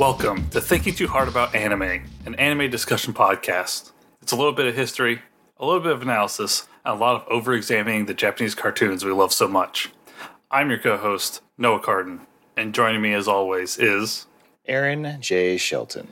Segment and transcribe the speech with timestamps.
[0.00, 3.92] Welcome to Thinking Too Hard About Anime, an anime discussion podcast.
[4.22, 5.20] It's a little bit of history,
[5.58, 9.12] a little bit of analysis, and a lot of over examining the Japanese cartoons we
[9.12, 9.90] love so much.
[10.50, 12.22] I'm your co host, Noah Carden,
[12.56, 14.26] and joining me as always is.
[14.64, 15.58] Aaron J.
[15.58, 16.08] Shelton.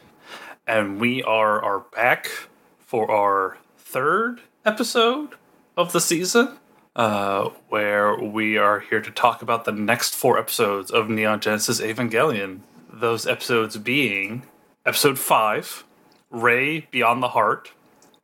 [0.66, 2.28] And we are, are back
[2.76, 5.30] for our third episode
[5.78, 6.58] of the season,
[6.94, 11.80] uh, where we are here to talk about the next four episodes of Neon Genesis
[11.80, 12.60] Evangelion.
[12.98, 14.42] Those episodes being
[14.84, 15.84] episode five,
[16.30, 17.70] Rei Beyond the Heart,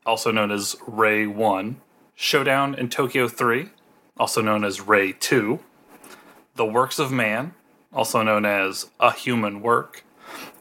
[0.04, 1.80] also known as Rei 1,
[2.16, 3.68] Showdown in Tokyo 3,
[4.16, 5.60] also known as Rei 2,
[6.56, 7.54] The Works of Man,
[7.92, 10.02] also known as A Human Work,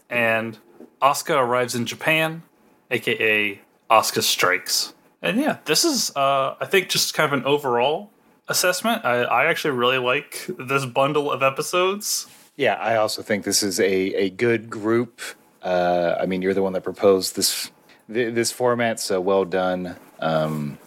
[0.08, 0.58] and
[1.02, 2.44] Asuka arrives in Japan,
[2.92, 4.94] aka Asuka Strikes.
[5.22, 8.10] And yeah, this is, uh, I think, just kind of an overall
[8.46, 9.04] assessment.
[9.04, 12.28] I, I actually really like this bundle of episodes.
[12.56, 15.20] Yeah, I also think this is a, a good group.
[15.62, 17.70] Uh, I mean, you're the one that proposed this
[18.12, 19.96] th- this format, so well done.
[20.20, 20.78] Um,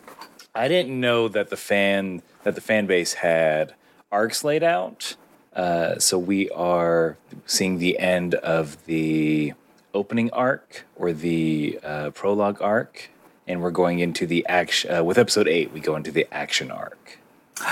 [0.55, 3.73] I didn't know that the fan that the fan base had
[4.11, 5.15] arcs laid out.
[5.55, 9.53] Uh, so we are seeing the end of the
[9.93, 13.09] opening arc or the uh, prologue arc,
[13.47, 14.93] and we're going into the action.
[14.95, 17.17] Uh, with episode eight, we go into the action arc.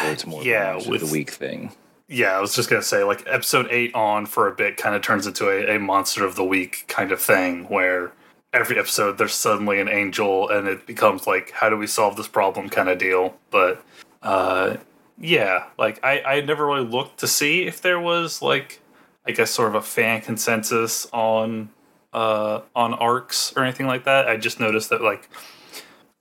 [0.01, 1.71] Where it's more Yeah, yeah, with- the week thing.
[2.07, 5.01] Yeah, I was just gonna say, like episode eight on for a bit kind of
[5.01, 8.11] turns into a, a monster of the week kind of thing, where
[8.53, 12.27] every episode there's suddenly an angel, and it becomes like, how do we solve this
[12.27, 13.35] problem kind of deal.
[13.49, 13.83] But
[14.21, 14.77] uh,
[15.19, 18.81] yeah, like I I never really looked to see if there was like,
[19.25, 21.69] I guess sort of a fan consensus on
[22.13, 24.27] uh on arcs or anything like that.
[24.27, 25.27] I just noticed that like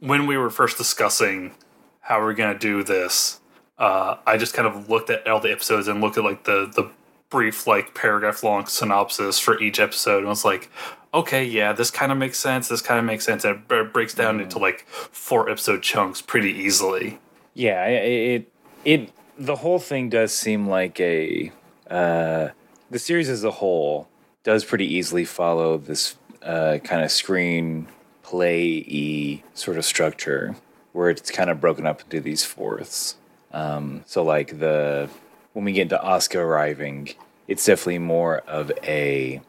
[0.01, 1.55] when we were first discussing
[2.01, 3.41] how we're gonna do this,
[3.79, 6.71] uh, I just kind of looked at all the episodes and looked at like the
[6.75, 6.91] the
[7.31, 10.71] brief like paragraph long synopsis for each episode and was like,
[11.13, 12.69] okay, yeah, this kind of makes sense.
[12.69, 13.45] This kind of makes sense.
[13.45, 17.19] And it breaks down into like four episode chunks pretty easily.
[17.55, 18.51] Yeah, it
[18.85, 21.51] it the whole thing does seem like a
[21.91, 22.49] uh,
[22.91, 24.09] the series as a whole
[24.43, 27.89] does pretty easily follow this uh, kind of screen
[28.23, 30.57] play sort of structure
[30.93, 33.17] where it's kind of broken up into these fourths.
[33.55, 35.09] Um, so like the
[35.53, 37.11] when we get into Asuka arriving,
[37.49, 39.41] it's definitely more of a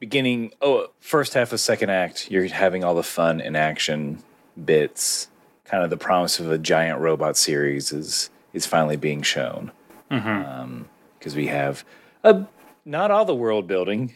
[0.00, 0.52] beginning.
[0.60, 4.22] Oh, first half of second act, you're having all the fun and action
[4.64, 5.28] bits.
[5.64, 9.70] Kind of the promise of a giant robot series is is finally being shown
[10.08, 11.84] because we have
[12.24, 12.44] a,
[12.84, 14.12] not all the world building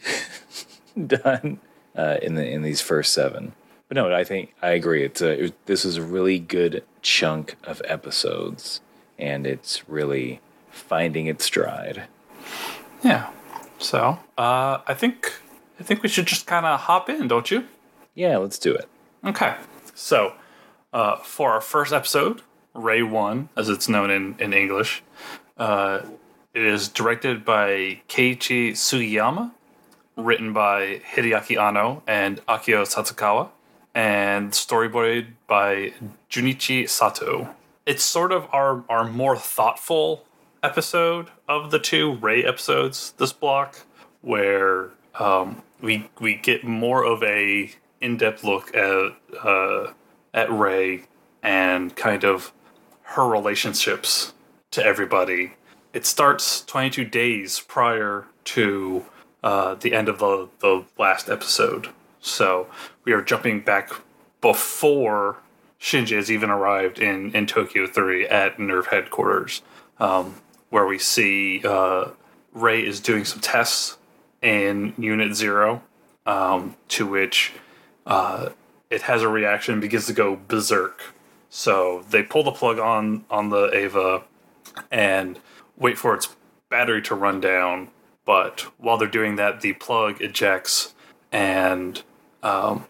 [1.07, 1.59] done
[1.95, 3.53] uh, in the in these first seven.
[3.87, 5.03] But no, I think I agree.
[5.03, 8.81] It's a, it, this is a really good chunk of episodes,
[9.17, 12.03] and it's really finding its stride.
[13.03, 13.29] Yeah.
[13.79, 15.33] So uh, I think
[15.79, 17.65] I think we should just kind of hop in, don't you?
[18.13, 18.87] Yeah, let's do it.
[19.25, 19.55] Okay.
[19.93, 20.33] So,
[20.93, 22.41] uh, for our first episode,
[22.73, 25.03] Rei 1, as it's known in, in English,
[25.57, 26.01] uh,
[26.53, 29.51] it is directed by Keiichi Sugiyama,
[30.15, 33.49] written by Hideaki Anno and Akio Satsukawa,
[33.93, 35.93] and storyboarded by
[36.29, 37.54] Junichi Sato.
[37.85, 40.25] It's sort of our, our more thoughtful
[40.63, 43.85] episode of the two Rei episodes this block,
[44.21, 49.93] where um, we we get more of a in-depth look at uh,
[50.33, 51.03] at Rei
[51.43, 52.51] and kind of
[53.03, 54.33] her relationships
[54.71, 55.53] to everybody.
[55.93, 59.05] It starts 22 days prior to
[59.43, 61.89] uh, the end of the, the last episode.
[62.19, 62.67] So
[63.03, 63.91] we are jumping back
[64.41, 65.37] before
[65.79, 69.61] Shinji has even arrived in, in Tokyo 3 at NERV headquarters,
[69.99, 70.35] um,
[70.69, 72.09] where we see uh,
[72.53, 73.97] Rei is doing some tests
[74.41, 75.83] in Unit Zero,
[76.25, 77.53] um, to which
[78.05, 78.49] uh,
[78.89, 81.13] it has a reaction, begins to go berserk.
[81.49, 84.23] So they pull the plug on on the Eva
[84.91, 85.39] and
[85.77, 86.35] wait for its
[86.69, 87.89] battery to run down.
[88.25, 90.93] But while they're doing that, the plug ejects
[91.31, 92.01] and
[92.43, 92.85] um,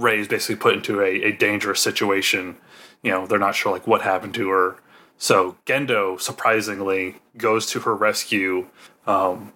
[0.00, 2.56] Rei is basically put into a, a dangerous situation.
[3.02, 4.76] You know, they're not sure like what happened to her.
[5.18, 8.66] So Gendo surprisingly goes to her rescue,
[9.06, 9.52] um,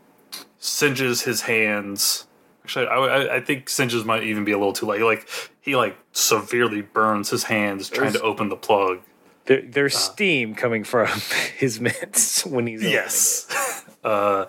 [0.58, 2.26] singes his hands.
[2.64, 5.02] Actually, I, I- think singes might even be a little too late.
[5.02, 5.28] Like
[5.60, 9.00] he like severely burns his hands trying to open the plug.
[9.46, 11.08] There, there's steam coming from
[11.56, 13.84] his mitts when he's Yes.
[14.04, 14.46] uh,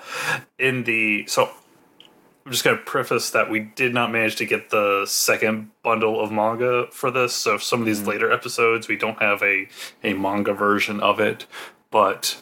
[0.60, 1.50] in the so
[2.46, 6.32] I'm just gonna preface that we did not manage to get the second bundle of
[6.32, 7.34] manga for this.
[7.34, 9.68] So some of these later episodes we don't have a
[10.04, 11.48] a manga version of it,
[11.90, 12.42] but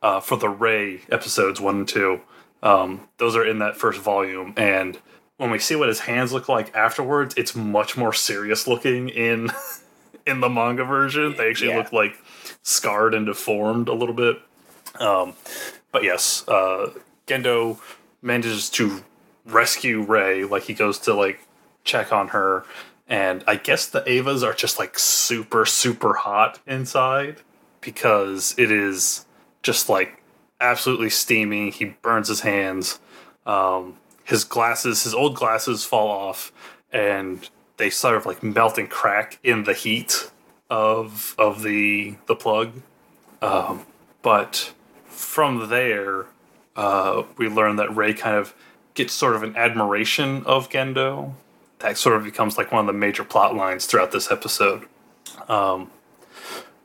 [0.00, 2.20] uh, for the Rei episodes one and two,
[2.62, 4.98] um, those are in that first volume, and
[5.38, 9.50] when we see what his hands look like afterwards, it's much more serious looking in
[10.26, 11.34] in the manga version.
[11.36, 11.78] They actually Yeah.
[11.78, 12.16] look like
[12.62, 14.38] scarred and deformed a little bit.
[15.00, 15.34] Um,
[15.90, 16.90] but yes, uh,
[17.26, 17.78] Gendo
[18.22, 19.02] manages to
[19.46, 20.44] rescue Rei.
[20.44, 21.40] Like he goes to like
[21.84, 22.64] check on her,
[23.08, 27.42] and I guess the Evas are just like super super hot inside
[27.80, 29.26] because it is
[29.62, 30.22] just like
[30.60, 31.70] absolutely steamy.
[31.70, 32.98] He burns his hands.
[33.44, 36.52] Um, his glasses, his old glasses, fall off,
[36.92, 40.30] and they sort of like melt and crack in the heat
[40.68, 42.72] of of the the plug.
[43.40, 43.86] Um,
[44.22, 44.72] but
[45.04, 46.26] from there,
[46.74, 48.54] uh, we learn that Rei kind of
[48.96, 51.34] gets sort of an admiration of Gendo.
[51.80, 54.86] That sort of becomes like one of the major plot lines throughout this episode.
[55.48, 55.90] Um,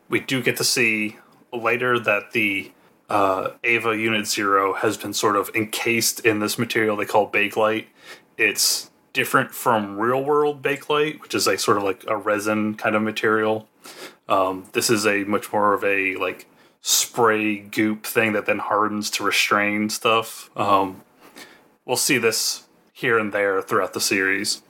[0.10, 1.18] we do get to see
[1.54, 2.72] later that the
[3.10, 7.88] uh, Eva Unit Zero has been sort of encased in this material they call Bakelite.
[8.38, 12.96] It's different from real world Bakelite, which is a sort of like a resin kind
[12.96, 13.68] of material.
[14.30, 16.48] Um, this is a much more of a like
[16.82, 20.50] spray goop thing that then hardens to restrain stuff.
[20.58, 21.04] Um,
[21.92, 24.62] we'll see this here and there throughout the series,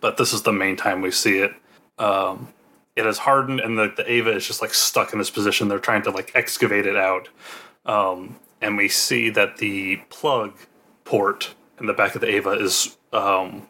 [0.00, 1.50] but this is the main time we see it.
[1.98, 2.54] Um,
[2.94, 5.66] it has hardened, and the, the Eva is just like stuck in this position.
[5.66, 7.30] They're trying to like excavate it out,
[7.84, 10.52] um, and we see that the plug
[11.02, 13.66] port in the back of the Eva is um,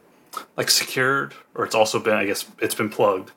[0.58, 3.31] like secured, or it's also been, I guess, it's been plugged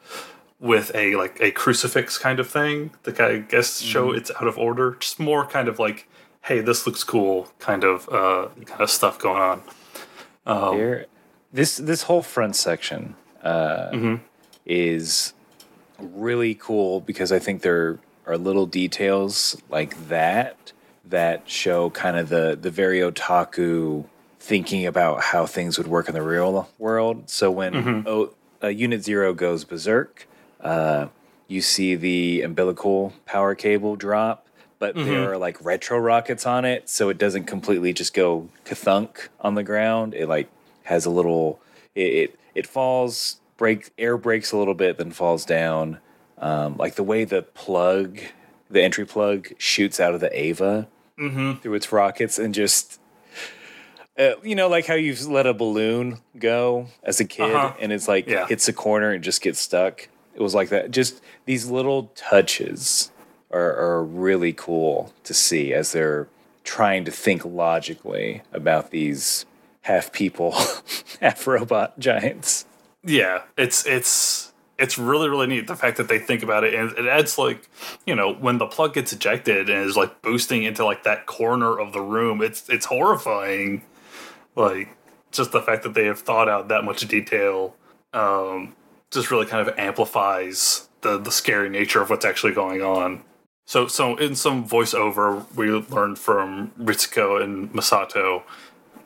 [0.60, 2.92] with a like a crucifix kind of thing.
[3.04, 4.96] The I guess show it's out of order.
[5.00, 6.10] Just more kind of like,
[6.44, 9.62] hey, this looks cool, kind of uh, kind of stuff going on.
[10.46, 11.06] Um, Here,
[11.54, 14.16] this this whole front section uh, Mm-hmm.
[14.66, 15.34] is
[16.00, 20.74] really cool because I think there are little details like that
[21.06, 24.06] that show kind of the the very otaku
[24.40, 27.30] thinking about how things would work in the real world.
[27.30, 28.08] So when Mm-hmm.
[28.08, 28.34] o,
[28.64, 30.28] uh, Unit Zero goes berserk,
[30.62, 31.08] uh,
[31.48, 34.48] you see the umbilical power cable drop.
[34.82, 35.06] But Mm-hmm.
[35.10, 39.54] there are like retro rockets on it, so it doesn't completely just go kathunk on
[39.56, 40.16] the ground.
[40.16, 40.50] It like
[40.84, 41.60] has a little
[41.94, 46.00] it it, it falls break air brakes a little bit then falls down
[46.40, 48.20] um, like the way the plug
[48.72, 50.88] the entry plug shoots out of the eva
[51.20, 51.60] Mm-hmm.
[51.62, 53.00] through its rockets and just
[54.18, 57.74] uh, you know like how you let a balloon go as a kid Uh-huh.
[57.80, 58.48] and it's like Yeah.
[58.48, 63.11] hits a corner and just gets stuck it was like that just these little touches
[63.52, 66.28] are, are really cool to see as they're
[66.64, 69.46] trying to think logically about these
[69.82, 70.56] half people
[71.22, 72.66] half robot giants.
[73.04, 76.92] Yeah, it's it's it's really really neat the fact that they think about it and
[76.98, 77.70] it adds like
[78.06, 81.80] you know when the plug gets ejected and is like boosting into like that corner
[81.80, 83.84] of the room it's it's horrifying.
[84.56, 84.90] Like
[85.32, 87.76] just the fact that they have thought out that much detail
[88.14, 88.76] um
[89.12, 93.24] just really kind of amplifies the the scary nature of what's actually going on
[93.72, 98.44] so so in some voiceover we learned from Ritsuko and Misato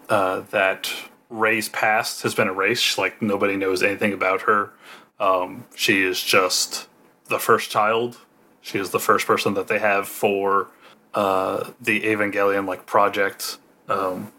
[0.10, 0.92] uh, that
[1.30, 2.98] Rei's past has been erased.
[2.98, 4.72] Like nobody knows anything about her.
[5.20, 6.88] Um, she is just
[7.26, 8.18] the first child.
[8.60, 10.70] She is the first person that they have for
[11.14, 13.60] uh, the Evangelion like project.
[13.88, 14.32] Um,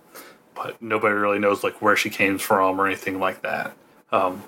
[0.57, 3.77] but nobody really knows like where she came from or anything like that.
[4.11, 4.43] Um,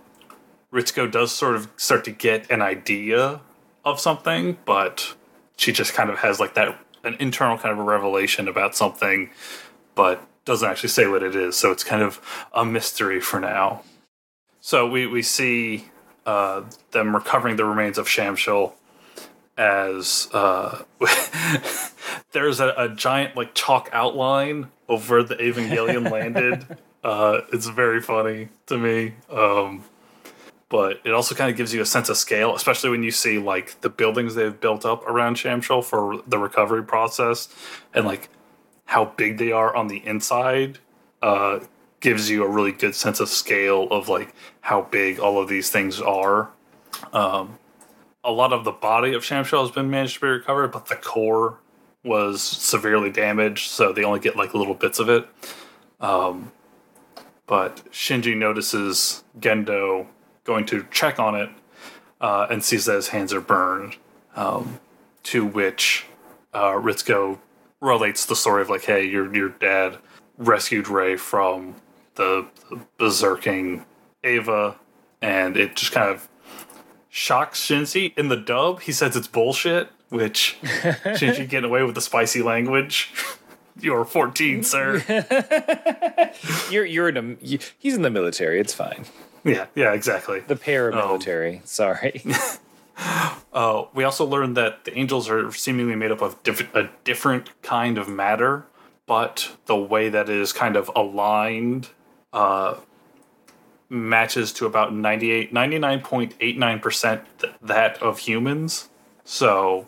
[0.72, 3.42] Ritsuko does sort of start to get an idea
[3.84, 5.14] of something, but
[5.58, 9.30] she just kind of has like that an internal kind of a revelation about something,
[9.94, 11.56] but doesn't actually say what it is.
[11.56, 12.20] So it's kind of
[12.54, 13.82] a mystery for now.
[14.60, 15.90] So we we see
[16.24, 16.62] uh,
[16.92, 18.72] them recovering the remains of Shamshel
[19.58, 20.82] as uh,
[22.32, 26.78] there's a, a giant like chalk outline where the Evangelion landed.
[27.04, 29.14] Uh, it's very funny to me.
[29.30, 29.84] Um,
[30.68, 33.38] but it also kind of gives you a sense of scale, especially when you see
[33.38, 37.48] like the buildings they've built up around Shamshel for the recovery process
[37.94, 38.28] and like
[38.84, 40.78] how big they are on the inside.
[41.22, 41.60] Uh,
[42.00, 45.70] gives you a really good sense of scale of like how big all of these
[45.70, 46.50] things are.
[47.12, 47.58] Um,
[48.22, 50.96] a lot of the body of Shamshel has been managed to be recovered, but the
[50.96, 51.58] core
[52.04, 55.26] was severely damaged, so they only get like little bits of it.
[56.00, 56.52] Um,
[57.46, 60.06] but Shinji notices Gendo
[60.48, 61.50] going to check on it
[62.20, 63.96] uh, and sees that his hands are burned.
[64.34, 64.80] Um,
[65.24, 66.06] to which
[66.54, 67.38] uh, Ritsuko
[67.82, 69.98] relates the story of like, hey, your your dad
[70.38, 71.74] rescued Rei from
[72.14, 73.84] the, the berserking
[74.24, 74.76] Eva,
[75.20, 76.28] and it just kind of
[77.10, 78.16] shocks Shinji.
[78.16, 83.12] In the dub, he says it's bullshit, which Shinji getting away with the spicy language.
[83.80, 85.04] You're 14, sir.
[86.70, 88.58] You're you're in a you, he's in the military.
[88.58, 89.04] It's fine.
[89.44, 90.40] Yeah, yeah, exactly.
[90.40, 91.66] The paramilitary.
[91.66, 92.22] Sorry.
[93.52, 97.50] Uh, we also learned that the angels are seemingly made up of diff- a different
[97.62, 98.66] kind of matter,
[99.06, 101.88] but the way that it is kind of aligned
[102.32, 102.74] uh,
[103.88, 108.88] matches to about 98, 99.89% th- that of humans.
[109.24, 109.86] So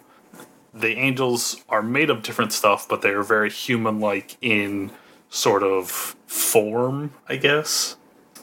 [0.73, 4.91] the angels are made of different stuff, but they are very human like in
[5.29, 7.97] sort of form, I guess.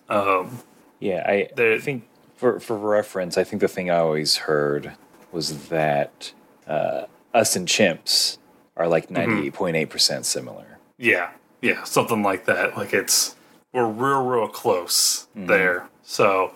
[0.10, 0.60] Um,
[1.00, 4.94] Yeah, I, The- think for for reference, I think the thing I always heard
[5.32, 6.32] was that
[6.68, 8.38] uh, us and chimps
[8.76, 10.78] are like ninety eight point eight percent similar.
[10.98, 12.78] Yeah, yeah, something like that.
[12.78, 13.36] Like it's
[13.74, 15.90] we're real, real close there.
[16.04, 16.54] So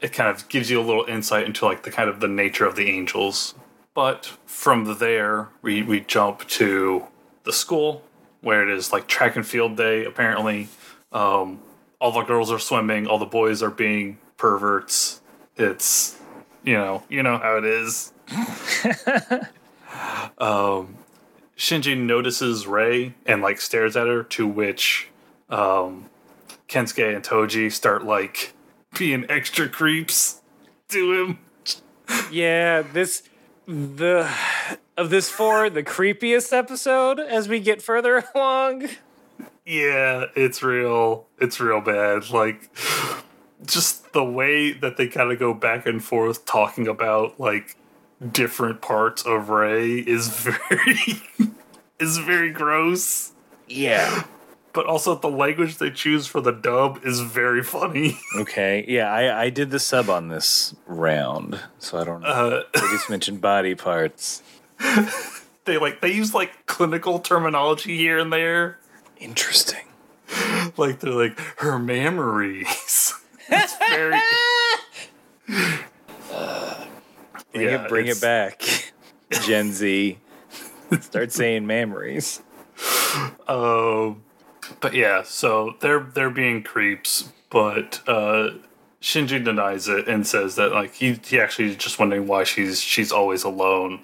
[0.00, 2.64] it kind of gives you a little insight into like the kind of the nature
[2.66, 3.54] of the angels.
[3.94, 7.06] But from there, we we jump to
[7.44, 8.02] the school
[8.40, 10.04] where it is like track and field day.
[10.04, 10.68] Apparently,
[11.12, 11.60] um,
[12.02, 15.20] all the girls are swimming, all the boys are being perverts.
[15.56, 16.18] It's
[16.64, 18.12] you know you know how it is.
[20.38, 20.96] um,
[21.56, 25.10] Shinji notices Rei and like stares at her, to which
[25.48, 26.10] um,
[26.68, 28.52] Kensuke and Toji start like
[28.98, 30.42] being extra creeps
[30.88, 31.38] to him.
[32.32, 33.22] Yeah, this
[33.68, 34.28] the
[34.96, 38.88] of this four the creepiest episode as we get further along.
[39.64, 41.26] Yeah, it's real.
[41.38, 42.30] It's real bad.
[42.30, 42.70] Like
[43.64, 47.76] just the way that they kind of go back and forth talking about like
[48.30, 51.22] different parts of Rei is very
[51.98, 53.32] is very gross.
[53.68, 54.24] Yeah.
[54.72, 58.18] But also the language they choose for the dub is very funny.
[58.38, 58.84] Okay.
[58.88, 62.28] Yeah, I I did the sub on this round, so I don't know.
[62.28, 64.42] Uh, they just mentioned body parts.
[65.66, 68.78] they like they use like clinical terminology here and there.
[69.22, 69.78] Interesting.
[70.78, 73.14] Like they're like her memories.
[73.48, 74.18] it's very
[77.52, 78.62] Bring Yeah, it bring it's- it back.
[79.44, 80.18] Gen Z.
[81.00, 82.40] Start saying memories.
[83.48, 84.22] Um,
[84.80, 88.50] but yeah, so they're they're being creeps, but uh,
[89.02, 92.80] Shinji denies it and says that like he he actually is just wondering why she's
[92.80, 94.00] she's always alone.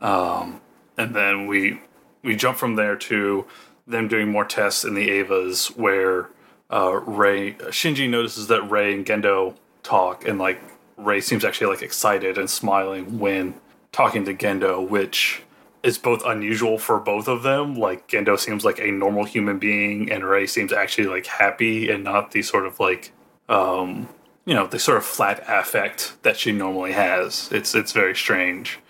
[0.00, 0.60] Um,
[0.96, 1.80] and then we
[2.22, 3.46] we jump from there to
[3.86, 6.28] them doing more tests in the Evas where
[6.70, 10.60] uh, Rei Shinji notices that Rei and Gendo talk and like
[10.96, 13.54] Rei seems actually like excited and smiling when
[13.92, 15.42] talking to Gendo, which
[15.82, 17.76] is both unusual for both of them.
[17.76, 22.02] Like Gendo seems like a normal human being, and Rei seems actually like happy and
[22.02, 23.12] not the sort of like
[23.48, 24.08] um
[24.44, 27.48] you know the sort of flat affect that she normally has.
[27.52, 28.80] It's it's very strange.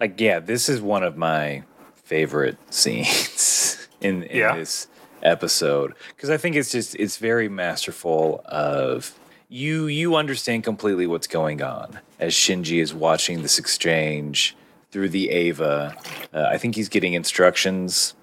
[0.00, 1.64] Like, yeah, this is one of my
[1.96, 3.57] favorite scenes
[4.00, 4.56] in, in Yeah.
[4.56, 4.86] this
[5.22, 8.40] episode because I think it's just it's very masterful.
[8.46, 14.56] Of you, you understand completely what's going on as Shinji is watching this exchange
[14.90, 15.96] through the Eva.
[16.32, 18.14] Uh, I think he's getting instructions.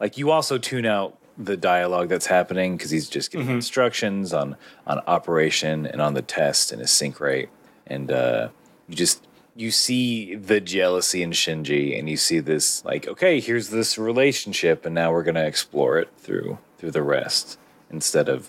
[0.00, 4.56] Like, you also tune out the dialogue that's happening because he's just getting instructions on
[4.86, 7.48] on operation and on the test and his sync rate,
[7.86, 8.48] and uh,
[8.88, 13.70] you just you see the jealousy in Shinji, and you see this like, okay, here's
[13.70, 17.58] this relationship, and now we're gonna explore it through through the rest
[17.90, 18.48] instead of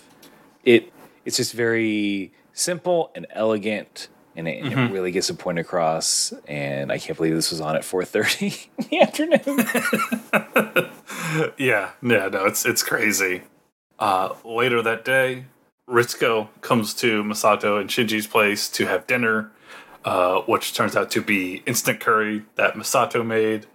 [0.64, 0.92] it.
[1.24, 6.32] It's just very simple and elegant, and it, it really gets a point across.
[6.46, 10.90] And I can't believe this was on at four thirty in the afternoon.
[11.58, 13.42] Yeah, yeah, no, it's it's crazy.
[13.98, 15.46] Uh, later that day,
[15.88, 19.50] Ritsuko comes to Misato and Shinji's place to have dinner,
[20.06, 23.66] uh, which turns out to be instant curry that Misato made.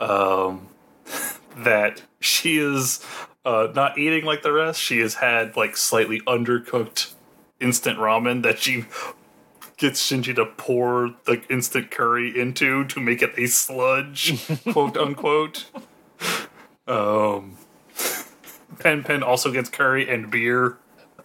[0.00, 0.68] Um,
[1.56, 3.04] that she is
[3.44, 4.80] uh, not eating like the rest.
[4.80, 7.14] She has had like slightly undercooked
[7.60, 8.84] instant ramen that she
[9.76, 15.66] gets Shinji to pour the instant curry into to make it a sludge, quote unquote.
[16.86, 17.56] Um,
[18.78, 20.78] Pen Pen also gets curry and beer.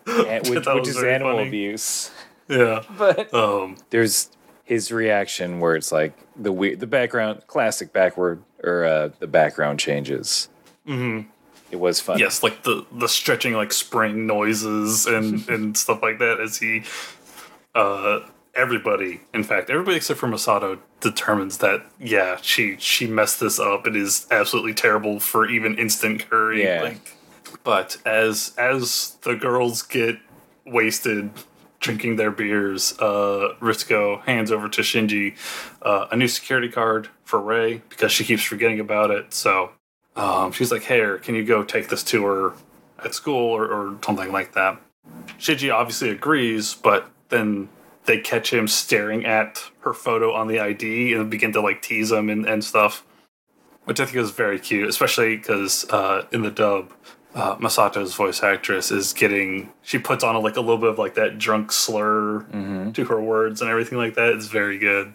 [0.07, 1.47] and- which, which is animal funny.
[1.47, 2.11] abuse.
[2.47, 2.83] Yeah.
[2.97, 4.29] But Um, there's
[4.65, 9.79] his reaction where it's like the weird, the background, classic backward or uh, the background
[9.79, 10.49] changes.
[10.87, 11.29] Mm-hmm.
[11.71, 12.19] It was fun.
[12.19, 16.83] yes, like the the stretching like spring noises and and stuff like that as he
[17.73, 18.19] uh
[18.53, 23.85] everybody in fact everybody except for Misato determines that yeah she she messed this up
[23.85, 26.81] it is absolutely terrible for even instant curry Yeah.
[26.83, 27.17] like
[27.65, 30.17] but as as the girls get
[30.65, 31.31] wasted
[31.79, 35.35] drinking their beers uh Ritsuko hands over to Shinji
[35.81, 39.71] uh, a new security card for Rei because she keeps forgetting about it so
[40.15, 42.53] Um, she's like, "Hey, can you go take this to her
[43.03, 44.79] at school or, or something like that?"
[45.39, 47.67] Shinji obviously agrees, but then
[48.05, 52.11] they catch him staring at her photo on the ID and begin to like tease
[52.11, 53.03] him and, and stuff,
[53.85, 56.93] which I think is very cute, especially because uh, in the dub,
[57.35, 60.97] uh, Misato's voice actress is getting she puts on a, like a little bit of
[60.97, 62.45] like that drunk slur
[62.93, 64.29] to her words and everything like that.
[64.29, 65.13] It's very good.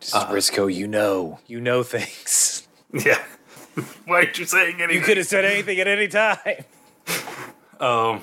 [0.00, 2.66] Just Ritsuko, you know, you know things.
[2.90, 3.22] Yeah.
[4.06, 4.96] Why aren't you saying anything?
[4.96, 6.64] You could have said anything at any time.
[7.80, 8.22] Um,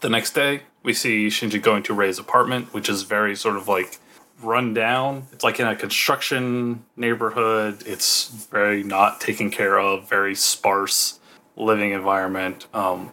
[0.00, 3.68] the next day, we see Shinji going to Rei's apartment, which is very sort of
[3.68, 4.00] like
[4.42, 5.28] run down.
[5.32, 7.84] It's like in a construction neighborhood.
[7.86, 11.20] It's very not taken care of, very sparse
[11.56, 12.66] living environment.
[12.74, 13.12] Um,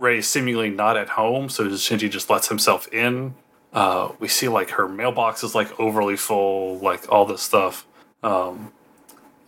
[0.00, 3.34] is seemingly not at home, so Shinji just lets himself in.
[3.72, 7.86] Uh, we see like her mailbox is like overly full, like all this stuff.
[8.22, 8.72] Um,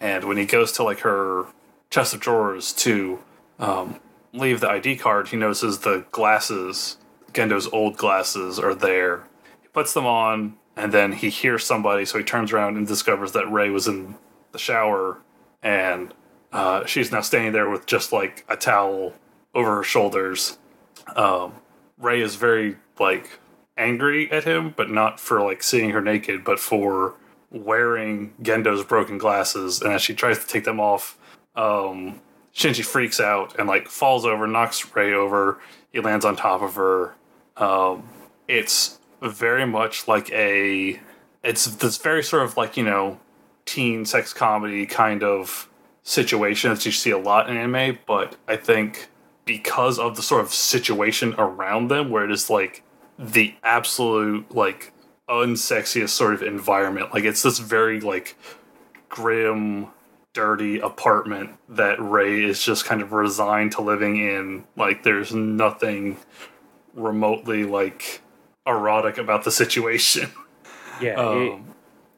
[0.01, 1.47] and when he goes to like her
[1.91, 3.19] chest of drawers to
[3.59, 4.01] um,
[4.33, 6.99] leave the ID card, he notices the glasses,
[7.33, 9.25] Gendo's old glasses, are there.
[9.61, 13.33] He puts them on, and then he hears somebody, so he turns around and discovers
[13.33, 14.17] that Rei was in
[14.53, 15.19] the shower,
[15.63, 16.15] and
[16.55, 19.13] uh, she's now standing there with just like a towel
[19.55, 20.57] over her shoulders.
[21.17, 21.55] Um,
[21.99, 23.41] Rei is very like
[23.77, 27.17] angry at him, but not for like seeing her naked, but for
[27.51, 29.83] wearing Gendo's broken glasses.
[29.83, 31.19] And as she tries to take them off,
[31.57, 32.21] um,
[32.55, 35.59] Shinji freaks out and like falls over, knocks Rei over.
[35.93, 37.17] He lands on top of her.
[37.57, 38.09] Um,
[38.47, 41.01] it's very much like a,
[41.43, 43.19] it's this very sort of like you know,
[43.67, 45.69] teen sex comedy kind of
[46.05, 47.99] situation that you see a lot in anime.
[48.07, 49.09] But I think
[49.45, 52.85] because of the sort of situation around them, where it is like
[53.19, 54.93] the absolute like
[55.29, 57.13] unsexiest sort of environment.
[57.13, 58.37] Like it's this very like
[59.09, 59.89] grim,
[60.33, 64.65] dirty apartment that Rei is just kind of resigned to living in.
[64.77, 66.19] Like there's nothing
[66.95, 68.21] remotely like
[68.67, 70.31] erotic about the situation.
[71.01, 71.67] Yeah, Um,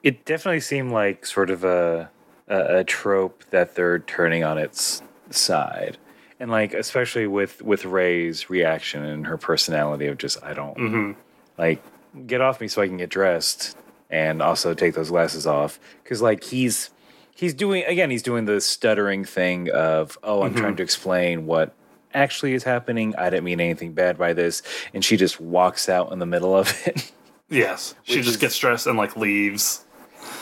[0.03, 2.11] it, it definitely seemed like sort of a,
[2.49, 5.99] a a trope that they're turning on its side,
[6.41, 11.13] and like especially with with Rei's reaction and her personality of just I don't mm-hmm.
[11.59, 11.83] like
[12.27, 13.77] get off me so I can get dressed
[14.11, 15.79] and also take those glasses off.
[16.03, 16.91] Because like he's
[17.35, 20.77] he's doing again he's doing the stuttering thing of oh I'm trying mm-hmm.
[20.77, 21.75] to explain what
[22.15, 23.15] actually is happening.
[23.17, 24.63] I didn't mean anything bad by this.
[24.95, 27.13] And she just walks out in the middle of it.
[27.49, 29.85] yes, she just is- gets dressed and like leaves.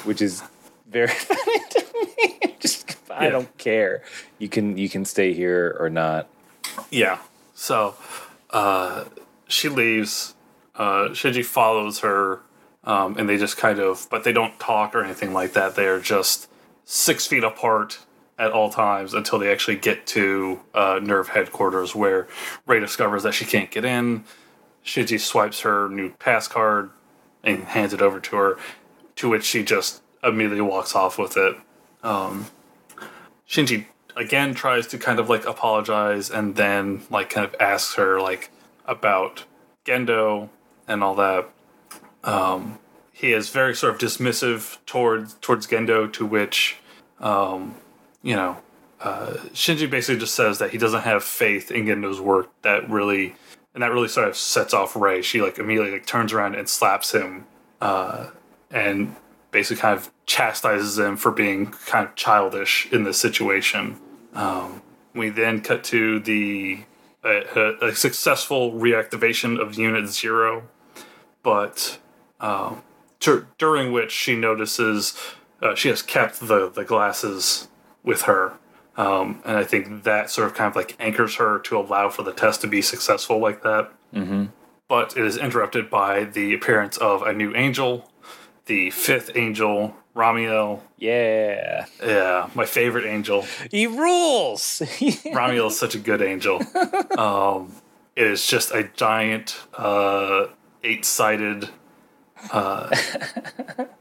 [0.04, 0.42] which is
[0.94, 1.84] very funny to
[2.16, 2.56] me.
[2.60, 3.30] Just I Yeah.
[3.30, 4.02] don't care.
[4.38, 6.28] You can you can stay here or not.
[6.90, 7.18] Yeah.
[7.54, 7.94] So
[8.50, 9.04] uh,
[9.48, 10.34] she leaves.
[10.76, 12.40] Uh, Shinji follows her,
[12.82, 15.76] um, and they just kind of, but they don't talk or anything like that.
[15.76, 16.48] They are just
[16.84, 17.98] six feet apart
[18.40, 22.26] at all times until they actually get to uh, NERV headquarters, where
[22.66, 24.24] Rei discovers that she can't get in.
[24.84, 26.90] Shinji swipes her new pass card
[27.44, 28.58] and hands it over to her,
[29.16, 31.56] to which she just immediately walks off with it.
[33.48, 38.20] Shinji again tries to kind of like apologize and then like kind of asks her
[38.20, 38.50] like
[38.86, 39.44] about
[39.84, 40.48] Gendo
[40.88, 41.48] and all that.
[42.22, 42.78] Um,
[43.12, 46.78] he is very sort of dismissive towards towards Gendo, to which,
[47.20, 47.76] um,
[48.22, 48.56] you know,
[49.00, 52.50] uh, Shinji basically just says that he doesn't have faith in Gendo's work.
[52.62, 53.36] That really,
[53.74, 55.22] and that really sort of sets off Rei.
[55.22, 57.46] She like immediately like turns around and slaps him,
[57.80, 58.30] uh,
[58.70, 59.14] and
[59.54, 63.96] basically kind of chastises him for being kind of childish in this situation.
[64.34, 64.82] Um,
[65.14, 66.80] we then cut to the
[67.22, 70.64] a, successful reactivation of Unit Zero,
[71.42, 71.98] but
[72.40, 72.82] um,
[73.20, 75.16] dur- during which she notices
[75.62, 77.68] uh, she has kept the the glasses
[78.02, 78.54] with her.
[78.96, 82.22] Um, and I think that sort of kind of like anchors her to allow for
[82.22, 83.92] the test to be successful like that.
[84.12, 84.46] Mm-hmm.
[84.88, 88.10] But it is interrupted by the appearance of a new angel,
[88.66, 90.80] the fifth angel, Ramiel.
[90.98, 93.46] Yeah, Yeah, my favorite angel.
[93.70, 94.82] he rules.
[95.34, 96.60] Ramiel is such a good angel.
[97.18, 97.72] Um,
[98.16, 100.46] it is just a giant, uh,
[100.82, 101.68] eight-sided
[102.52, 102.90] uh,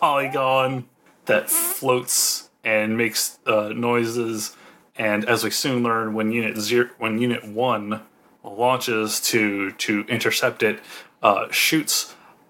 [0.00, 0.86] polygon
[1.26, 4.56] that floats and makes uh, noises.
[4.96, 8.02] And as we soon learn, when Unit Zero, when Unit One
[8.42, 10.80] launches to to intercept it,
[11.22, 11.48] uh,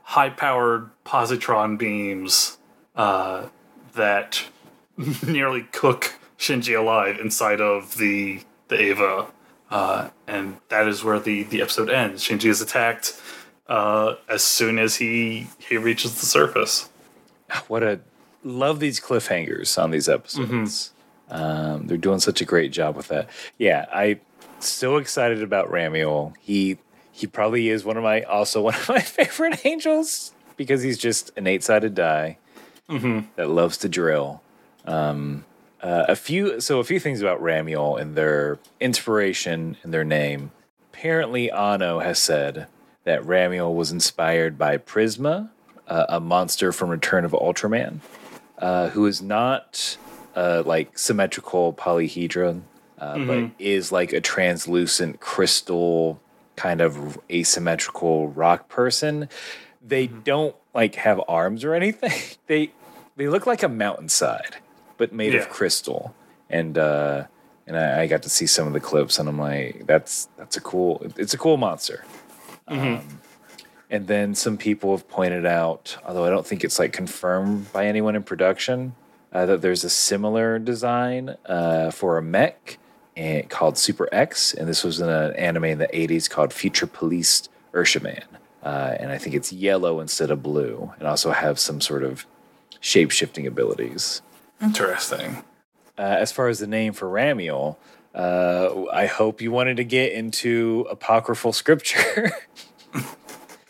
[0.04, 2.58] shoots high-powered positron beams
[2.96, 3.46] uh,
[3.94, 4.44] that
[5.26, 9.26] nearly cook Shinji alive inside of the the Eva,
[9.70, 12.22] uh, and that is where the the episode ends.
[12.22, 13.20] Shinji is attacked
[13.68, 16.88] uh, as soon as he he reaches the surface.
[17.68, 18.00] what a
[18.42, 20.92] love these cliffhangers on these episodes.
[21.30, 23.30] Um, they're doing such a great job with that.
[23.58, 24.20] Yeah, I
[24.60, 26.34] so excited about Ramiel.
[26.40, 26.78] He
[27.14, 31.30] he probably is one of my also one of my favorite angels because he's just
[31.36, 32.38] an eight sided die
[33.36, 34.42] that loves to drill.
[34.84, 35.44] Um,
[35.80, 40.50] uh, a few so a few things about Ramiel and their inspiration and their name.
[40.92, 42.66] Apparently, Anno has said
[43.04, 45.50] that Ramiel was inspired by Prisma,
[45.86, 48.00] uh, a monster from Return of Ultraman,
[48.58, 49.98] uh, who is not
[50.34, 52.62] uh, like symmetrical polyhedron,
[52.98, 56.20] uh, but is like a translucent crystal
[56.56, 59.28] kind of asymmetrical rock person.
[59.86, 62.12] They don't like have arms or anything.
[62.46, 62.72] they
[63.16, 64.56] they look like a mountainside,
[64.96, 65.40] but made Yeah.
[65.40, 66.14] of crystal.
[66.50, 67.24] And uh,
[67.66, 70.56] and I, I got to see some of the clips, and I'm like, that's that's
[70.56, 71.02] a cool.
[71.16, 72.04] It's a cool monster.
[72.68, 73.20] Um,
[73.90, 77.86] and then some people have pointed out, although I don't think it's like confirmed by
[77.86, 78.94] anyone in production,
[79.32, 82.78] uh, that there's a similar design uh, for a mech
[83.16, 86.86] and, called Super X, and this was in an anime in the '80s called Future
[86.86, 88.24] Police Urashiman,
[88.62, 92.26] uh, and I think it's yellow instead of blue, and also have some sort of
[92.80, 94.22] shape shifting abilities.
[94.62, 95.44] Interesting.
[95.98, 97.76] Uh, as far as the name for Ramiel,
[98.14, 102.32] uh, I hope you wanted to get into apocryphal scripture.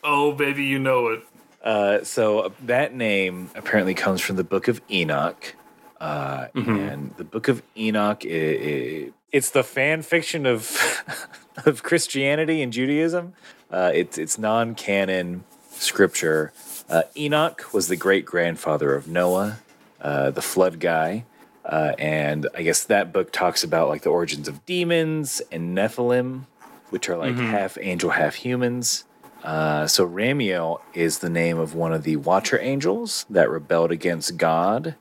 [0.04, 1.22] Oh, baby, you know it.
[1.62, 5.56] Uh, so that name apparently comes from the Book of Enoch,
[5.98, 11.02] uh, and the Book of Enoch i i it's the fan fiction of
[11.66, 13.34] of Christianity and Judaism.
[13.68, 16.52] Uh, it's it's non canon scripture.
[16.88, 19.58] Uh, Enoch was the great grandfather of Noah,
[20.00, 21.24] uh, the flood guy.
[21.64, 26.42] Uh, and I guess that book talks about like the origins of demons and Nephilim,
[26.90, 29.04] which are like half angel, half humans.
[29.42, 34.36] Uh, so Ramiel is the name of one of the Watcher angels that rebelled against
[34.36, 34.94] God,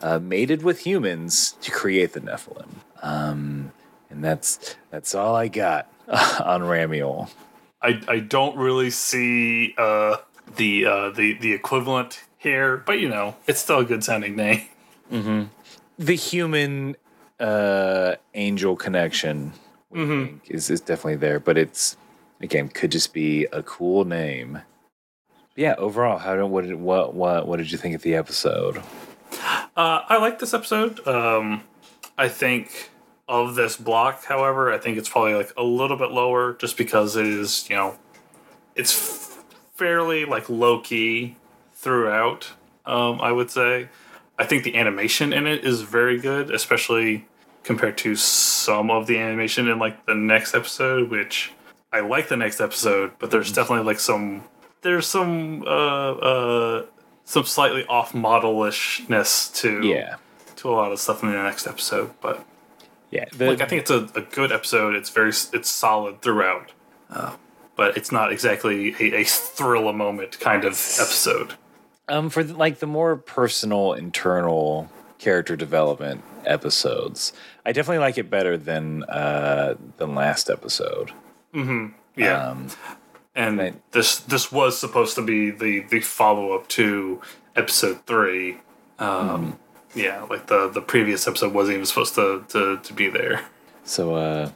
[0.00, 2.68] uh, mated with humans to create the Nephilim.
[3.02, 3.72] Um,
[4.10, 7.30] and that's that's all I got on Ramiel.
[7.82, 10.16] I, I don't really see uh,
[10.56, 14.62] the uh, the the equivalent here, but you know, it's still a good sounding name.
[15.98, 16.96] The human
[17.38, 19.52] uh, angel connection
[19.96, 21.96] think is, is definitely there, but it's
[22.40, 24.60] again could just be a cool name.
[25.54, 28.78] Yeah, overall, how what did what what what did you think of the episode?
[29.76, 31.06] Uh, I like this episode.
[31.06, 31.62] Um,
[32.18, 32.90] I think
[33.28, 37.16] of this block, however, I think it's probably like a little bit lower, just because
[37.16, 37.98] it is you know,
[38.74, 41.36] it's f- fairly like low key
[41.74, 42.52] throughout.
[42.84, 43.88] Um, I would say.
[44.38, 47.26] I think the animation in it is very good, especially
[47.62, 51.52] compared to some of the animation in like the next episode, which
[51.92, 54.44] I like the next episode, but there's definitely like some
[54.82, 56.86] there's some uh uh
[57.24, 60.16] some slightly off model-ishness to Yeah,
[60.56, 62.44] to a lot of stuff in the next episode, but
[63.16, 63.24] yeah.
[63.32, 64.94] The, like I think it's a, a good episode.
[64.94, 66.72] It's very it's solid throughout,
[67.10, 67.36] uh,
[67.76, 71.54] but it's not exactly a, a thrill a moment kind of episode.
[72.08, 77.32] Um, for the, like the more personal, internal character development episodes,
[77.64, 81.12] I definitely like it better than uh than last episode.
[81.54, 81.86] Mm-hmm.
[82.16, 82.68] Yeah, Um,
[83.34, 83.92] and right.
[83.92, 87.20] this this was supposed to be the the follow up to
[87.54, 88.58] episode three.
[88.98, 89.58] Um,
[89.96, 93.40] Yeah, like the the previous episode wasn't even supposed to to, to be there.
[93.84, 94.50] so uh,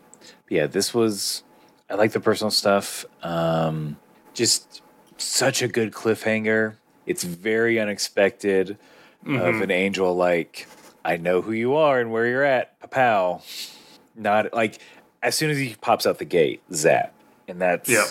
[0.49, 1.43] yeah, this was
[1.89, 3.05] I like the personal stuff.
[3.23, 3.97] Um,
[4.35, 4.83] just
[5.17, 6.75] such a good cliffhanger.
[7.07, 8.77] It's very unexpected
[9.27, 10.67] of an angel like
[11.05, 13.43] I know who you are and where you're at, pow.
[14.15, 14.79] Not like
[15.23, 17.13] as soon as he pops out the gate, zap,
[17.49, 18.07] and that's Yeah.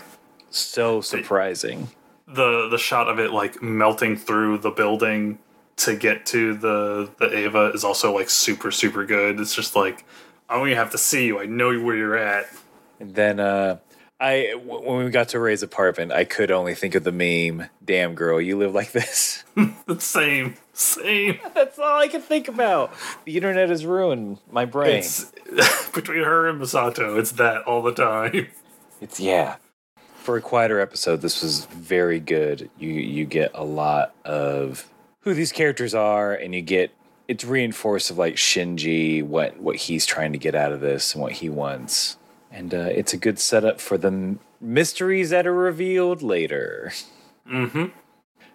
[0.50, 1.90] so surprising.
[2.28, 5.40] the the shot of it like melting through the building
[5.80, 9.40] to get to the the Eva is also like super super good.
[9.40, 10.06] It's just like
[10.50, 11.40] I don't even have to see you.
[11.40, 12.48] I know where you're at.
[13.00, 13.78] And then uh,
[14.20, 17.70] I, w- when we got to Rei's apartment, I could only think of the meme.
[17.86, 19.44] Damn girl, you live like this.
[19.56, 21.40] The same same.
[21.54, 22.94] That's all I can think about.
[23.26, 24.98] The internet has ruined my brain.
[24.98, 25.32] It's
[25.94, 27.18] between her and Misato.
[27.20, 28.48] It's that all the time.
[29.00, 29.58] It's yeah.
[30.16, 32.70] For a quieter episode, this was very good.
[32.78, 34.88] You you get a lot of
[35.30, 36.92] who these characters are, and you get
[37.28, 41.22] it's reinforced of like Shinji, what what he's trying to get out of this and
[41.22, 42.18] what he wants,
[42.52, 46.92] and uh, it's a good setup for the mysteries that are revealed later.
[47.48, 47.86] Mm-hmm.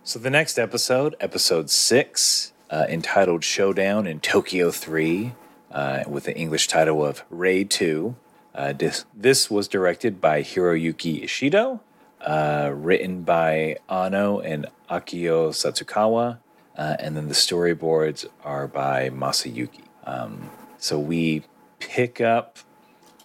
[0.02, 5.32] So the next episode, episode six, uh, entitled "Showdown in Tokyo 3,
[5.70, 8.16] uh, with the English title of Rei Two.
[8.54, 11.80] Uh, this this was directed by Hiroyuki Ishido,
[12.20, 16.38] uh, written by Anno and Akio Satsukawa,
[16.76, 19.84] uh, and then the storyboards are by Masayuki.
[20.04, 21.44] Um, so we
[21.78, 22.58] pick up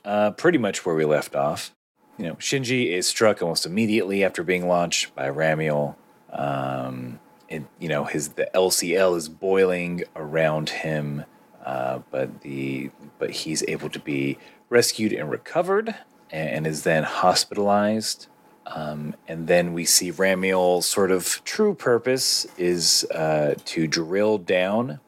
[0.05, 1.73] uh, pretty much where we left off.
[2.17, 5.95] You know, Shinji is struck almost immediately after being launched by Ramiel.
[6.31, 11.25] Um, it, you know, his the LCL is boiling around him,
[11.65, 14.37] uh, but the but he's able to be
[14.69, 15.95] rescued and recovered,
[16.29, 18.27] and is then hospitalized.
[18.73, 24.99] Um, and then we see Ramiel's sort of true purpose is uh, to drill down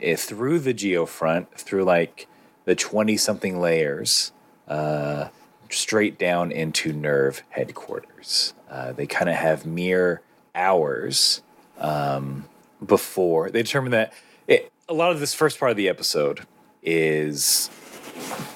[0.00, 2.28] eh, through the geofront, through like
[2.66, 4.32] the 20 something layers,
[4.68, 5.28] uh,
[5.70, 8.52] straight down into NERV headquarters.
[8.70, 10.20] Uh, they kind of have mere
[10.54, 11.42] hours
[11.78, 12.44] um,
[12.84, 14.12] before they determine that
[14.46, 16.46] it, a lot of this first part of the episode
[16.82, 17.70] is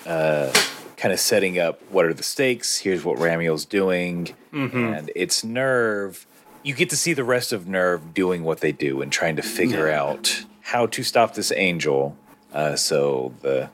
[0.07, 0.53] uh,
[1.03, 2.79] kind of setting up what are the stakes.
[2.79, 6.25] Here's what Ramiel's doing, and it's NERV.
[6.63, 9.43] You get to see the rest of NERV doing what they do and trying to
[9.43, 12.17] figure out how to stop this angel,
[12.55, 13.69] uh, so the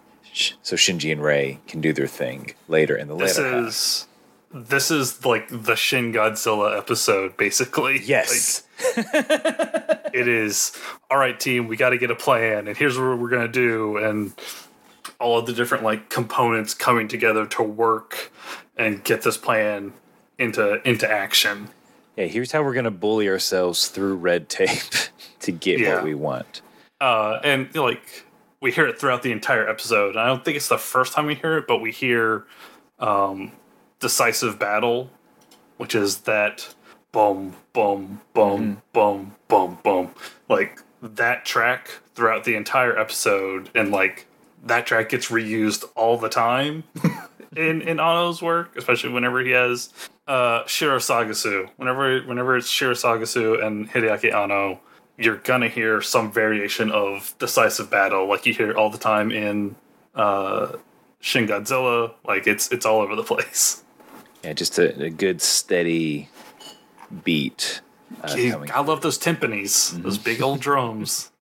[0.63, 3.69] so Shinji and Rei can do their thing later in the This later half.
[3.69, 4.07] is
[4.55, 8.01] this is like the Shin Godzilla episode, basically.
[8.03, 8.63] Yes,
[8.97, 9.07] Like,
[10.15, 10.73] it is.
[11.11, 13.99] All right, team, we got to get a plan, and here's what we're gonna do,
[13.99, 14.33] and
[15.21, 18.31] all of the different like components coming together to work
[18.77, 19.93] and get this plan
[20.39, 21.69] into into action.
[22.17, 22.27] yeah.
[22.27, 24.81] Here's how we're gonna bully ourselves through red tape
[25.41, 25.97] to get Yeah.
[25.97, 26.63] what we want.
[27.01, 28.25] uh, and like
[28.61, 30.17] we hear it throughout the entire episode.
[30.17, 32.45] I don't think it's the first time we hear it, but we hear
[32.99, 33.53] um,
[34.01, 35.11] decisive battle,
[35.77, 36.75] which is that
[37.13, 40.11] boom, boom, boom, boom, boom, boom,
[40.49, 44.27] like that track throughout the entire episode, and like
[44.69, 46.85] that track gets reused all the time
[47.57, 49.93] in in Anno's work, especially whenever he has
[50.27, 51.69] uh Shiro Sagisu.
[51.77, 54.81] Whenever whenever it's Shiro Sagisu and Hideaki Anno,
[55.17, 59.77] you're gonna hear some variation of decisive battle, like you hear all the time in
[60.15, 60.77] uh
[61.21, 62.15] Shin Godzilla.
[62.25, 63.83] Like it's it's all over the place.
[64.45, 66.29] Yeah, just a, a good steady
[67.25, 67.81] beat.
[68.23, 71.31] Uh, I love those timpanis, those big old drums.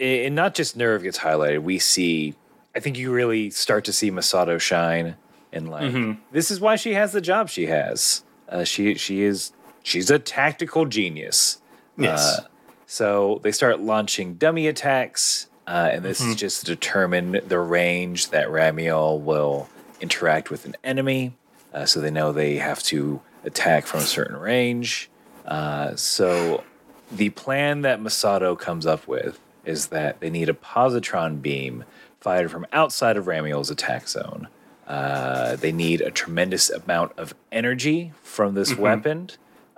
[0.00, 1.64] And not just NERV gets highlighted.
[1.64, 2.36] We see,
[2.78, 5.16] I think you really start to see Misato shine,
[5.52, 6.20] and like Mm-hmm.
[6.30, 8.22] this is why she has the job she has.
[8.48, 9.50] Uh, she she is
[9.82, 11.60] she's a tactical genius.
[11.96, 12.38] Yes.
[12.38, 12.44] Uh,
[12.86, 18.30] so they start launching dummy attacks, uh, and this is just to determine the range
[18.30, 19.68] that Ramiel will
[20.00, 21.34] interact with an enemy.
[21.74, 25.10] Uh, so they know they have to attack from a certain range.
[25.44, 26.62] Uh, so
[27.10, 31.84] the plan that Misato comes up with is that they need a positron beam
[32.20, 34.48] fired from outside of Ramiel's attack zone.
[34.86, 39.30] Uh, they need a tremendous amount of energy from this weapon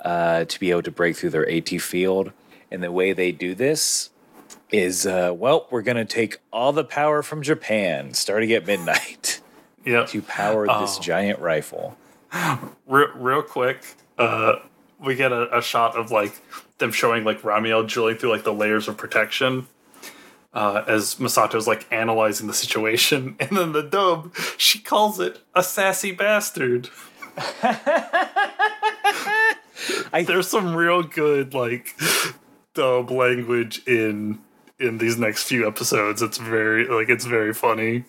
[0.04, 2.32] uh, to be able to break through their AT field.
[2.70, 4.10] And the way they do this
[4.70, 9.40] is, uh, well, we're going to take all the power from Japan starting at midnight
[9.84, 10.06] yeah.
[10.06, 11.96] to power this giant rifle.
[12.86, 13.84] Real, real quick,
[14.16, 14.56] uh,
[15.00, 16.40] we get a, a shot of like
[16.78, 19.66] them showing like Ramiel drilling through like the layers of protection.
[20.52, 25.62] Uh, as Misato's like analyzing the situation, and then the dub, she calls it a
[25.62, 26.88] sassy bastard.
[30.12, 31.94] I- There's some real good like
[32.74, 34.40] dub language in
[34.78, 36.20] in these next few episodes.
[36.22, 38.04] It's very like it's very funny.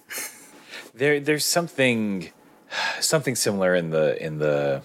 [0.94, 2.32] There, there's something,
[3.00, 4.82] something similar in the in the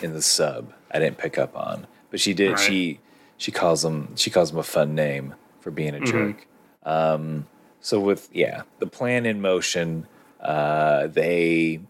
[0.00, 0.72] in the sub.
[0.92, 2.52] I didn't pick up on, but she did.
[2.52, 2.58] Right.
[2.60, 3.00] She
[3.36, 6.46] she calls him she calls him a fun name for being a jerk.
[6.84, 7.46] Um,
[7.80, 10.06] so with yeah, the plan in motion,
[10.40, 11.80] uh, they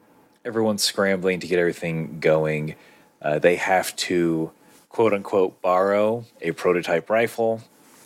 [0.44, 2.74] everyone's scrambling to get everything going.
[3.20, 4.52] Uh, they have to
[4.88, 7.62] quote unquote borrow a prototype rifle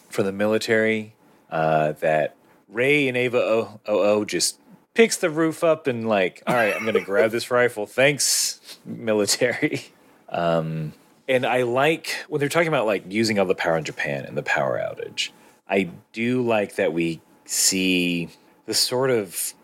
[0.08, 1.14] for the military
[1.50, 2.36] uh, that
[2.68, 4.58] Rei and Eva OO just
[4.94, 7.86] picks the roof up and like, all right, I'm gonna grab this rifle.
[7.86, 9.86] Thanks, military.
[10.28, 10.92] Um,
[11.28, 14.36] and I like when they're talking about like using all the power in Japan and
[14.36, 15.30] the power outage.
[15.68, 18.28] I do like that we see
[18.66, 19.54] the sort of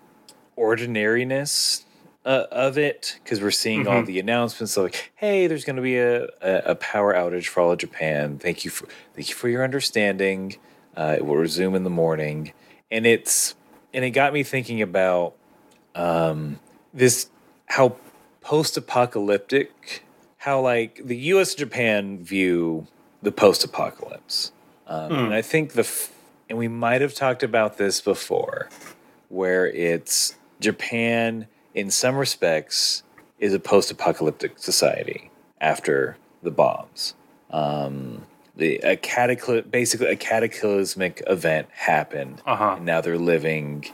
[0.56, 1.84] ordinariness
[2.24, 5.96] uh, of it because we're seeing all the announcements like, "Hey, there's going to be
[5.98, 8.38] a, a, a power outage for all of Japan.
[8.38, 10.56] Thank you for thank you for your understanding.
[10.96, 12.52] Uh, it will resume in the morning."
[12.90, 13.54] And it's
[13.94, 15.34] and it got me thinking about
[15.94, 16.60] um,
[16.92, 17.30] this
[17.66, 17.96] how
[18.40, 20.04] post-apocalyptic,
[20.38, 21.50] how like the U.S.
[21.52, 22.86] and Japan view
[23.22, 24.52] the post-apocalypse,
[24.90, 26.12] um, and I think the f-
[26.50, 28.68] and we might have talked about this before,
[29.28, 33.02] where it's Japan in some respects
[33.38, 37.14] is a post-apocalyptic society after the bombs.
[37.50, 38.26] Um,
[38.56, 42.74] the a catacly- basically a cataclysmic event happened, Uh-huh.
[42.76, 43.86] and now they're living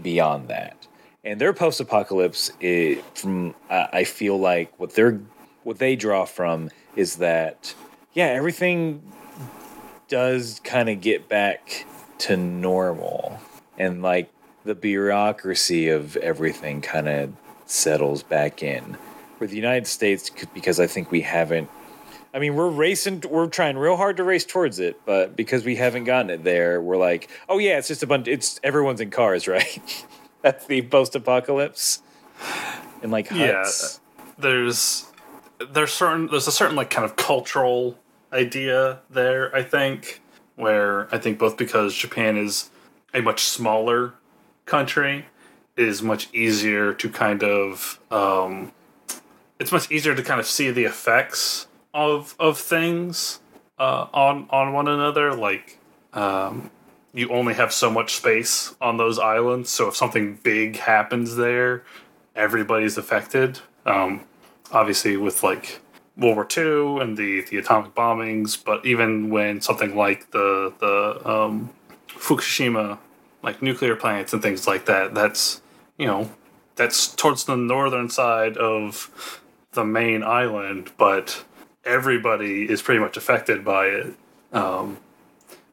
[0.00, 0.86] beyond that.
[1.24, 5.20] And their post-apocalypse, is, from I I feel like what they're
[5.64, 7.74] what they draw from is that
[8.12, 9.02] yeah, everything
[10.14, 11.86] does kind of get back
[12.18, 13.36] to normal,
[13.76, 14.30] and like
[14.64, 17.32] the bureaucracy of everything kind of
[17.66, 18.96] settles back in.
[19.38, 21.68] For the United States, because I think we haven't
[22.32, 23.24] I mean, we're racing.
[23.28, 26.80] We're trying real hard to race towards it, but because we haven't gotten it there,
[26.80, 28.28] we're like, oh yeah, it's just a bunch.
[28.28, 30.06] It's everyone's in cars, right?
[30.42, 32.02] That's the post-apocalypse,
[33.02, 33.98] and like huts.
[34.38, 35.06] there's
[35.72, 37.98] there's certain there's a certain like kind of cultural
[38.34, 40.20] idea there i think
[40.56, 42.70] where i think both because japan is
[43.12, 44.14] a much smaller
[44.66, 45.26] country
[45.76, 48.72] it is much easier to kind of um
[49.58, 53.40] it's much easier to kind of see the effects of of things
[53.78, 55.78] uh on on one another like
[56.12, 56.70] um
[57.12, 61.84] you only have so much space on those islands so if something big happens there
[62.34, 63.60] everybody's affected.
[63.86, 64.22] Um,
[64.72, 65.80] obviously, with like
[66.16, 71.28] World War II and the the atomic bombings, but even when something like the the
[71.28, 71.70] um,
[72.08, 72.98] Fukushima,
[73.42, 75.60] like nuclear plants and things like that, that's
[75.98, 76.30] you know
[76.76, 79.40] that's towards the northern side of
[79.72, 81.44] the main island, but
[81.84, 84.14] everybody is pretty much affected by it.
[84.52, 84.98] Um,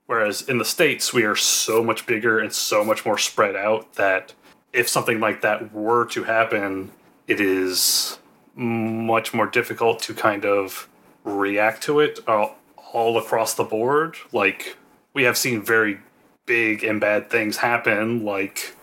[0.07, 3.93] whereas in the states, we are so much bigger and so much more spread out
[3.93, 4.33] that
[4.73, 6.91] if something like that were to happen,
[7.27, 8.17] it is
[8.61, 10.87] much more difficult to kind of
[11.23, 12.55] react to it all,
[12.93, 14.15] all across the board.
[14.31, 14.77] Like,
[15.13, 15.99] we have seen very
[16.45, 18.75] big and bad things happen, like,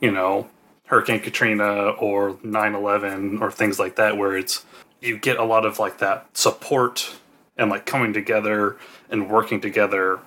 [0.00, 0.48] you know,
[0.86, 4.64] Hurricane Katrina or 9 11 or things like that, where it's
[5.00, 7.16] you get a lot of like that support
[7.56, 8.76] and like coming together
[9.10, 10.18] and working together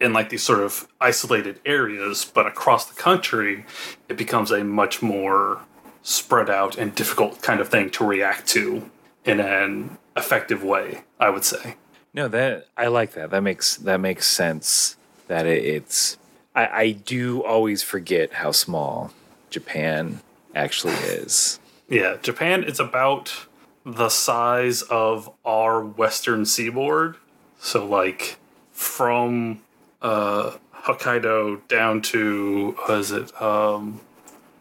[0.00, 3.64] in like these sort of isolated areas, but across the country,
[4.08, 5.60] it becomes a much more
[6.04, 8.88] spread out and difficult kind of thing to react to
[9.24, 11.74] in an effective way, I would say.
[12.12, 13.30] No, that I like that.
[13.30, 14.96] That makes that makes sense.
[15.26, 16.16] That it, it's
[16.54, 19.12] I, I do always forget how small
[19.50, 20.20] Japan
[20.54, 21.58] actually is.
[21.88, 23.46] Yeah, Japan is about
[23.84, 27.16] the size of our western seaboard.
[27.58, 28.38] So like
[28.70, 29.62] from
[30.02, 34.00] uh Hokkaido down to was it um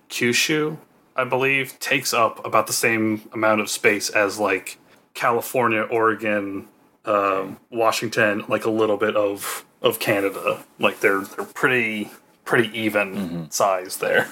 [0.09, 0.77] Kyushu,
[1.15, 4.77] I believe, takes up about the same amount of space as like
[5.13, 6.67] California, Oregon,
[7.05, 10.63] um, Washington, like a little bit of of Canada.
[10.79, 12.09] Like they're they're pretty
[12.45, 14.29] pretty even size there.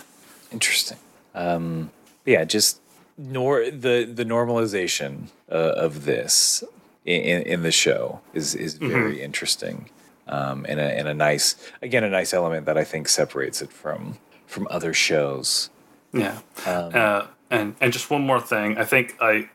[0.52, 0.98] Interesting.
[1.34, 1.92] Um,
[2.26, 2.82] yeah, just
[3.18, 6.64] nor the the normalization uh, of this
[7.06, 9.90] in, in the show is is very interesting,
[10.28, 13.72] um, and a and a nice again a nice element that I think separates it
[13.72, 15.70] from from other shows.
[16.14, 16.40] Yeah.
[16.66, 18.78] uh, and and just one more thing.
[18.78, 19.50] I think I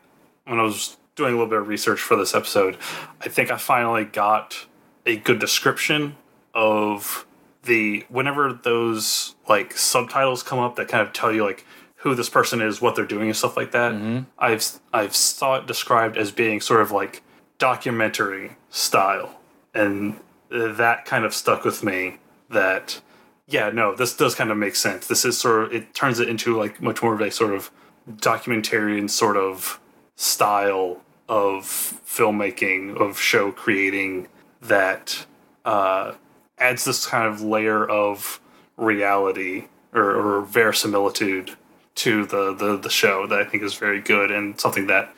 [0.45, 2.77] when I was doing a little bit of research for this episode,
[3.21, 4.65] I think I finally got
[5.05, 6.15] a good description
[6.53, 7.25] of
[7.63, 11.65] the whenever those like subtitles come up that kind of tell you like
[12.01, 13.93] who this person is, what they're doing, and stuff like that.
[14.37, 17.23] I've I've saw it described as being sort of like
[17.57, 19.39] documentary style,
[19.73, 22.17] and that kind of stuck with me.
[22.49, 23.01] That
[23.47, 25.07] yeah, no, this does kind of make sense.
[25.07, 27.71] This is sort of it turns it into like much more of a sort of
[28.09, 29.79] documentarian sort of
[30.15, 34.27] style of filmmaking of show creating
[34.61, 35.25] that
[35.65, 36.13] uh,
[36.57, 38.39] adds this kind of layer of
[38.75, 41.55] reality or, or verisimilitude
[41.95, 45.13] to the, the the show that I think is very good and something that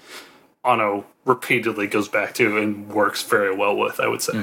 [0.64, 4.00] Anno repeatedly goes back to and works very well with.
[4.00, 4.34] I would say.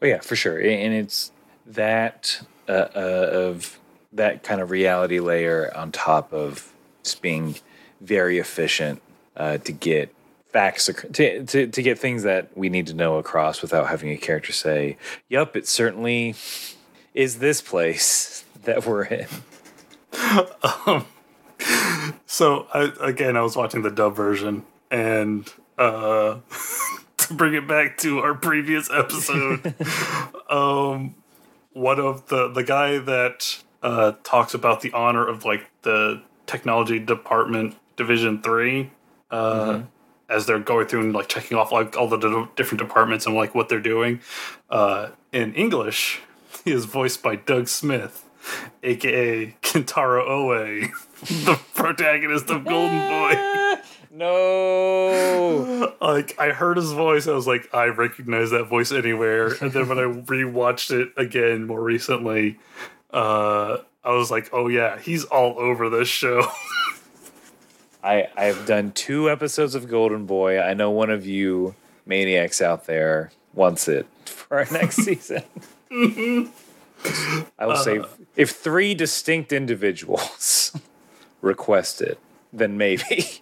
[0.00, 1.32] Oh yeah, for sure, and it's
[1.66, 3.78] that uh, uh, of
[4.12, 7.56] that kind of reality layer on top of just being
[8.00, 9.02] very efficient
[9.36, 10.14] uh, to get
[10.52, 14.10] facts ac- to, to to get things that we need to know across without having
[14.10, 14.96] a character say,
[15.28, 16.34] "Yup, it certainly
[17.14, 19.26] is this place that we're in."
[22.36, 26.40] So I, again, I was watching the dub version, and uh,
[27.16, 29.74] to bring it back to our previous episode,
[30.50, 31.14] um,
[31.76, 36.98] one of the the guy that uh, talks about the honor of like the technology
[36.98, 38.90] department division three.
[39.30, 39.82] Uh,
[40.28, 43.36] As they're going through and like checking off like all the di- different departments and
[43.36, 44.20] like what they're doing,
[44.70, 46.20] uh, in English,
[46.64, 48.24] he is voiced by Doug Smith,
[48.82, 50.88] aka Kentaro Oe,
[51.22, 53.34] the protagonist of Golden Boy.
[54.16, 55.92] No.
[56.00, 59.48] Like I heard his voice, I was like, I recognize that voice anywhere.
[59.60, 62.58] And then when I rewatched it again more recently,
[63.10, 66.46] uh, I was like, oh yeah, he's all over this show.
[68.04, 70.60] I I have done two episodes of Golden Boy.
[70.60, 75.42] I know one of you maniacs out there wants it for our next season.
[75.90, 78.00] I will say
[78.36, 80.78] if three distinct individuals
[81.40, 82.18] request it,
[82.52, 83.40] then maybe.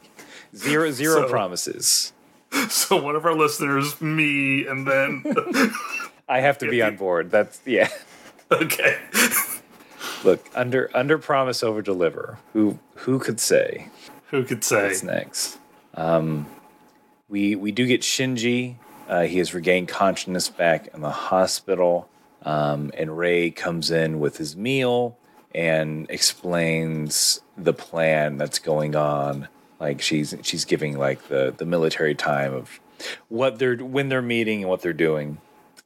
[0.55, 2.13] Zero zero So- promises.
[2.69, 5.25] so one of our listeners, me, and then
[6.29, 7.31] I have to be on board.
[7.31, 7.89] That's yeah.
[8.53, 8.99] okay.
[10.23, 12.39] Look, under under promise over deliver.
[12.53, 13.89] Who who could say?
[14.31, 14.87] Who could say?
[14.89, 15.59] What's next?
[15.95, 16.47] Um,
[17.29, 18.77] we we do get Shinji.
[19.09, 22.09] Uh, he has regained consciousness back in the hospital,
[22.43, 25.19] um, and Rei comes in with his meal
[25.55, 29.49] and explains the plan that's going on.
[29.85, 32.81] Like she's she's giving like the the military time of
[33.29, 35.37] what they're when they're meeting and what they're doing.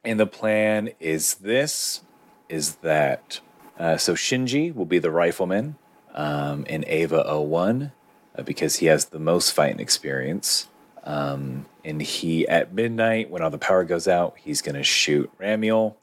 [0.05, 2.01] And the plan is this:
[2.47, 3.41] is that
[3.77, 5.75] uh, so Shinji will be the rifleman
[6.13, 7.91] um, in Eva 01
[8.37, 10.69] uh, because he has the most fighting experience.
[11.03, 15.29] Um, and he, at midnight, when all the power goes out, he's going to shoot
[15.37, 15.95] Ramiel.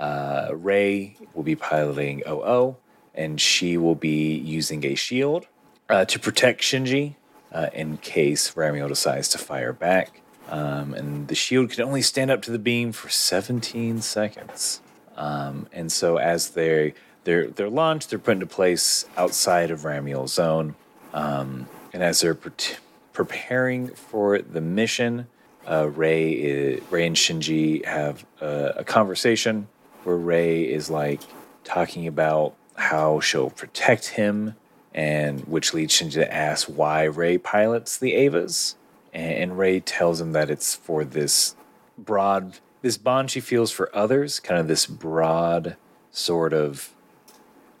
[0.00, 2.76] Uh, Rei will be piloting OO,
[3.14, 5.48] and she will be using a shield
[5.90, 7.16] uh, to protect Shinji
[7.52, 10.20] uh, in case Ramiel decides to fire back.
[10.48, 14.80] Um, and the shield can only stand up to the beam for 17 seconds.
[15.16, 16.94] Um, and so as they
[17.24, 20.74] they're they're launched, they're put into place outside of Ramiel's zone.
[21.12, 22.76] Um, and as they're pre-
[23.12, 25.26] preparing for the mission,
[25.70, 29.68] uh, Rei is, Rei and Shinji have a, a conversation
[30.04, 31.20] where Rei is like
[31.64, 34.56] talking about how she'll protect him,
[34.94, 38.74] and which leads Shinji to ask why Rei pilots the Evas.
[39.14, 41.54] And, Rei tells him that it's for this
[41.98, 45.76] broad, this bond she feels for others, kind of this broad
[46.10, 46.94] sort of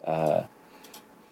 [0.04, 0.42] uh,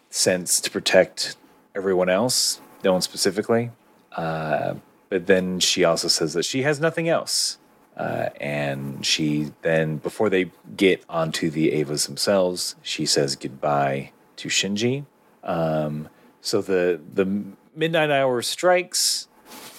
[0.08, 1.36] sense to protect
[1.74, 3.70] everyone else, no one specifically.
[4.12, 4.74] Uh,
[5.10, 7.58] but then she also says that she has nothing else.
[7.96, 14.48] Uh, and she then, before they get onto the Evas themselves, she says goodbye to
[14.48, 15.04] Shinji.
[15.42, 16.08] Um,
[16.40, 19.28] so the the midnight hour strikes.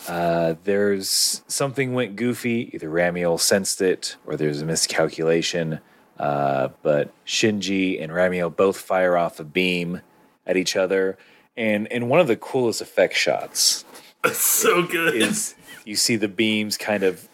[0.08, 2.72] Uh, there's something went goofy.
[2.74, 5.80] Either Ramiel sensed it, or there's a miscalculation.
[6.18, 10.02] Uh, but Shinji and Ramiel both fire off a beam
[10.46, 11.18] at each other,
[11.58, 13.86] and and one of the coolest effect shots
[14.24, 15.16] It's so good.
[15.16, 15.56] is
[15.86, 17.28] you see the beams kind of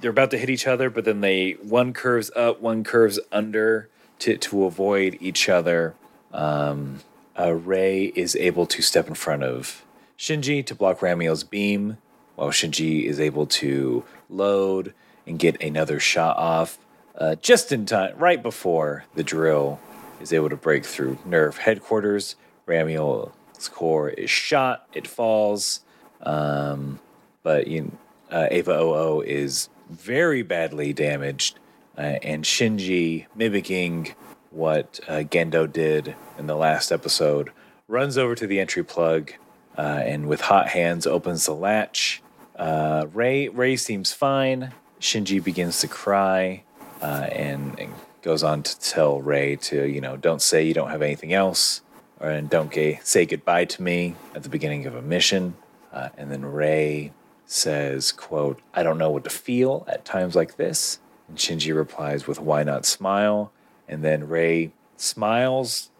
[0.00, 3.88] they're about to hit each other, but then they one curves up, one curves under
[4.20, 5.94] to to avoid each other.
[6.32, 7.00] Um,
[7.38, 9.84] uh, Rei is able to step in front of
[10.18, 11.98] Shinji to block Ramiel's beam,
[12.36, 14.94] while Shinji is able to load
[15.26, 16.78] and get another shot off.
[17.16, 19.80] Uh, just in time, right before the drill
[20.20, 22.36] is able to break through NERV headquarters.
[22.66, 25.80] Ramiel's core is shot, it falls,
[26.22, 27.00] um,
[27.42, 27.92] but you,
[28.30, 31.58] uh, Eva 00 is very badly damaged,
[31.98, 34.14] uh, and Shinji, mimicking
[34.50, 37.50] what uh, Gendo did in the last episode,
[37.88, 39.32] runs over to the entry plug
[39.76, 42.22] uh, and with hot hands opens the latch.
[42.56, 44.72] Uh, Rei Rei seems fine.
[45.00, 46.62] Shinji begins to cry
[47.00, 50.90] uh, and, and goes on to tell Rei to you know don't say you don't
[50.90, 51.80] have anything else
[52.18, 52.72] or and don't
[53.02, 55.54] say goodbye to me at the beginning of a mission.
[55.92, 57.12] Uh, and then Rei
[57.46, 60.98] says, "quote I don't know what to feel at times like this."
[61.28, 63.52] And Shinji replies with, "Why not smile?"
[63.90, 65.90] And then Rei smiles,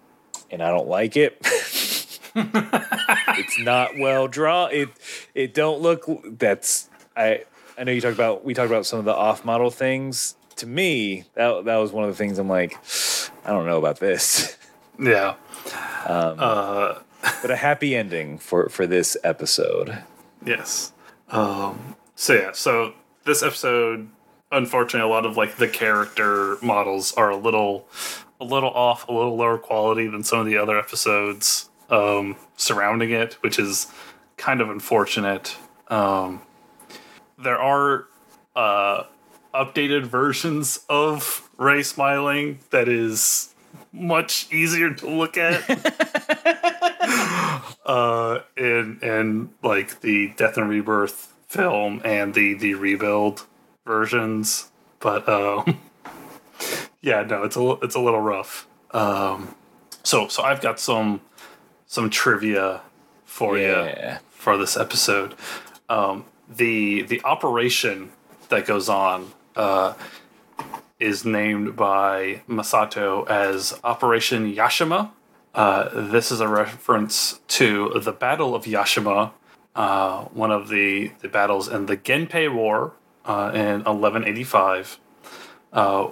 [0.50, 1.38] and I don't like it.
[2.34, 4.70] it's not well drawn.
[4.72, 4.88] It
[5.34, 6.08] it don't look.
[6.38, 7.44] That's I.
[7.76, 10.36] I know you talked about we talked about some of the off model things.
[10.56, 12.78] To me, that that was one of the things I'm like,
[13.44, 14.56] I don't know about this.
[14.98, 15.34] yeah.
[17.42, 20.02] but a happy ending for for this episode.
[20.44, 20.92] Yes.
[21.30, 24.08] Um, so yeah, so this episode,
[24.52, 27.86] unfortunately, a lot of like the character models are a little,
[28.40, 33.10] a little off, a little lower quality than some of the other episodes um, surrounding
[33.10, 33.86] it, which is
[34.36, 35.56] kind of unfortunate.
[35.88, 36.42] Um,
[37.38, 38.06] there are
[38.54, 39.04] uh,
[39.54, 43.54] updated versions of Rei smiling that is
[43.92, 45.62] much easier to look at.
[47.86, 53.46] uh, in in like the Death and Rebirth film and the the rebuild
[53.90, 54.70] versions,
[55.00, 55.80] but um,
[57.02, 58.68] yeah, no, it's a it's a little rough.
[58.92, 59.56] Um,
[60.04, 61.20] so so I've got some
[61.86, 62.82] some trivia
[63.24, 63.90] for you
[64.30, 65.34] for this episode.
[65.88, 68.12] Um, the the operation
[68.48, 69.94] that goes on uh,
[71.00, 75.10] is named by Misato as Operation Yashima,
[75.52, 79.32] uh, this is a reference to the Battle of Yashima,
[79.74, 82.92] uh, one of the, the battles in the Genpei War
[83.24, 84.98] uh, in 1185,
[85.72, 86.08] uh,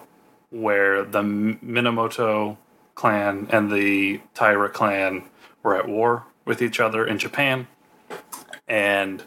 [0.50, 2.56] where the Minamoto
[2.94, 5.24] clan and the Taira clan
[5.62, 7.68] were at war with each other in Japan.
[8.66, 9.22] And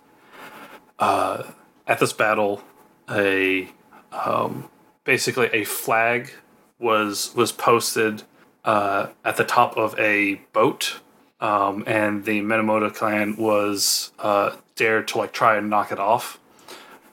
[0.99, 1.43] uh,
[1.87, 2.61] at this battle,
[3.09, 3.69] a
[4.11, 4.69] um,
[5.03, 6.31] basically a flag
[6.79, 8.23] was was posted
[8.65, 10.99] uh, at the top of a boat,
[11.39, 16.39] um, and the Minamoto clan was uh, dared to like try and knock it off.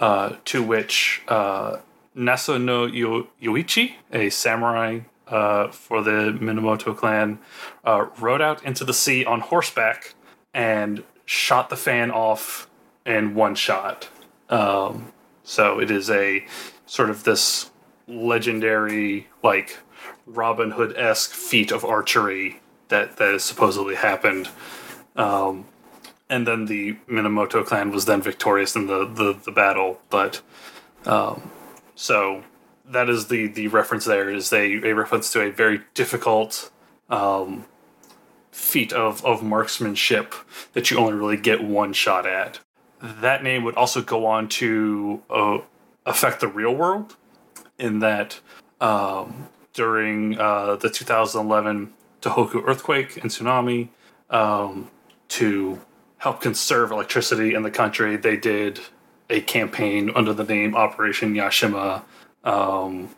[0.01, 1.79] Uh, to which uh,
[2.17, 7.41] Nasu no Yo- Yoichi, a samurai uh, for the Minamoto clan,
[7.85, 10.15] uh, rode out into the sea on horseback
[10.55, 12.69] and shot the fan off
[13.05, 14.09] in one shot.
[14.49, 16.47] Um, so it is a
[16.87, 17.71] sort of this
[18.07, 19.79] legendary, like
[20.27, 24.49] Robin Hood esque feat of archery that that has supposedly happened.
[25.17, 25.67] Um,
[26.31, 30.01] and then the Minamoto clan was then victorious in the the, the battle.
[30.11, 30.41] But
[31.07, 31.51] um,
[31.95, 32.45] so
[32.85, 36.71] that is the the reference there is a, a reference to a very difficult
[37.09, 37.65] um,
[38.51, 40.35] feat of of marksmanship
[40.73, 42.61] that you only really get one shot at.
[43.01, 45.59] That name would also go on to uh,
[46.05, 47.17] affect the real world,
[47.79, 48.41] in that
[48.81, 53.91] um, during uh, the 2011 Tohoku earthquake and tsunami,
[54.31, 54.91] um,
[55.29, 55.81] to
[56.19, 58.81] help conserve electricity in the country, they did
[59.31, 62.03] a campaign under the name Operation Yashima.
[62.45, 63.11] Um,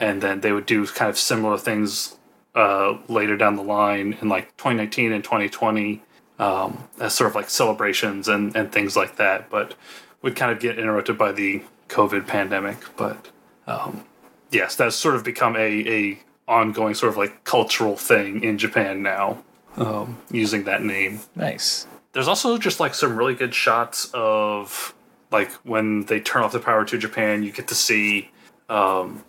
[0.00, 2.16] and then they would do kind of similar things
[2.54, 6.02] uh, later down the line in like 2019 and 2020
[6.38, 9.50] um, as sort of like celebrations and, and things like that.
[9.50, 9.74] But
[10.22, 12.78] would kind of get interrupted by the COVID pandemic.
[12.96, 13.28] But
[13.66, 14.04] um,
[14.50, 19.02] yes, that's sort of become a, a ongoing sort of like cultural thing in Japan
[19.02, 19.42] now,
[19.76, 21.20] um, using that name.
[21.36, 21.86] Nice.
[22.18, 24.92] There's also just like some really good shots of
[25.30, 28.32] like when they turn off the power to Japan, you get to see
[28.68, 29.22] um,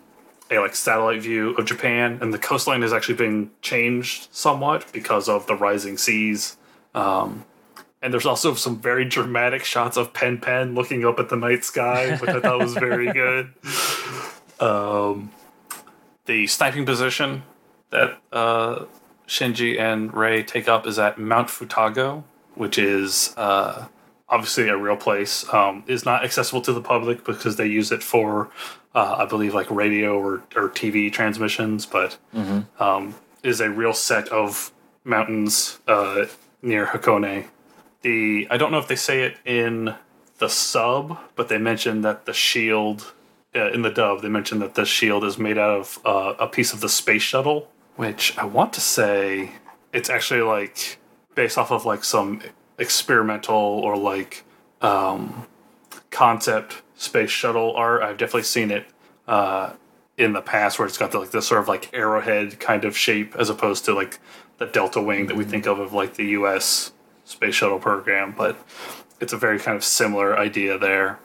[0.50, 5.28] a like satellite view of Japan, and the coastline has actually been changed somewhat because
[5.28, 6.56] of the rising seas.
[6.92, 7.44] Um,
[8.02, 11.64] and there's also some very dramatic shots of Pen Pen looking up at the night
[11.64, 13.54] sky, which I thought was very good.
[14.58, 15.30] Um,
[16.26, 17.44] the sniping position
[17.90, 18.86] that uh,
[19.28, 22.24] Shinji and Rei take up is at Mount Futago,
[22.60, 23.86] which is uh,
[24.28, 25.50] obviously a real place.
[25.50, 28.50] Um, is not accessible to the public because they use it for,
[28.94, 32.18] uh, I believe, like radio or, or TV transmissions, but
[32.78, 34.72] um, is a real set of
[35.04, 36.26] mountains uh,
[36.60, 37.46] near Hakone.
[38.02, 39.94] The I don't know if they say it in
[40.36, 43.14] the sub, but they mentioned that the shield
[43.54, 46.46] uh, in the dub they mentioned that the shield is made out of uh, a
[46.46, 49.52] piece of the space shuttle, which I want to say
[49.94, 50.99] it's actually like
[51.40, 52.38] based off of like some
[52.76, 54.44] experimental or like
[54.82, 55.46] um,
[56.10, 58.02] concept space shuttle art.
[58.02, 58.84] I've definitely seen it
[59.26, 59.72] uh,
[60.18, 62.94] in the past where it's got the, like this sort of like arrowhead kind of
[62.94, 64.18] shape as opposed to like
[64.58, 66.92] the delta wing that we think of of like the U.S.
[67.24, 68.58] space shuttle program, but
[69.18, 71.20] it's a very kind of similar idea there.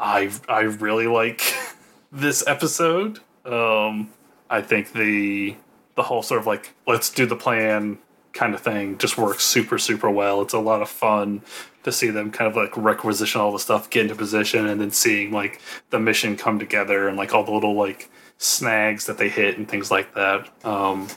[0.00, 1.54] I I really like
[2.10, 3.20] this episode.
[3.44, 4.10] Um,
[4.50, 5.54] I think the
[5.94, 7.98] the whole sort of like let's do the plan
[8.32, 10.40] kind of thing just works super super well.
[10.42, 11.42] It's a lot of fun
[11.82, 14.90] to see them kind of like requisition all the stuff, get into position, and then
[14.90, 15.60] seeing like
[15.90, 19.68] the mission come together and like all the little like snags that they hit and
[19.68, 20.48] things like that.
[20.64, 21.08] Um,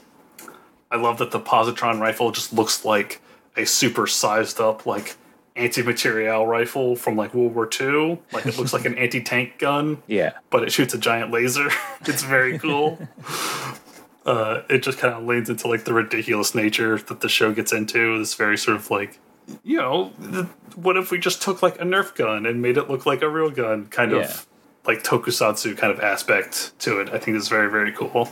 [0.92, 3.22] I love that the positron rifle just looks like
[3.58, 5.16] a super sized up like
[5.56, 8.20] anti-material rifle from like World War II.
[8.32, 10.34] Like it looks like an anti-tank gun, Yeah.
[10.50, 11.70] but it shoots a giant laser.
[12.06, 12.98] it's very cool.
[14.26, 17.74] uh, it just kind of leans into like the ridiculous nature that the show gets
[17.74, 18.18] into.
[18.20, 19.20] This very sort of like,
[19.64, 20.46] you know, th-
[20.76, 23.30] what if we just took like a Nerf gun and made it look like a
[23.30, 23.88] real gun?
[23.88, 24.20] Kind Yeah.
[24.20, 24.48] of
[24.86, 27.10] like tokusatsu kind of aspect to it.
[27.10, 28.30] I think it's very very cool.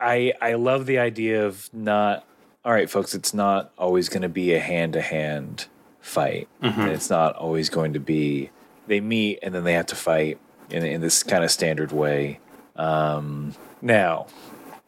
[0.00, 2.26] I I love the idea of not
[2.64, 3.14] all right, folks.
[3.14, 5.66] It's not always going to be a hand to hand
[6.00, 6.48] fight.
[6.60, 8.50] And it's not always going to be
[8.86, 10.38] they meet and then they have to fight
[10.70, 12.40] in in this kind of standard way.
[12.76, 14.26] Um, now,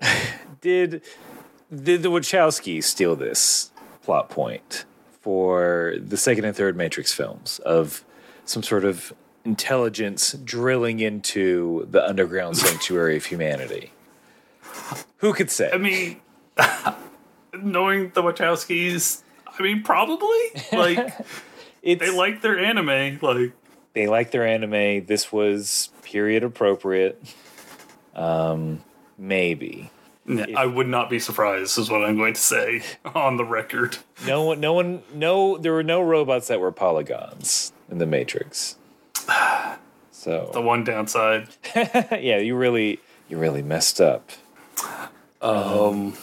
[0.60, 1.02] did
[1.74, 3.70] did the Wachowskis steal this
[4.02, 4.84] plot point
[5.20, 8.04] for the second and third Matrix films of
[8.44, 9.12] some sort of
[9.44, 13.92] intelligence drilling into the underground sanctuary of humanity?
[15.18, 15.70] Who could say?
[15.72, 16.20] I mean,
[17.54, 20.28] knowing the Wachowskis, I mean, probably
[20.72, 21.14] like
[21.82, 23.18] it's, they like their anime.
[23.22, 23.52] Like,
[23.94, 25.06] they like their anime.
[25.06, 27.22] This was period appropriate.
[28.14, 28.82] Um,
[29.18, 29.90] maybe.
[30.28, 32.82] Yeah, I would not be surprised, is what I'm going to say
[33.14, 33.98] on the record.
[34.26, 35.56] No one, no one, no.
[35.56, 38.76] There were no robots that were polygons in the Matrix.
[40.10, 41.50] So the one downside.
[41.76, 42.98] yeah, you really,
[43.28, 44.32] you really messed up.
[45.40, 46.14] Um,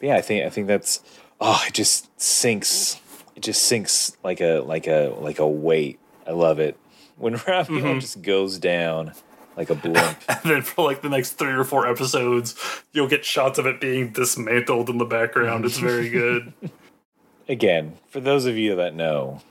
[0.00, 1.00] yeah, I think I think that's.
[1.40, 3.00] Oh, it just sinks.
[3.36, 6.00] It just sinks like a like a like a weight.
[6.26, 6.76] I love it
[7.16, 9.12] when Raphael just goes down
[9.56, 10.18] like a blimp.
[10.28, 12.54] and then for like the next three or four episodes,
[12.92, 15.64] you'll get shots of it being dismantled in the background.
[15.64, 16.52] It's very good.
[17.48, 19.42] Again, for those of you that know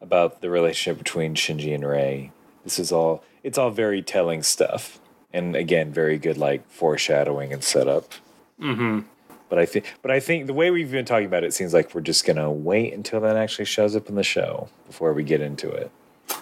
[0.00, 2.32] about the relationship between Shinji and Rei,
[2.64, 5.00] this is all it's all very telling stuff.
[5.32, 8.12] And again, very good like foreshadowing and setup.
[8.60, 9.00] Mm-hmm.
[9.48, 11.94] But I think but I think the way we've been talking about it seems like
[11.94, 15.40] we're just gonna wait until that actually shows up in the show before we get
[15.40, 15.90] into it.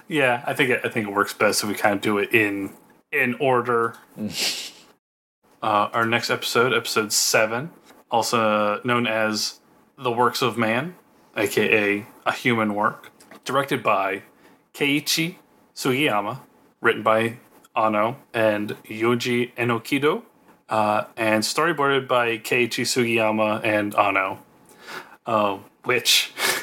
[0.09, 2.33] Yeah, I think it, I think it works best if we kind of do it
[2.35, 2.73] in
[3.13, 3.95] in order.
[4.19, 7.71] uh, our next episode, episode seven,
[8.11, 9.61] also known as
[9.99, 10.95] "The Works of Man,"
[11.37, 13.11] aka a human work,
[13.45, 14.23] directed by
[14.75, 15.37] Keiichi
[15.75, 16.41] Sugiyama,
[16.81, 17.39] written by
[17.75, 20.23] Anno and Yoji Enokido,
[20.69, 24.39] uh, and storyboarded by Keiichi Sugiyama and Anno,
[25.27, 26.33] uh, which,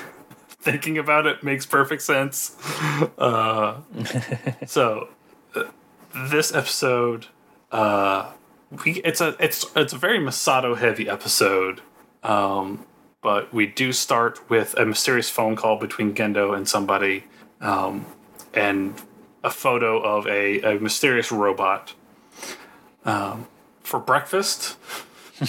[0.63, 2.55] thinking about it, makes perfect sense.
[3.17, 3.81] Uh,
[4.65, 5.09] so,
[5.55, 5.65] uh,
[6.29, 7.27] this episode,
[7.71, 8.31] uh,
[8.85, 11.81] we it's a it's it's a very Misato heavy episode.
[12.23, 12.85] Um,
[13.21, 17.25] but we do start with a mysterious phone call between Gendo and somebody,
[17.61, 18.05] um,
[18.53, 19.01] and
[19.43, 21.93] a photo of a, a mysterious robot.
[23.05, 23.47] Um,
[23.81, 24.77] for breakfast,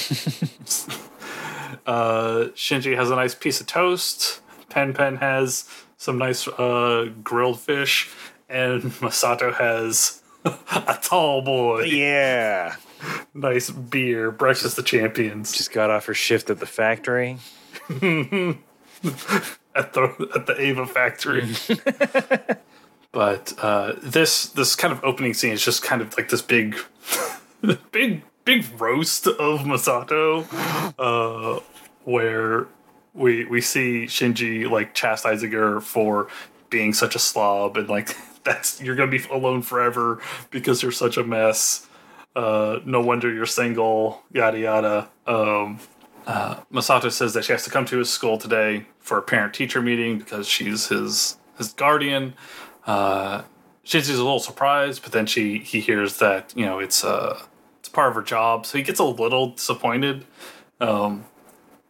[1.87, 4.41] uh, Shinji has a nice piece of toast.
[4.75, 8.11] Pen Pen has some nice uh, grilled fish,
[8.49, 11.85] and Misato has a tall boy.
[11.85, 12.75] Yeah.
[13.35, 14.31] Nice beer.
[14.31, 15.53] Breakfast of champions.
[15.53, 17.37] Just got off her shift at the factory.
[17.91, 17.99] at
[19.93, 21.55] the at the Eva factory.
[23.13, 26.77] but uh, this this kind of opening scene is just kind of like this big,
[27.93, 30.47] big big roast of Misato,
[30.99, 31.61] uh,
[32.05, 32.69] where
[33.15, 36.29] we we see Shinji like chastising her for
[36.71, 41.17] being such a slob and like that's you're gonna be alone forever because you're such
[41.17, 41.87] a mess.
[42.37, 44.23] Uh, no wonder you're single.
[44.33, 45.09] Yada yada.
[45.27, 45.79] Um,
[46.73, 49.81] Misato says that she has to come to his school today for a parent teacher
[49.81, 52.35] meeting because she's his his guardian.
[52.87, 53.43] Uh,
[53.85, 57.41] Shinji's a little surprised, but then she he hears that you know it's uh
[57.79, 60.25] it's part of her job, so he gets a little disappointed.
[60.81, 61.27] Um,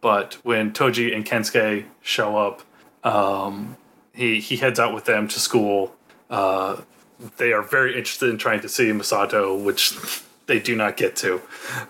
[0.05, 2.61] but when Toji and Kensuke show up,
[3.03, 3.75] um,
[4.13, 5.95] he he heads out with them to school.
[6.29, 6.81] Uh,
[7.37, 9.97] they are very interested in trying to see Misato, which
[10.45, 11.41] they do not get to.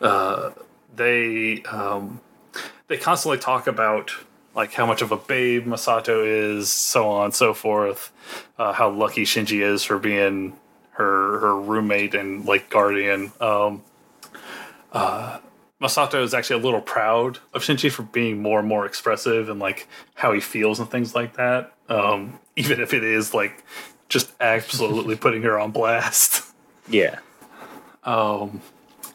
[0.01, 0.51] Uh,
[0.95, 2.22] they um,
[2.88, 4.11] they constantly talk about
[4.55, 8.13] like how much of a babe Misato is, so on and so forth.
[8.57, 10.55] Uh, how lucky Shinji is for being
[10.91, 13.34] her her roommate and like guardian.
[13.41, 13.84] Um,
[14.93, 15.39] uh,
[15.82, 19.59] Misato is actually a little proud of Shinji for being more and more expressive and
[19.59, 21.73] like how he feels and things like that.
[21.89, 23.63] Um, even if it is like
[24.07, 26.45] just absolutely putting her on blast.
[26.88, 27.19] Yeah.
[28.03, 28.61] Um,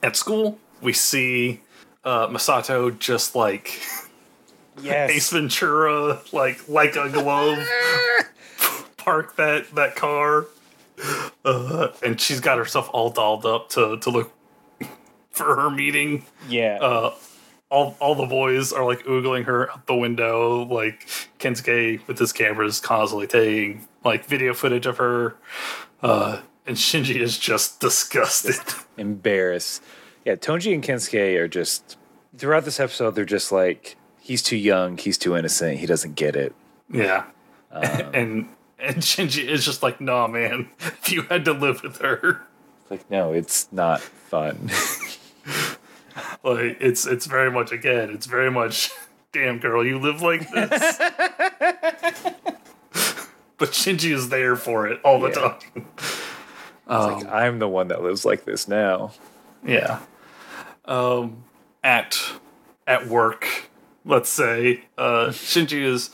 [0.03, 1.61] at school, we see
[2.05, 3.81] uh, Misato just like
[4.83, 5.11] Yes.
[5.11, 7.59] Ace Ventura, like like a glove,
[8.97, 10.47] park that that car,
[11.45, 14.33] uh, and she's got herself all dolled up to to look
[15.31, 16.25] for her meeting.
[16.49, 16.79] Yeah.
[16.81, 17.15] Uh,
[17.71, 20.65] all all the boys are like oogling her out the window.
[20.65, 21.07] Like
[21.39, 25.37] Kensuke with his cameras constantly taking like video footage of her,
[26.03, 28.57] uh, and Shinji is just disgusted.
[28.97, 29.83] Embarrassed.
[30.25, 31.97] Yeah, Toji and Kensuke are just
[32.37, 33.15] throughout this episode.
[33.15, 36.55] They're just like he's too young, he's too innocent, he doesn't get it.
[36.93, 37.25] Yeah.
[37.73, 40.71] and and Shinji is just like, nah, man.
[40.81, 42.43] If you had to live with her,
[42.91, 44.71] like no, it's not fun.
[46.43, 48.91] like it's it's very much again, it's very much,
[49.33, 50.99] damn girl, you live like this.
[53.59, 55.35] but Shinji is there for it all the Yeah.
[55.35, 55.87] time.
[56.93, 59.13] It's like I'm the one that lives like this now.
[59.65, 60.01] Yeah.
[60.87, 61.45] Um,
[61.85, 62.19] at
[62.87, 63.69] at work,
[64.05, 66.11] let's say, uh, Shinji is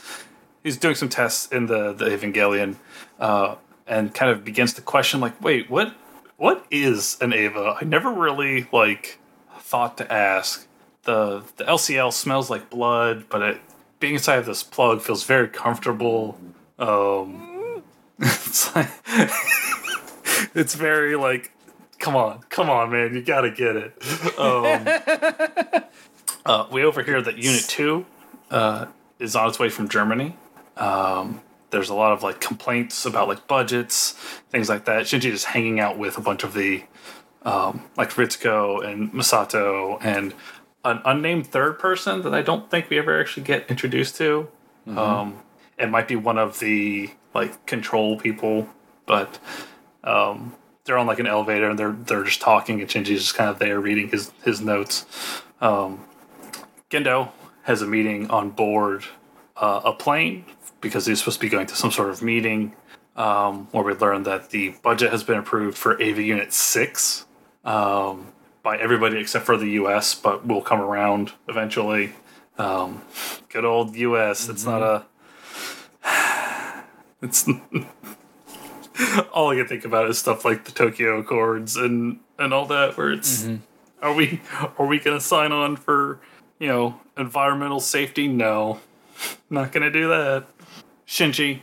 [0.62, 2.76] he's doing some tests in the the Evangelion,
[3.18, 3.54] uh,
[3.86, 5.94] and kind of begins to question like, wait, what
[6.36, 7.78] what is an Eva?
[7.80, 9.18] I never really like
[9.66, 10.66] thought to ask.
[11.02, 13.60] the The LCL smells like blood, but it
[13.98, 16.38] being inside of this plug feels very comfortable.
[16.78, 17.82] Um,
[18.18, 18.88] it's like
[20.54, 21.50] it's very like
[21.98, 23.92] come on, come on, man, you gotta get it.
[24.38, 25.82] Um,
[26.46, 28.06] uh, we overhear that Unit Two
[28.50, 28.86] uh,
[29.18, 30.36] is on its way from Germany.
[30.76, 31.40] Um,
[31.70, 34.12] there's a lot of like complaints about like budgets,
[34.50, 35.06] things like that.
[35.06, 36.84] Shinji is hanging out with a bunch of the
[37.46, 40.34] um, like Ritsuko and Misato and
[40.84, 44.48] an unnamed third person that I don't think we ever actually get introduced to.
[44.98, 45.38] Um,
[45.78, 48.68] it might be one of the like control people,
[49.06, 49.38] but
[50.04, 53.50] um, they're on like an elevator and they're they're just talking and Shinji's just kind
[53.50, 55.06] of there reading his his notes.
[55.60, 56.04] Um,
[56.90, 57.30] Gendo
[57.62, 59.04] has a meeting on board
[59.56, 60.44] uh, a plane
[60.80, 62.74] because he's supposed to be going to some sort of meeting
[63.16, 67.26] um, where we learn that the budget has been approved for Eva Unit 6
[67.66, 72.14] um, by everybody except for the US, but will come around eventually.
[72.56, 73.02] Um,
[73.50, 74.48] good old US.
[74.48, 75.04] It's not a.
[77.22, 77.48] It's.
[79.32, 82.96] all I can think about is stuff like the Tokyo Accords and, and all that,
[82.96, 83.48] where it's.
[84.02, 84.40] Are we
[84.78, 86.20] are we gonna sign on for
[86.58, 88.28] you know environmental safety?
[88.28, 88.80] No,
[89.48, 90.46] not gonna do that.
[91.06, 91.60] Shinji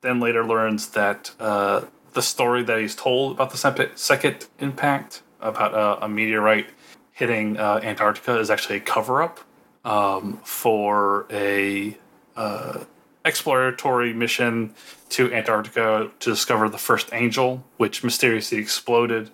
[0.00, 1.82] then later learns that uh,
[2.12, 6.66] the story that he's told about the second impact about a meteorite
[7.12, 9.40] hitting uh, Antarctica is actually a cover up
[9.84, 11.96] um, for a
[12.36, 12.84] uh,
[13.24, 14.74] exploratory mission
[15.08, 19.30] to Antarctica to discover the first angel, which mysteriously exploded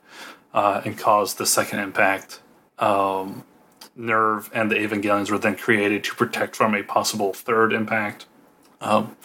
[0.55, 2.40] uh, and caused the second impact.
[2.78, 3.44] Um,
[3.98, 8.26] NERV and the Evangelions were then created to protect from a possible third impact.
[8.80, 9.16] Um,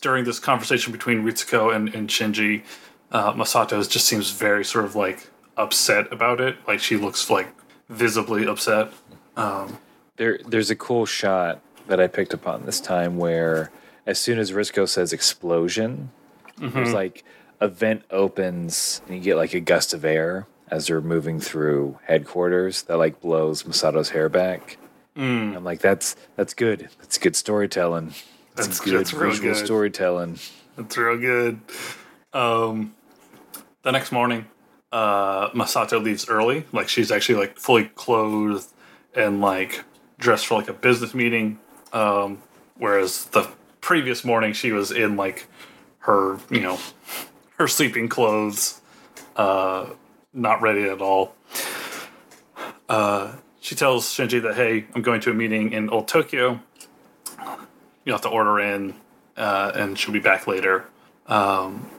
[0.00, 2.62] during this conversation between Ritsuko and, and Shinji,
[3.10, 6.56] uh, Misato just seems very sort of like upset about it.
[6.66, 7.48] Like she looks like
[7.88, 8.92] visibly upset.
[9.36, 9.78] Um,
[10.16, 13.70] There, there's a cool shot that I picked up on this time where,
[14.06, 16.10] as soon as Ritsuko says explosion,
[16.58, 17.24] there's like
[17.60, 21.98] a vent opens and you get like a gust of air as they're moving through
[22.04, 24.78] headquarters that like blows Misato's hair back.
[25.16, 26.88] I'm like, that's that's good.
[26.98, 28.14] That's good storytelling.
[28.56, 29.64] That's, That's- good that's visual good.
[29.64, 30.38] storytelling.
[30.76, 31.60] That's real good.
[32.32, 32.94] Um,
[33.82, 34.46] the next morning,
[34.94, 36.64] uh, Misato leaves early.
[36.72, 38.68] Like she's actually like fully clothed
[39.12, 39.82] and like
[40.18, 41.58] dressed for like a business meeting.
[41.92, 42.42] Um,
[42.78, 45.48] whereas the previous morning she was in like
[45.98, 46.78] her, you know,
[47.58, 48.80] her sleeping clothes,
[49.34, 49.90] uh,
[50.32, 51.34] not ready at all.
[52.88, 56.60] Uh, she tells Shinji that hey, I'm going to a meeting in Old Tokyo.
[58.04, 58.94] You have to order in,
[59.36, 60.84] uh, and she'll be back later.
[61.26, 61.90] Um,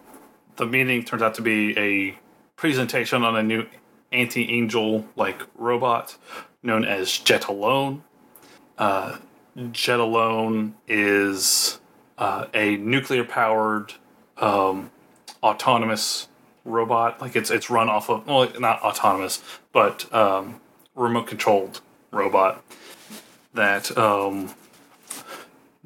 [0.56, 2.18] the meeting turns out to be a
[2.56, 3.66] presentation on a new
[4.12, 6.18] anti-angel like robot
[6.64, 8.04] known as Jet Alone.
[8.78, 9.18] Uh,
[9.72, 11.80] Jet Alone is
[12.18, 13.94] uh, a nuclear-powered
[14.38, 14.92] um,
[15.44, 16.28] autonomous
[16.64, 17.22] robot.
[17.22, 19.42] Like it's it's run off of well, not autonomous,
[19.72, 20.60] but um,
[20.96, 21.82] remote-controlled
[22.12, 22.64] robot
[23.54, 24.54] that um,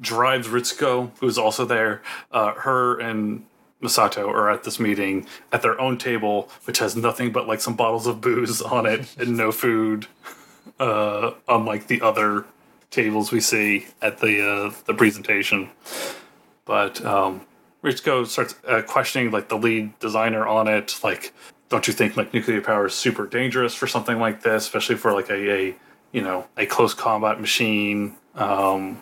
[0.00, 2.02] drives Ritsuko, who's also there.
[2.32, 3.44] Uh, her and
[3.82, 7.74] Misato are at this meeting at their own table, which has nothing but like some
[7.74, 10.06] bottles of booze on it and no food,
[10.78, 12.44] uh, unlike the other
[12.90, 15.70] tables we see at the uh, the presentation.
[16.64, 17.42] But um,
[17.82, 21.32] Ritsuko starts uh, questioning like the lead designer on it, like.
[21.68, 25.12] Don't you think like nuclear power is super dangerous for something like this, especially for
[25.12, 25.76] like a, a
[26.10, 28.16] you know a close combat machine?
[28.34, 29.00] Um,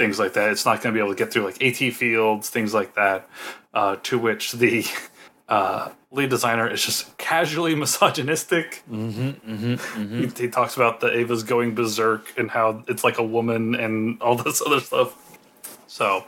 [0.00, 0.50] things like that.
[0.50, 3.28] It's not going to be able to get through like AT fields, things like that.
[3.74, 4.84] Uh, to which the
[5.48, 8.82] uh, lead designer is just casually misogynistic.
[8.90, 13.74] Mm-hmm, He, he talks about the Eva's going berserk and how it's like a woman
[13.74, 15.38] and all this other stuff.
[15.86, 16.24] So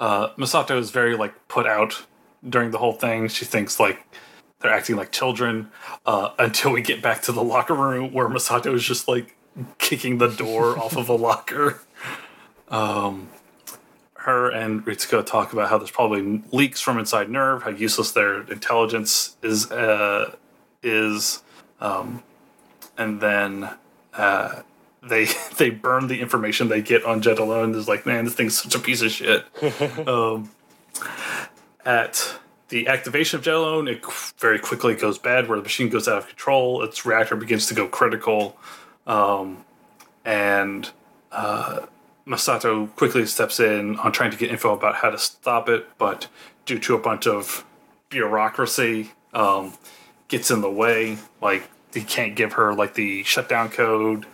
[0.00, 2.04] uh, Misato is very like put out
[2.46, 3.28] during the whole thing.
[3.28, 4.04] She thinks like
[4.58, 5.70] they're acting like children
[6.06, 9.36] uh, until we get back to the locker room where Misato is just like
[9.78, 11.80] kicking the door off of a locker
[14.26, 18.42] her and Ritsuko talk about how there's probably leaks from inside NERV, how useless their
[18.42, 20.34] intelligence is, uh,
[20.82, 21.44] is,
[21.80, 22.24] um,
[22.98, 23.70] and then
[24.14, 24.62] uh,
[25.00, 25.26] they
[25.58, 27.70] they burn the information they get on Jet Alone.
[27.70, 29.44] There's like, man, this thing's such a piece of shit.
[30.08, 30.50] um,
[31.84, 32.38] at
[32.68, 34.04] the activation of Jet Alone, it
[34.38, 36.82] very quickly goes bad, where the machine goes out of control.
[36.82, 38.56] Its reactor begins to go critical,
[39.06, 39.64] um,
[40.24, 40.90] and
[42.26, 46.28] Misato quickly steps in on trying to get info about how to stop it, but
[46.64, 47.64] due to a bunch of
[48.08, 49.74] bureaucracy, um,
[50.28, 51.18] gets in the way.
[51.40, 54.26] Like he can't give her like the shutdown code.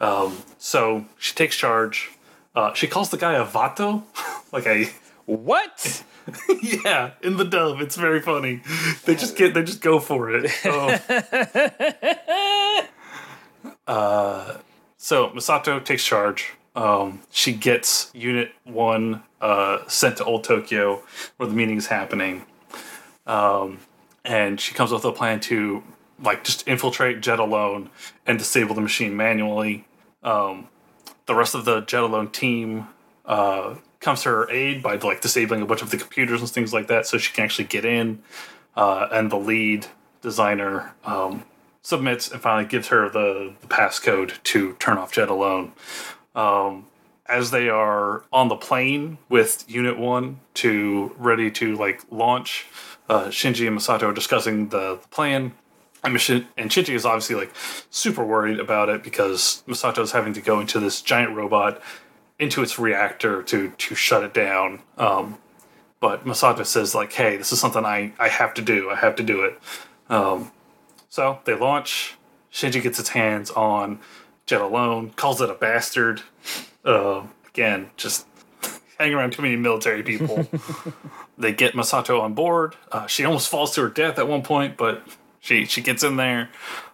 [0.00, 2.10] Um, so she takes charge.
[2.54, 4.04] Uh, she calls the guy a vato,
[4.52, 4.90] like a
[5.26, 6.04] What?
[6.62, 8.62] yeah, in the dub, it's very funny.
[9.04, 10.50] They just get they just go for it.
[10.64, 10.98] Oh.
[13.86, 14.56] uh,
[14.96, 16.55] so Misato takes charge.
[16.76, 21.02] Um, she gets Unit One uh, sent to Old Tokyo,
[21.38, 22.44] where the meeting is happening,
[23.26, 23.80] um,
[24.24, 25.82] and she comes up with a plan to
[26.22, 27.90] like just infiltrate Jet alone
[28.26, 29.86] and disable the machine manually.
[30.22, 30.68] Um,
[31.24, 32.88] the rest of the Jet alone team
[33.24, 36.74] uh, comes to her aid by like disabling a bunch of the computers and things
[36.74, 38.22] like that, so she can actually get in.
[38.76, 39.86] Uh, and the lead
[40.20, 41.44] designer um,
[41.80, 45.72] submits and finally gives her the, the passcode to turn off Jet alone.
[46.36, 46.86] Um,
[47.28, 52.66] as they are on the plane with Unit One to ready to like launch,
[53.08, 55.52] uh, Shinji and Misato are discussing the, the plan.
[56.04, 57.52] And, Shinji is obviously like
[57.90, 61.82] super worried about it because Misato is having to go into this giant robot
[62.38, 64.82] into its reactor to to shut it down.
[64.98, 65.38] Um,
[65.98, 68.90] but Misato says like, "Hey, this is something I I have to do.
[68.90, 69.58] I have to do it."
[70.08, 70.52] Um,
[71.08, 72.16] so they launch.
[72.52, 73.98] Shinji gets his hands on
[74.46, 76.22] Jet alone, calls it a bastard.
[76.84, 78.26] Uh, again, just
[78.98, 80.46] hang around too many military people.
[81.38, 82.76] they get Misato on board.
[82.90, 85.02] Uh, she almost falls to her death at one point, but
[85.40, 86.50] she she gets in there.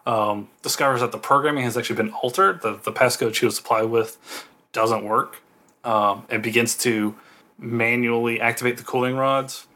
[0.07, 2.63] Um, discovers that the programming has actually been altered.
[2.63, 5.43] The the passcode she was supplied with doesn't work,
[5.85, 7.15] um, and begins to
[7.59, 9.67] manually activate the cooling rods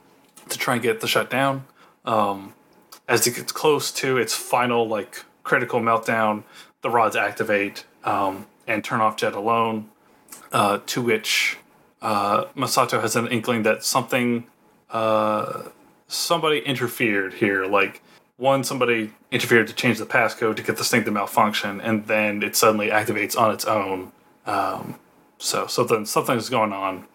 [0.48, 1.66] to try and get the shutdown.
[2.04, 2.54] Um,
[3.08, 6.42] as it gets close to its final like critical meltdown,
[6.86, 9.90] the rods activate um, and turn off Jet alone.
[10.52, 11.58] Uh, to which
[12.00, 14.46] uh, Misato has an inkling that something,
[14.90, 15.64] uh,
[16.06, 17.66] somebody interfered here.
[17.66, 18.00] Like
[18.36, 22.42] one, somebody interfered to change the passcode to get this thing to malfunction, and then
[22.44, 24.12] it suddenly activates on its own.
[24.46, 24.94] Um,
[25.38, 27.06] so something something's going on.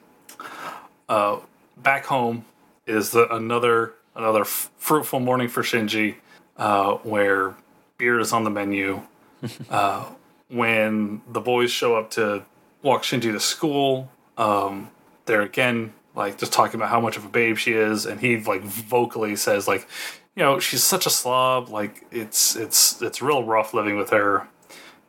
[1.07, 1.39] Uh,
[1.77, 2.43] back home
[2.85, 6.15] is the, another another f- fruitful morning for Shinji,
[6.57, 7.55] uh, where
[7.97, 9.01] beer is on the menu.
[9.69, 10.09] uh,
[10.49, 12.45] when the boys show up to
[12.81, 14.91] walk Shinji to school, um,
[15.25, 18.37] they're again like just talking about how much of a babe she is, and he
[18.37, 19.87] like vocally says like,
[20.35, 21.69] you know, she's such a slob.
[21.69, 24.47] Like it's it's it's real rough living with her.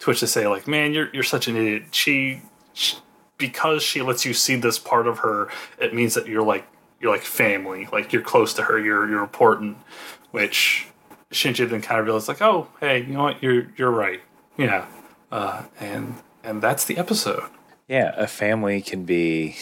[0.00, 1.84] To which they say like, man, you're you're such an idiot.
[1.92, 2.96] She, she
[3.38, 6.66] because she lets you see this part of her, it means that you're like
[7.00, 9.78] you're like family, like you're close to her, you're you're important.
[10.30, 10.86] Which
[11.32, 14.20] Shinji then kind of realized like, oh, hey, you know what, you're you're right,
[14.56, 14.86] yeah,
[15.30, 17.44] uh, and and that's the episode.
[17.88, 19.56] Yeah, a family can be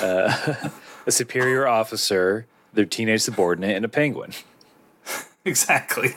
[0.00, 0.54] uh,
[1.06, 4.32] a superior officer, their teenage subordinate, and a penguin.
[5.46, 6.14] Exactly.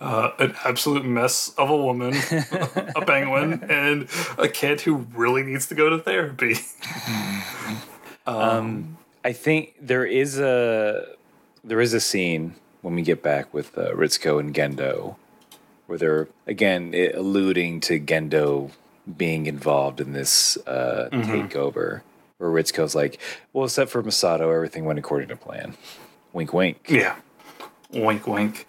[0.00, 2.14] Uh, an absolute mess of a woman,
[2.96, 4.08] a penguin, and
[4.38, 6.56] a kid who really needs to go to therapy.
[8.26, 11.16] Um, I think there is a
[11.62, 15.16] there is a scene when we get back with uh, Ritsuko and Gendo,
[15.86, 18.70] where they're again i- alluding to Gendo
[19.16, 22.02] being involved in this uh, takeover.
[22.38, 23.20] Where Ritsuko's like,
[23.52, 25.76] "Well, except for Misato, everything went according to plan."
[26.32, 26.86] Wink, wink.
[26.88, 27.16] Yeah.
[27.92, 28.66] Wink, wink.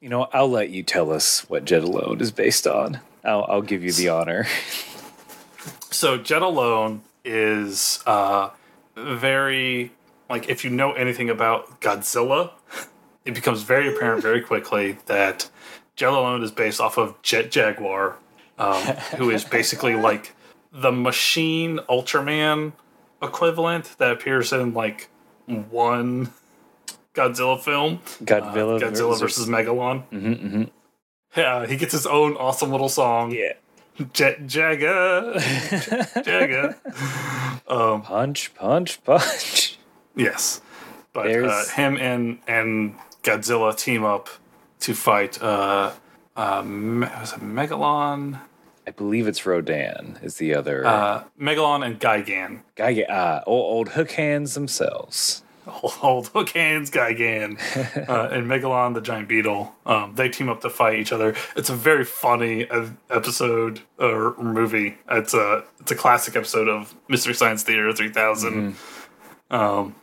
[0.00, 3.00] You know, I'll let you tell us what Jet Alone is based on.
[3.24, 4.46] I'll, I'll give you the honor.
[5.90, 8.50] So Jet Alone is uh,
[8.96, 9.92] very
[10.28, 12.52] like if you know anything about Godzilla,
[13.24, 15.48] it becomes very apparent very quickly that
[15.96, 18.16] Jet Alone is based off of Jet Jaguar,
[18.58, 18.80] um,
[19.18, 20.34] who is basically like
[20.72, 22.72] the machine Ultraman
[23.22, 25.08] equivalent that appears in like
[25.46, 26.32] one
[27.14, 27.98] Godzilla film.
[28.24, 30.70] Godzilla, Uh, Godzilla versus Megalon.
[31.36, 33.32] Yeah, he gets his own awesome little song.
[33.32, 33.52] yeah.
[34.14, 35.34] Jet Jagga.
[36.24, 36.76] Jagga.
[37.66, 39.78] Punch, punch, punch.
[40.16, 40.60] Yes.
[41.12, 44.28] But uh, him and and Godzilla team up
[44.80, 45.92] to fight uh
[46.36, 48.40] uh Me- was it Megalon?
[48.86, 52.62] I believe it's Rodan is the other Uh Megalon and Gigan.
[52.76, 53.04] guy.
[53.08, 55.42] Ah, old, old hook hands themselves.
[56.02, 57.58] Old hook hands Gigan.
[58.08, 59.74] uh, and Megalon the giant beetle.
[59.84, 61.34] Um they team up to fight each other.
[61.56, 64.96] It's a very funny uh, episode or movie.
[65.10, 68.74] It's a it's a classic episode of Mystery Science Theater 3000.
[69.50, 69.94] Um,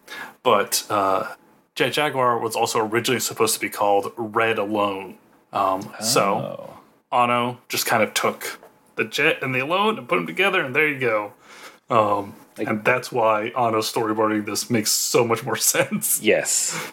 [0.44, 1.34] but uh,
[1.78, 5.20] Jet Jaguar was also originally supposed to be called Red Alone.
[5.54, 6.24] Um, So
[7.12, 7.16] Oh.
[7.16, 8.60] Anno just kind of took
[8.96, 11.34] the Jet and the Alone and put them together, and there you go.
[11.88, 16.20] Um, and that's why Anno storyboarding this makes so much more sense.
[16.20, 16.92] Yes.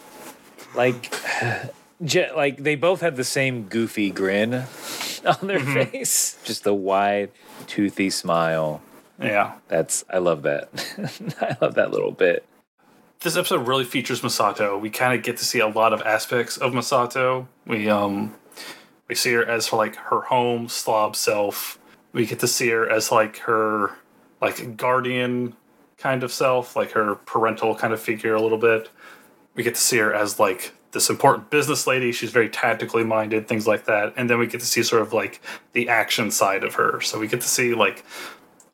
[0.74, 1.10] Like,
[2.04, 4.52] Jet, like they both had the same goofy grin
[5.24, 7.30] on their face, just the wide,
[7.66, 8.82] toothy smile.
[9.18, 9.54] Yeah.
[9.68, 10.68] That's I love that.
[11.40, 12.44] I love that little bit.
[13.24, 14.78] This episode really features Misato.
[14.78, 17.46] We kind of get to see a lot of aspects of Misato.
[17.66, 18.34] We um
[19.08, 21.78] we see her as like her home slob self.
[22.12, 23.92] We get to see her as like her
[24.42, 25.56] like guardian
[25.96, 28.90] kind of self, like her parental kind of figure a little bit.
[29.54, 32.12] We get to see her as like this important business lady.
[32.12, 34.12] She's very tactically minded, things like that.
[34.18, 35.40] And then we get to see sort of like
[35.72, 37.00] the action side of her.
[37.00, 38.04] So we get to see like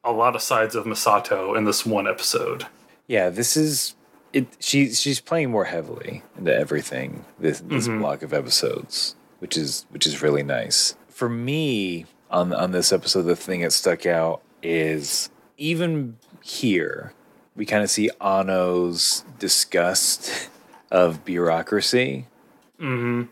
[0.03, 2.67] a lot of sides of Misato in this one episode.
[3.07, 3.95] Yeah, this is
[4.33, 4.47] it.
[4.61, 10.07] She she's playing more heavily into everything this this block of episodes, which is which
[10.07, 12.07] is really nice for me.
[12.31, 17.13] On on this episode, the thing that stuck out is even here
[17.57, 20.49] we kind of see Anno's disgust
[20.91, 22.27] of bureaucracy,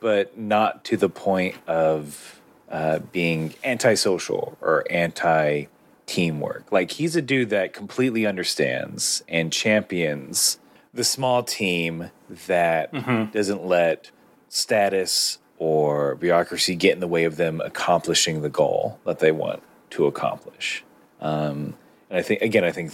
[0.01, 2.41] but not to the point of
[2.71, 5.65] uh, being antisocial or anti
[6.07, 6.71] teamwork.
[6.71, 10.59] Like he's a dude that completely understands and champions
[10.95, 12.11] the small team
[12.47, 12.93] that
[13.33, 14.11] doesn't let
[14.49, 19.63] status or bureaucracy get in the way of them accomplishing the goal that they want
[19.91, 20.85] to accomplish.
[21.21, 21.75] Um,
[22.11, 22.93] and I think again, I think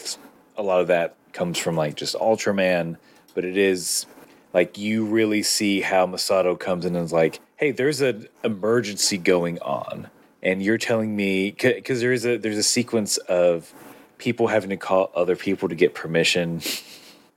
[0.56, 2.96] a lot of that comes from like just Ultraman,
[3.34, 4.06] but it is
[4.52, 9.18] like you really see how Misato comes in and is like, "Hey, there's an emergency
[9.18, 10.08] going on,
[10.42, 13.72] and you're telling me because there is a there's a sequence of
[14.18, 16.62] people having to call other people to get permission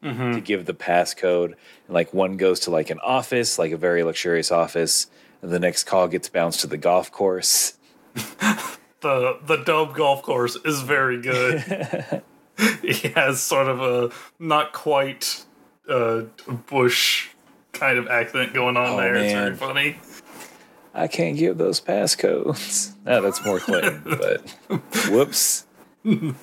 [0.01, 1.55] to give the passcode, and
[1.89, 5.07] like one goes to like an office, like a very luxurious office,
[5.41, 7.77] and the next call gets bounced to the golf course."
[9.01, 12.23] the the dome golf course is very good.
[12.81, 15.45] he has sort of a not quite
[15.87, 16.23] uh,
[16.67, 17.29] bush
[17.71, 19.15] kind of accent going on Oh, there.
[19.15, 19.99] It's very funny.
[20.93, 22.93] I can't give those passcodes.
[23.05, 24.41] No, that's more Clinton, but
[25.09, 25.66] whoops.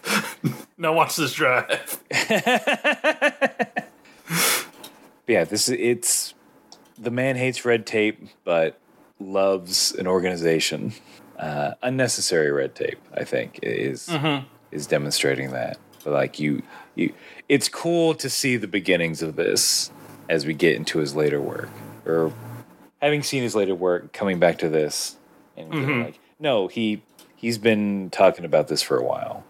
[0.77, 1.99] Now watch this drive.
[5.27, 6.35] Yeah, this is it's
[6.99, 8.79] the man hates red tape, but
[9.19, 10.93] loves an organization.
[11.39, 14.11] Uh, unnecessary red tape, I think, is
[14.71, 15.79] is demonstrating that.
[16.05, 16.63] But like you,
[16.95, 17.15] you,
[17.49, 19.91] it's cool to see the beginnings of this
[20.29, 21.71] as we get into his later work,
[22.05, 22.31] or
[23.01, 25.17] having seen his later work, coming back to this,
[25.57, 27.03] and being like, no, he
[27.35, 29.43] he's been talking about this for a while.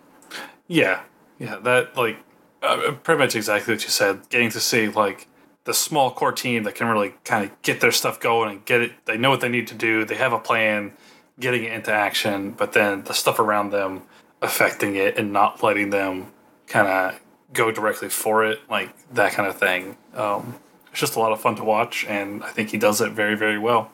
[0.66, 1.02] Yeah,
[1.38, 2.18] yeah, that like
[2.62, 4.28] uh, pretty much exactly what you said.
[4.28, 5.28] Getting to see like
[5.64, 8.80] the small core team that can really kind of get their stuff going and get
[8.80, 8.92] it.
[9.04, 10.04] They know what they need to do.
[10.04, 10.92] They have a plan,
[11.38, 12.52] getting it into action.
[12.52, 14.02] But then the stuff around them
[14.40, 16.32] affecting it and not letting them
[16.66, 17.20] kind of
[17.52, 19.96] go directly for it, like that kind of thing.
[20.14, 20.56] Um,
[20.90, 23.34] it's just a lot of fun to watch, and I think he does it very,
[23.34, 23.90] very well.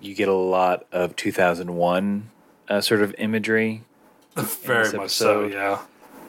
[0.00, 2.30] You get a lot of 2001
[2.68, 3.82] uh, sort of imagery
[4.36, 5.52] Very much so, episode.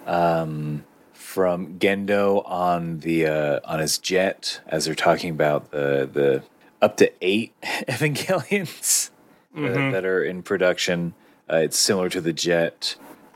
[0.06, 0.78] Yeah.
[1.14, 6.44] from Gendo on the uh, on his jet as they're talking about the the
[6.82, 9.12] up to eight Evangelions
[9.56, 11.14] that, that are in production.
[11.52, 12.96] Uh, it's similar to the jet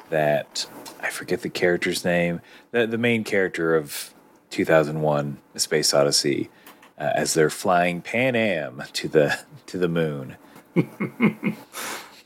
[0.09, 0.67] that
[1.01, 2.41] I forget the character's name.
[2.71, 4.13] The the main character of
[4.49, 6.49] 2001: A Space Odyssey,
[6.97, 10.37] uh, as they're flying Pan Am to the to the moon.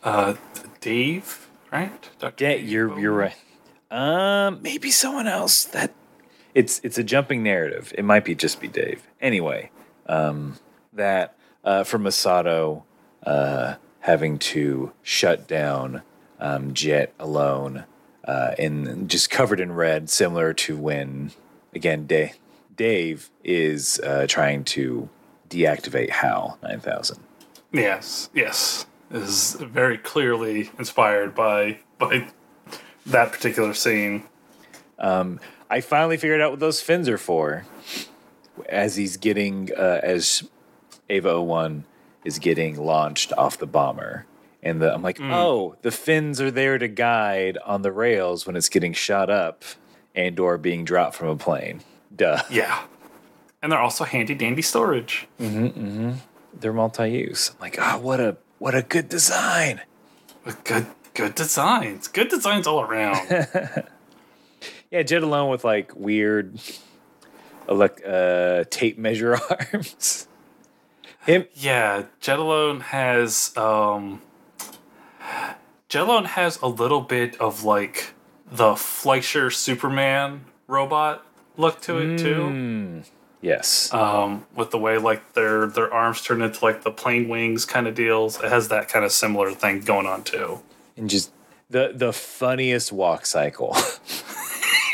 [0.01, 0.35] Uh,
[0.79, 2.09] Dave, right?
[2.19, 2.45] Dr.
[2.45, 3.35] Yeah, you're you're right.
[3.91, 5.65] Um, maybe someone else.
[5.65, 5.93] That
[6.53, 7.93] it's it's a jumping narrative.
[7.97, 9.07] It might be just be Dave.
[9.21, 9.71] Anyway,
[10.05, 10.59] um,
[10.93, 12.83] that uh, for Misato
[13.23, 16.03] uh, having to shut down
[16.39, 17.85] um, Jet Alone,
[18.25, 21.31] uh, and just covered in red, similar to when
[21.73, 22.37] again Dave
[22.75, 25.09] Dave is uh, trying to
[25.49, 27.19] deactivate HAL nine thousand.
[27.71, 32.29] Yes, yes, is very clearly inspired by by
[33.05, 34.23] that particular scene.
[35.69, 37.65] I finally figured out what those fins are for.
[38.67, 40.43] As he's getting, uh, as
[41.09, 41.85] Eva 01
[42.25, 44.25] is getting launched off the bomber.
[44.61, 48.57] And the, I'm like, oh, the fins are there to guide on the rails when
[48.57, 49.63] it's getting shot up
[50.13, 51.81] and or being dropped from a plane.
[52.13, 52.43] Duh.
[52.51, 52.83] Yeah,
[53.61, 55.27] and they're also handy dandy storage.
[55.39, 56.11] Mm-hmm.
[56.59, 57.51] They're multi-use.
[57.51, 59.81] I'm like, oh, what a what a good design.
[60.43, 63.47] With good good designs, good designs all around.
[64.91, 66.59] Yeah, Jet Alone with like weird
[67.67, 69.37] elect, uh, tape measure
[69.73, 70.27] arms.
[71.25, 74.21] Him, yeah, Jet Alone has um,
[75.89, 78.13] Jet Alone has a little bit of like
[78.51, 81.23] the Fleischer Superman robot
[81.55, 83.03] look to it too.
[83.41, 83.93] yes.
[83.93, 87.87] um, with the way like their their arms turn into like the plane wings kind
[87.87, 88.41] of deals.
[88.41, 90.61] It has that kind of similar thing going on too.
[90.99, 91.31] And just
[91.69, 93.75] the the funniest walk cycle.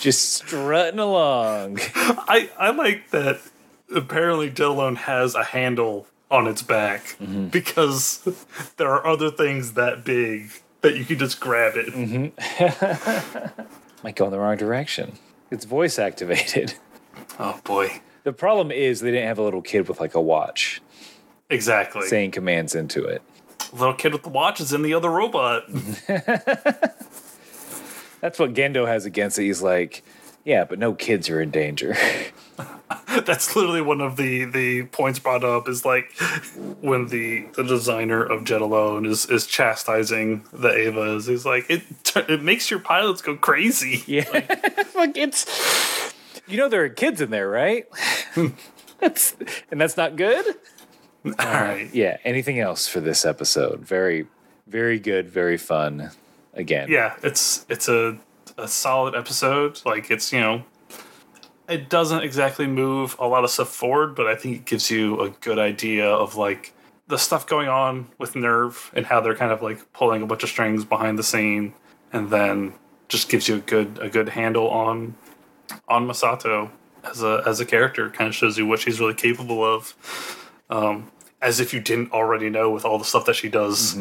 [0.00, 1.78] just strutting along.
[1.94, 3.40] I, I like that
[3.94, 7.48] apparently Jet Alone has a handle on its back mm-hmm.
[7.48, 8.26] because
[8.76, 10.50] there are other things that big
[10.80, 11.86] that you can just grab it.
[11.86, 13.62] Mm-hmm.
[14.02, 15.12] Might go in the wrong direction.
[15.50, 16.74] It's voice activated.
[17.38, 18.00] Oh boy.
[18.24, 20.80] The problem is they didn't have a little kid with like a watch
[21.50, 22.06] Exactly.
[22.08, 23.22] saying commands into it.
[23.74, 25.64] Little kid with the watch is in the other robot.
[28.20, 29.42] That's what Gendo has against it.
[29.42, 30.04] He's like,
[30.44, 31.96] yeah, but no kids are in danger.
[33.26, 36.12] That's literally one of the the points brought up is like
[36.80, 41.28] when the the designer of Jet Alone is is chastising the Evas.
[41.28, 41.82] He's like it
[42.28, 44.04] it makes your pilots go crazy.
[44.06, 44.24] yeah,
[44.94, 46.14] like it's.
[46.46, 47.86] You know there are kids in there, right?
[49.00, 49.34] that's
[49.70, 50.44] and that's not good.
[51.38, 51.88] All right.
[51.92, 52.18] Yeah.
[52.24, 53.80] Anything else for this episode?
[53.80, 54.26] Very,
[54.66, 55.28] very good.
[55.30, 56.10] Very fun.
[56.52, 56.88] Again.
[56.88, 58.16] Yeah, it's it's a
[58.56, 59.80] a solid episode.
[59.84, 60.64] Like it's you know.
[61.68, 65.18] It doesn't exactly move a lot of stuff forward, but I think it gives you
[65.20, 66.74] a good idea of like
[67.08, 70.42] the stuff going on with NERV and how they're kind of like pulling a bunch
[70.42, 71.74] of strings behind the scene,
[72.12, 72.74] and then
[73.08, 75.14] just gives you a good a good handle on
[75.88, 76.70] on Misato
[77.02, 78.10] as a as a character.
[78.10, 79.94] Kind of shows you what she's really capable of,
[80.70, 81.10] um,
[81.44, 83.96] as if you didn't already know with all the stuff that she does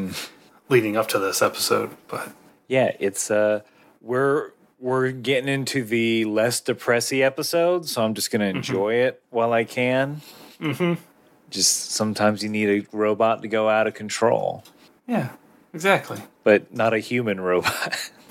[0.70, 1.92] leading up to this episode.
[2.08, 2.32] But
[2.68, 2.96] Yeah.
[3.00, 3.62] It's uh,
[4.02, 9.54] we're we're getting into the less depressy episodes, so I'm just gonna enjoy it while
[9.54, 10.22] I can.
[10.60, 11.02] Mm-hmm.
[11.50, 14.64] Just sometimes you need a robot to go out of control.
[15.08, 15.30] yeah,
[15.74, 16.22] exactly.
[16.44, 18.12] but not a human robot.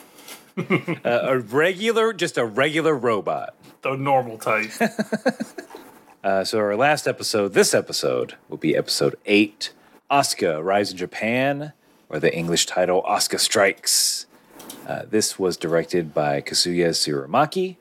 [0.59, 3.55] uh, a regular, just a regular robot.
[3.83, 4.71] The normal type.
[6.25, 9.73] Uh, so our last episode, this episode, will be episode eight,
[10.11, 11.73] Asuka Rise in Japan,
[12.09, 14.27] or the English title Asuka Strikes.
[14.87, 17.77] Uh, this was directed by Kazuya Tsurumaki,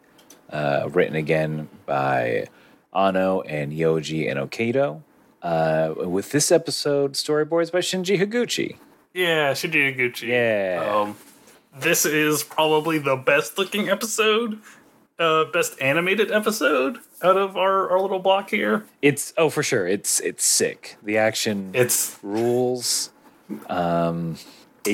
[0.49, 2.47] uh, written again by
[2.93, 5.01] Anno and Yoji Enokido.
[5.41, 8.77] Uh, with this episode, storyboards by Shinji Higuchi.
[9.13, 10.27] yeah, Shinji Higuchi.
[10.27, 10.93] Yeah.
[10.95, 11.17] Um,
[11.79, 14.59] this is probably the best looking episode,
[15.21, 18.85] uh, best animated episode out of our, our little block here.
[19.01, 19.87] It's oh for sure.
[19.87, 20.97] It's it's sick.
[21.03, 23.11] The action It's rules.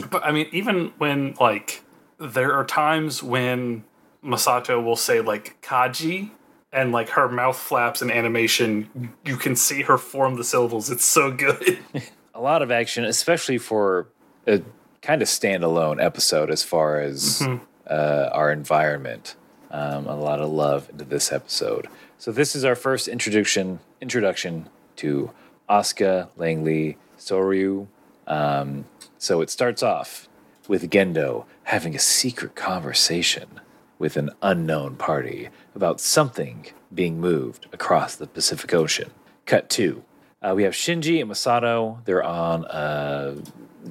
[0.10, 1.84] But I mean, even when like
[2.20, 3.86] there are times when
[4.24, 6.32] Misato will say like Kaji
[6.74, 10.90] and like her mouth flaps in animation, you can see her form the syllables.
[10.90, 11.80] It's so good.
[12.34, 14.10] A lot of action, especially for
[14.46, 14.62] a
[15.02, 17.42] kind of standalone episode as far as
[17.90, 19.36] uh, our environment.
[19.72, 21.88] Um, a lot of love into this episode.
[22.18, 25.32] So this is our first introduction introduction to
[25.70, 27.88] Asuka, Langley, Soryu.
[28.28, 28.86] Um,
[29.18, 30.30] so it starts off
[30.68, 33.60] with Gendo having a secret conversation
[34.00, 39.12] with an unknown party about something being moved across the Pacific Ocean.
[39.46, 40.04] Cut two.
[40.42, 42.04] Uh, we have Shinji and Misato.
[42.06, 43.36] They're on a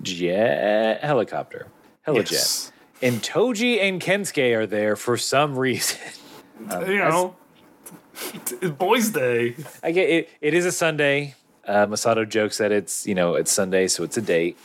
[0.02, 1.66] jet helicopter,
[2.06, 2.32] helijet.
[2.32, 2.72] Yes.
[3.02, 5.98] And Toji and Kensuke are there for some reason.
[6.86, 7.36] you know,
[8.32, 9.56] it's Boys' Day.
[9.82, 10.30] I get it.
[10.40, 11.34] It is a Sunday.
[11.66, 14.56] Uh, Misato jokes that it's you know it's Sunday, so it's a date.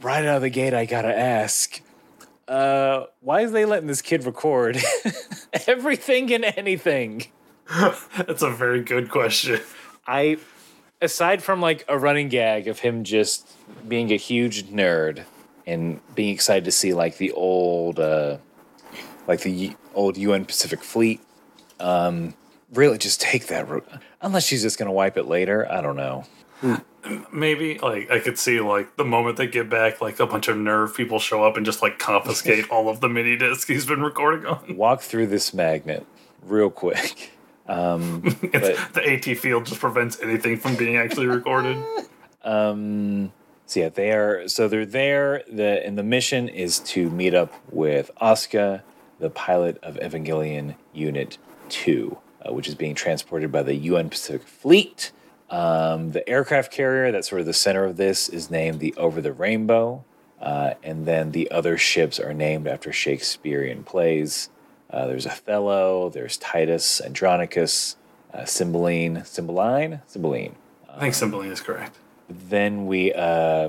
[0.00, 1.80] Right out of the gate, I gotta ask,
[2.48, 4.78] uh, why is they letting this kid record
[5.66, 7.26] everything and anything?
[8.16, 9.60] That's a very good question.
[10.06, 10.38] I,
[11.00, 13.50] aside from like a running gag of him just
[13.86, 15.24] being a huge nerd
[15.66, 18.38] and being excited to see like the old, uh,
[19.26, 21.20] like the old UN Pacific Fleet,
[21.80, 22.34] um,
[22.72, 23.86] really just take that route.
[24.20, 26.24] Unless she's just gonna wipe it later, I don't know.
[27.30, 30.56] Maybe like I could see like the moment they get back, like a bunch of
[30.56, 34.00] NERV people show up and just like confiscate all of the mini discs he's been
[34.02, 34.76] recording on.
[34.76, 36.06] Walk through this magnet
[36.42, 37.32] real quick.
[37.66, 41.82] Um, It's, the AT field just prevents anything from being actually recorded.
[42.46, 43.32] Um,
[43.66, 44.48] so yeah, they are.
[44.48, 45.42] So they're there.
[45.50, 48.82] The and the mission is to meet up with Asuka,
[49.18, 51.38] the pilot of Evangelion Unit
[51.68, 55.12] Two, uh, which is being transported by the UN Pacific Fleet.
[55.50, 59.20] Um, the aircraft carrier that's sort of the center of this is named the Over
[59.20, 60.04] the Rainbow,
[60.40, 64.50] uh, and then the other ships are named after Shakespearean plays.
[64.90, 67.96] Uh, there's Othello, there's Titus, Andronicus,
[68.32, 70.56] uh, Cymbeline, Cymbeline, Cymbeline
[70.88, 71.98] I think Cymbeline is correct.
[72.28, 73.68] Then we uh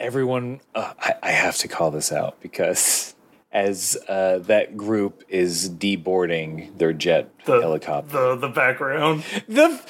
[0.00, 3.14] everyone uh, I, I have to call this out because
[3.52, 9.24] as uh that group is deboarding their jet The helicopter the the background.
[9.48, 9.80] the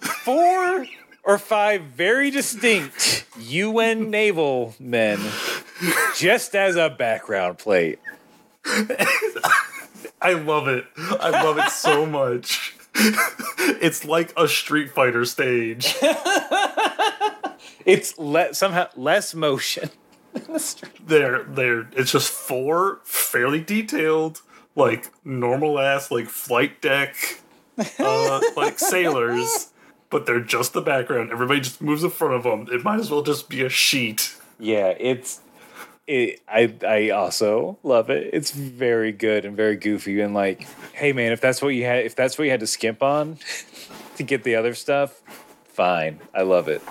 [0.00, 0.86] four
[1.24, 5.18] or five very distinct UN naval men
[6.16, 7.98] just as a background plate
[10.22, 10.84] I love it.
[10.98, 12.74] I love it so much.
[13.80, 15.94] it's like a Street Fighter stage.
[17.86, 19.90] It's le- somehow less motion.
[21.06, 24.42] They're they're it's just four fairly detailed,
[24.76, 27.40] like normal ass like flight deck
[27.98, 29.70] uh like sailors,
[30.08, 31.32] but they're just the background.
[31.32, 32.68] Everybody just moves in front of them.
[32.70, 34.36] It might as well just be a sheet.
[34.58, 35.40] Yeah, it's.
[36.10, 38.30] It, I I also love it.
[38.32, 42.04] It's very good and very goofy and like, hey man, if that's what you had,
[42.04, 43.38] if that's what you had to skimp on
[44.16, 45.22] to get the other stuff,
[45.62, 46.18] fine.
[46.34, 46.82] I love it.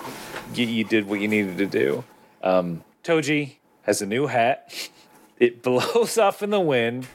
[0.54, 2.02] You, you did what you needed to do.
[2.42, 4.72] Um, Toji has a new hat.
[5.38, 7.06] It blows off in the wind,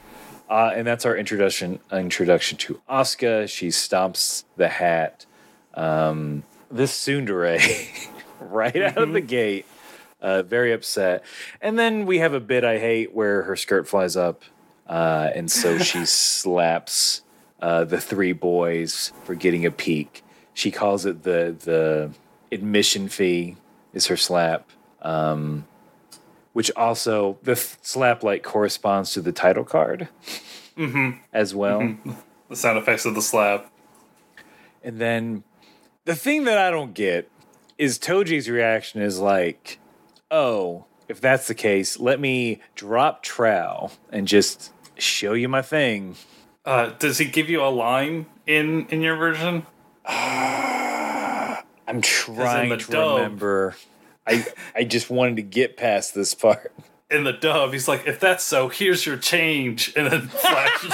[0.48, 3.48] uh, and that's our introduction introduction to Asuka.
[3.48, 5.26] She stomps the hat.
[5.74, 7.60] Um, this tsundere
[8.40, 9.66] right out of the gate
[10.20, 11.24] uh, very upset.
[11.60, 14.42] And then we have a bit I hate where her skirt flies up,
[14.86, 17.22] uh, and so she slaps
[17.60, 20.22] uh, the three boys for getting a peek.
[20.54, 22.10] She calls it the the
[22.50, 23.56] admission fee
[23.92, 24.70] is her slap,
[25.02, 25.66] um,
[26.52, 30.08] which also the th- slap like corresponds to the title card
[31.32, 31.96] as well.
[32.48, 33.70] The sound effects of the slap.
[34.82, 35.42] And then
[36.04, 37.28] the thing that I don't get
[37.76, 39.78] is Toji's reaction is like,
[40.30, 46.16] oh, if that's the case, let me drop trowel and just show you my thing.
[46.64, 49.66] Uh, does he give you a line in in your version?
[50.06, 53.16] I'm trying to dub.
[53.16, 53.76] remember.
[54.26, 54.44] I
[54.74, 56.72] I just wanted to get past this part.
[57.08, 60.92] In the dub, he's like, "If that's so, here's your change," and then flashes.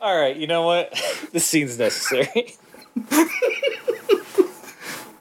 [0.00, 0.98] All right, you know what?
[1.32, 2.54] this scene's necessary.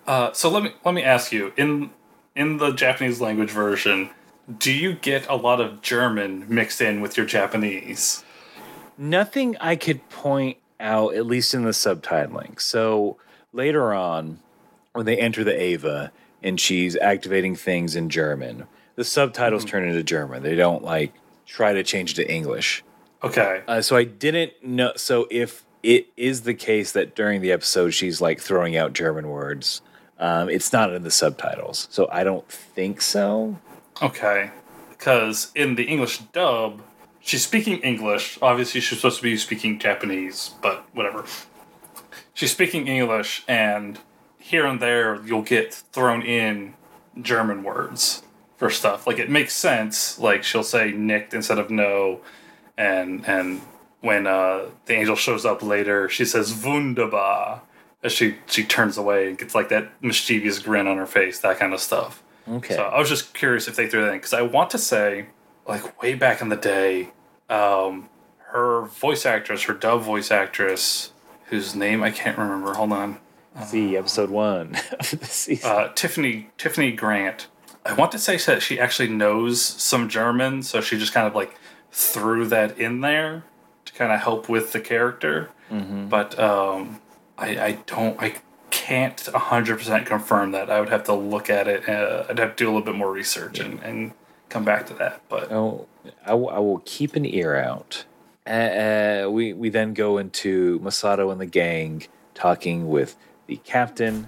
[0.06, 1.92] Uh, so let me let me ask you in
[2.36, 4.10] in the Japanese language version,
[4.58, 8.24] do you get a lot of German mixed in with your Japanese?
[8.98, 12.60] Nothing I could point out, at least in the subtitling.
[12.60, 13.18] So
[13.54, 14.40] later on,
[14.94, 16.12] when they enter the Eva
[16.42, 20.44] and she's activating things in German, the subtitles turn into German.
[20.44, 21.14] They don't like
[21.46, 22.84] try to change it to English.
[23.24, 23.64] Okay.
[23.68, 24.92] Uh, so I didn't know.
[24.96, 29.30] So if it is the case that during the episode she's like throwing out German
[29.30, 29.82] words,
[30.20, 31.88] um, it's not in the subtitles.
[31.92, 33.58] So I don't think so.
[34.02, 34.52] Okay.
[34.90, 36.82] Because in the English dub,
[37.20, 38.38] she's speaking English.
[38.42, 41.26] Obviously, she's supposed to be speaking Japanese, but whatever.
[42.34, 44.00] She's speaking English, and
[44.38, 46.74] here and there, you'll get thrown in
[47.22, 48.24] German words
[48.58, 49.06] for stuff.
[49.06, 50.18] Like, it makes sense.
[50.18, 52.22] Like, she'll say nicked instead of no,
[52.78, 53.62] and, and
[54.02, 57.62] when uh, the angel shows up later, she says wunderbar
[58.04, 61.58] as she, she turns away and gets like that mischievous grin on her face, that
[61.60, 62.22] kind of stuff.
[62.48, 62.76] Okay.
[62.76, 65.28] So I was just curious if they threw that in because I want to say,
[65.66, 67.10] like way back in the day,
[67.50, 68.10] um,
[68.48, 71.12] her voice actress, her dub voice actress,
[71.46, 72.74] whose name I can't remember.
[72.74, 73.20] Hold on,
[73.66, 75.70] See episode one of the season.
[75.70, 77.48] uh, Tiffany Tiffany Grant.
[77.86, 81.36] I want to say that she actually knows some German, so she just kind of
[81.36, 81.56] like
[81.92, 83.44] threw that in there
[83.86, 85.50] to kind of help with the character.
[85.70, 87.00] But um,
[87.44, 88.36] I, I don't I
[88.72, 90.70] can't 100% confirm that.
[90.70, 91.88] I would have to look at it.
[91.88, 94.14] Uh, I'd have to do a little bit more research and, and
[94.50, 95.22] come back to that.
[95.30, 95.88] But Oh,
[96.26, 98.06] I, w- I will keep an ear out.
[98.46, 102.04] Uh, uh, we we then go into Misato and the gang
[102.34, 103.16] talking with
[103.48, 104.28] the captain,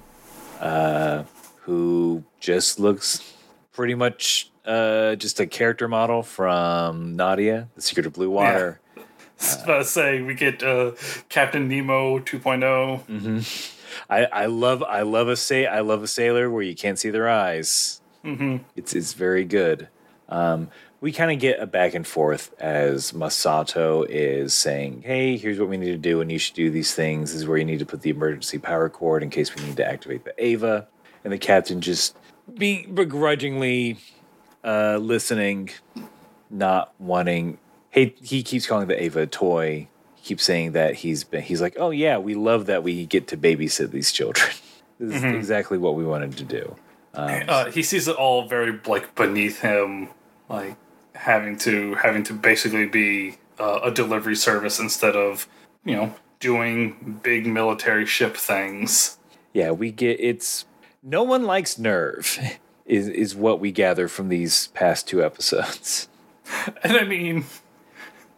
[0.62, 1.24] uh,
[1.62, 3.34] who just looks
[3.74, 8.80] pretty much uh, just a character model from Nadia, The Secret of Blue Water.
[9.40, 10.92] Was about to say we get uh,
[11.30, 13.72] Captain Nemo 2.0.
[14.10, 17.10] I, I love I love a say I love a sailor where you can't see
[17.10, 18.02] their eyes.
[18.24, 18.58] Mm-hmm.
[18.76, 19.90] It's it's very good.
[20.30, 20.70] Um,
[21.02, 25.70] we kind of get a back and forth as Misato is saying, "Hey, here's what
[25.70, 27.32] we need to do, and you should do these things.
[27.32, 29.78] This is where you need to put the emergency power cord in case we need
[29.78, 30.88] to activate the Eva."
[31.24, 32.16] And the captain just
[32.54, 33.98] be begrudgingly
[34.64, 35.70] uh, listening,
[36.50, 37.58] not wanting.
[37.96, 39.88] Hey, he keeps calling the Eva a toy.
[40.16, 41.44] He keeps saying that he's been.
[41.44, 44.50] He's like, "Oh yeah, we love that we get to babysit these children."
[45.00, 46.76] this is exactly what we wanted to do.
[47.14, 50.10] Uh, he sees it all very like beneath him,
[50.50, 50.76] like
[51.14, 55.48] having to having to basically be uh, a delivery service instead of
[55.86, 59.18] you know doing big military ship things.
[59.54, 60.66] Yeah, we get it's
[61.02, 66.10] no one likes NERV is is what we gather from these past two episodes.
[66.84, 67.46] And I mean,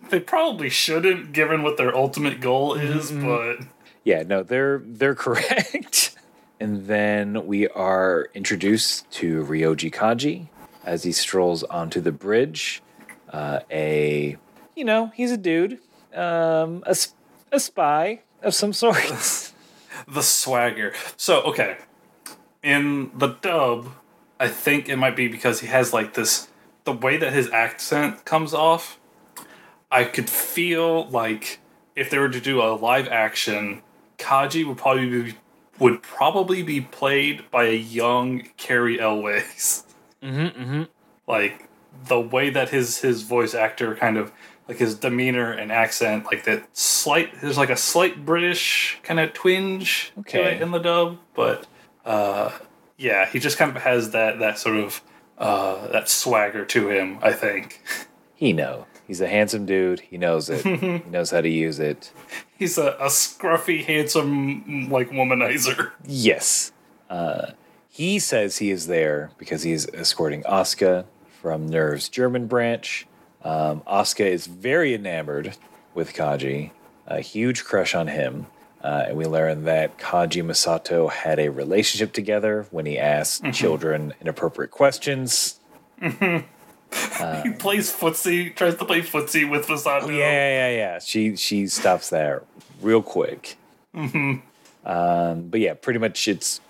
[0.09, 3.11] they probably shouldn't, given what their ultimate goal is.
[3.11, 3.57] But
[4.03, 6.15] Yeah, no, they're they're correct.
[6.59, 10.47] and then we are introduced to Ryoji Kaji
[10.85, 12.81] as he strolls onto the bridge.
[13.29, 14.37] Uh, a
[14.75, 15.79] you know, he's a dude,
[16.13, 17.13] um, a, s-
[17.51, 18.95] a spy of some sort.
[20.07, 20.93] the swagger.
[21.17, 21.77] So okay,
[22.63, 23.89] in the dub,
[24.39, 26.47] I think it might be because he has like this
[26.85, 28.97] the way that his accent comes off.
[29.91, 31.59] I could feel like
[31.95, 33.81] if they were to do a live action,
[34.17, 35.35] Kaji would probably be
[35.79, 39.83] would probably be played by a young Cary Elwes.
[40.23, 40.83] mm-hmm, mm-hmm.
[41.27, 41.69] Like
[42.05, 44.31] the way that his his voice actor kind of
[44.67, 49.33] like his demeanor and accent, like that slight there's like a slight British kind of
[49.33, 50.59] twinge Okay.
[50.59, 51.65] in the dub, but
[52.05, 52.51] uh
[52.97, 55.01] yeah, he just kind of has that that sort of
[55.37, 57.81] uh that swagger to him, I think.
[58.35, 58.85] He know.
[59.07, 60.01] He's a handsome dude.
[60.01, 60.63] He knows it.
[61.03, 62.11] he knows how to use it.
[62.57, 65.91] He's a, a scruffy, handsome like womanizer.
[66.05, 66.73] Yes.
[67.09, 67.51] Uh,
[67.87, 71.05] he says he is there because he is escorting Asuka
[71.41, 73.07] from NERV's German branch.
[73.43, 75.55] Um, Asuka is very enamored
[75.93, 76.71] with Kaji,
[77.07, 78.47] a huge crush on him.
[78.83, 84.13] Uh, and we learn that Kaji Misato had a relationship together when he asked children
[84.21, 85.59] inappropriate questions.
[87.43, 90.03] he plays footsie, tries to play footsie with Misato.
[90.03, 90.99] Oh, Yeah, yeah, yeah.
[90.99, 92.43] She she stops there
[92.81, 93.57] real quick.
[93.93, 94.43] Um,
[95.49, 96.61] but yeah, pretty much it's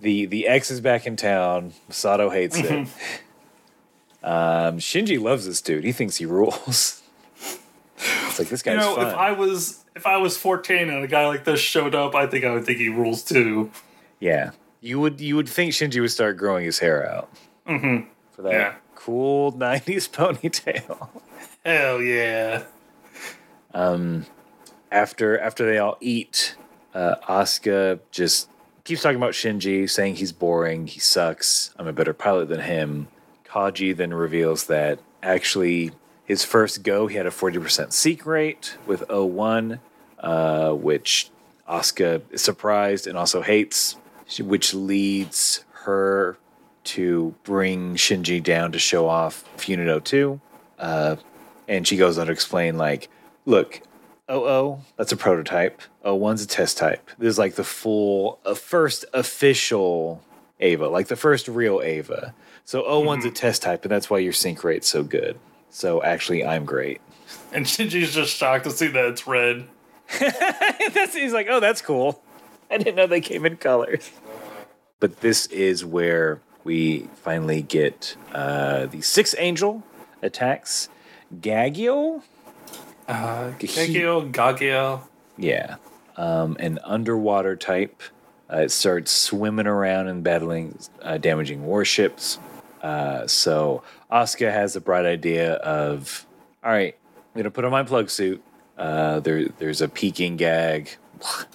[0.00, 1.72] the the ex is back in town.
[1.90, 2.88] Misato hates it.
[4.22, 5.84] Um, Shinji loves this dude.
[5.84, 7.02] He thinks he rules.
[7.98, 9.08] it's like this You know, fun.
[9.08, 12.26] if I was if I was 14 and a guy like this showed up, I
[12.26, 13.70] think I would think he rules too.
[14.20, 17.28] yeah, you would you would think Shinji would start growing his hair out
[17.68, 18.08] Mm-hmm.
[18.34, 18.74] For that Yeah.
[18.94, 21.08] cool '90s ponytail.
[21.64, 22.64] Hell yeah.
[23.72, 24.26] Um,
[24.90, 26.56] after after they all eat,
[26.94, 28.48] uh, Asuka just
[28.84, 31.74] keeps talking about Shinji, saying he's boring, he sucks.
[31.78, 33.08] I'm a better pilot than him.
[33.46, 35.92] Kaji then reveals that actually
[36.24, 39.80] his first go he had a 40% seek rate with 01,
[40.20, 41.30] uh, which
[41.68, 43.96] Asuka is surprised and also hates,
[44.40, 46.36] which leads her
[46.84, 50.40] to bring Shinji down to show off Unit 02.
[50.78, 51.16] Uh,
[51.68, 53.08] and she goes on to explain, like,
[53.46, 53.80] look,
[54.28, 55.80] oh oh, that's a prototype.
[56.04, 57.10] 01's a test type.
[57.18, 60.22] This is like the full, uh, first official
[60.60, 62.34] Eva, like the first real Eva.
[62.64, 65.38] So 01's a test type, and that's why your sync rate's so good.
[65.70, 67.00] So actually, I'm great.
[67.52, 69.66] And Shinji's just shocked to see that it's red.
[70.20, 72.22] that's, he's like, oh, that's cool.
[72.70, 74.10] I didn't know they came in colors.
[75.00, 79.82] But this is where we finally get uh, the sixth angel
[80.22, 80.88] attacks
[81.40, 82.22] Gagio.
[83.06, 85.02] Uh, Gagio, Gagio.
[85.36, 85.76] Yeah.
[86.16, 88.02] Um, an underwater type.
[88.52, 92.38] Uh, it starts swimming around and battling uh, damaging warships.
[92.82, 93.82] Uh, so
[94.12, 96.26] Asuka has the bright idea of,
[96.62, 96.96] all right,
[97.34, 98.42] I'm gonna put on my plug suit.
[98.76, 100.90] Uh, there, there's a peeking gag,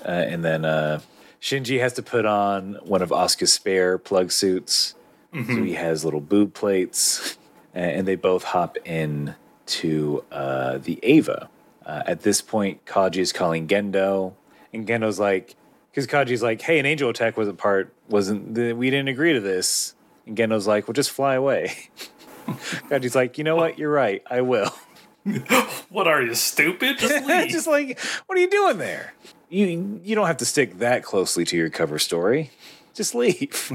[0.03, 0.99] uh, and then uh,
[1.41, 4.95] Shinji has to put on one of Asuka's spare plug suits.
[5.34, 7.38] So he has little boob plates,
[7.73, 9.35] and, they both hop in
[9.68, 11.49] to uh, the Eva.
[11.85, 14.34] Uh, at this point, Kaji is calling Gendo,
[14.73, 15.56] and Gendo's like,
[15.91, 19.39] because Kaji's like, "Hey, an angel attack wasn't part, wasn't the, we didn't agree to
[19.39, 19.93] this."
[20.26, 21.89] And Gendo's like, "Well, just fly away."
[22.47, 23.77] Kaji's like, "You know what?
[23.77, 24.23] You're right.
[24.30, 24.72] I will."
[25.89, 26.99] What are you, stupid?
[26.99, 27.49] Just leave.
[27.49, 29.14] just like, what are you doing there?
[29.49, 32.51] You you don't have to stick that closely to your cover story.
[32.93, 33.72] Just leave.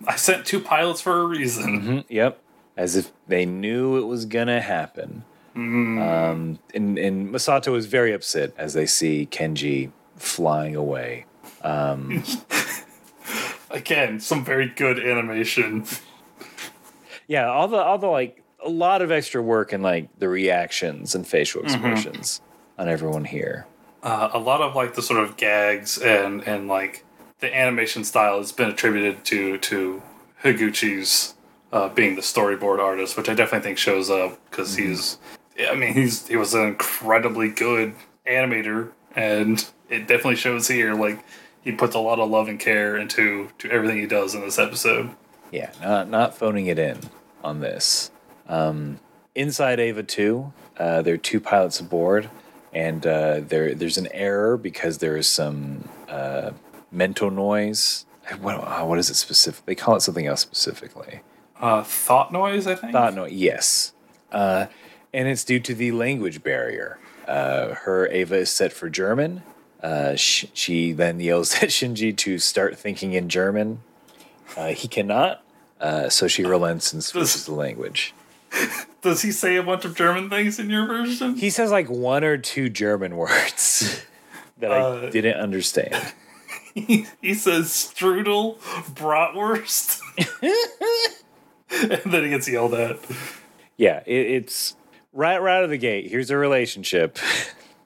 [0.06, 1.82] I sent two pilots for a reason.
[1.82, 2.40] Mhm, Yep.
[2.76, 5.24] As if they knew it was gonna happen.
[5.54, 11.24] Um, and, and Misato is very upset as they see Kenji flying away.
[13.70, 15.84] Again, some very good animation.
[17.28, 21.12] Yeah, all the all the like a lot of extra work and like the reactions
[21.16, 22.40] and facial expressions
[22.78, 23.66] on everyone here.
[24.00, 27.04] Uh, a lot of like the sort of gags and and like
[27.40, 30.02] the animation style has been attributed to to
[30.42, 31.34] Higuchi's
[31.72, 35.18] uh, being the storyboard artist, which I definitely think shows up because he's.
[35.58, 37.94] I mean, he's he was an incredibly good
[38.26, 40.94] animator, and it definitely shows here.
[40.94, 41.24] Like
[41.62, 44.58] he puts a lot of love and care into to everything he does in this
[44.58, 45.10] episode.
[45.50, 46.98] Yeah, not not phoning it in
[47.42, 48.10] on this.
[48.48, 49.00] Um,
[49.34, 52.30] inside Eva two, uh, there are two pilots aboard,
[52.72, 56.50] and uh, there there's an error because there is some uh,
[56.96, 58.06] mental noise.
[58.40, 59.64] What, uh, what is it specific?
[59.66, 61.20] They call it something else specifically.
[61.60, 62.92] Uh, thought noise, I think.
[62.92, 63.32] Thought noise.
[63.32, 63.92] Yes,
[64.32, 64.66] uh,
[65.12, 66.98] and it's due to the language barrier.
[67.28, 69.42] Uh, her Eva is set for German.
[69.82, 73.80] Uh, sh- she then yells at Shinji to start thinking in German.
[74.56, 75.42] Uh, he cannot,
[75.80, 78.14] uh, so she relents and switches the language.
[79.02, 81.36] Does he say a bunch of German things in your version?
[81.36, 84.04] He says like one or two German words
[84.58, 85.94] that I didn't understand.
[86.76, 88.58] He, he says strudel,
[88.94, 90.00] bratwurst.
[92.04, 92.98] and then he gets yelled at.
[93.76, 94.76] Yeah, it, it's
[95.12, 96.10] right right out of the gate.
[96.10, 97.18] Here's a relationship.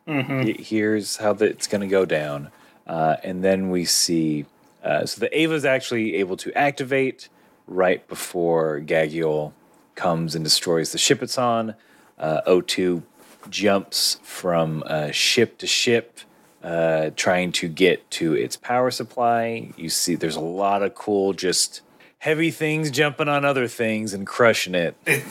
[0.06, 2.50] Y- Here's how the, it's going to go down,
[2.86, 4.44] uh, and then we see.
[4.82, 7.28] Uh, so the Eva's actually able to activate
[7.68, 9.52] right before Gagiel
[9.94, 11.74] comes and destroys the ship it's on.
[12.18, 13.02] Uh, O2
[13.50, 16.20] jumps from uh, ship to ship,
[16.62, 19.73] uh, trying to get to its power supply.
[19.77, 21.81] You see, there's a lot of cool, just
[22.19, 24.97] heavy things jumping on other things and crushing it.
[25.07, 25.24] It,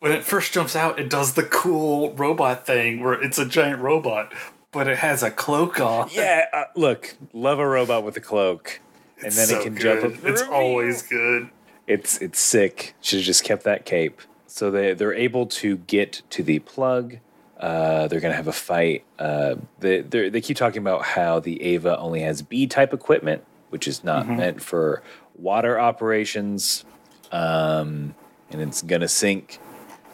[0.00, 3.80] when it first jumps out, it does the cool robot thing where it's a giant
[3.80, 4.32] robot,
[4.70, 6.08] but it has a cloak on.
[6.12, 8.80] Yeah, uh, look, love a robot with a cloak,
[9.16, 10.02] and then so it can good.
[10.02, 10.24] jump up.
[10.24, 11.48] It's always good.
[11.86, 12.94] It's it's sick.
[13.00, 14.20] Should have just kept that cape.
[14.46, 17.18] So they they're able to get to the plug.
[17.64, 19.04] Uh, they're gonna have a fight.
[19.18, 23.88] Uh, they they're- keep talking about how the Eva only has B type equipment, which
[23.88, 25.02] is not meant for
[25.38, 26.84] water operations,
[27.32, 28.14] um,
[28.50, 29.58] and it's gonna sink.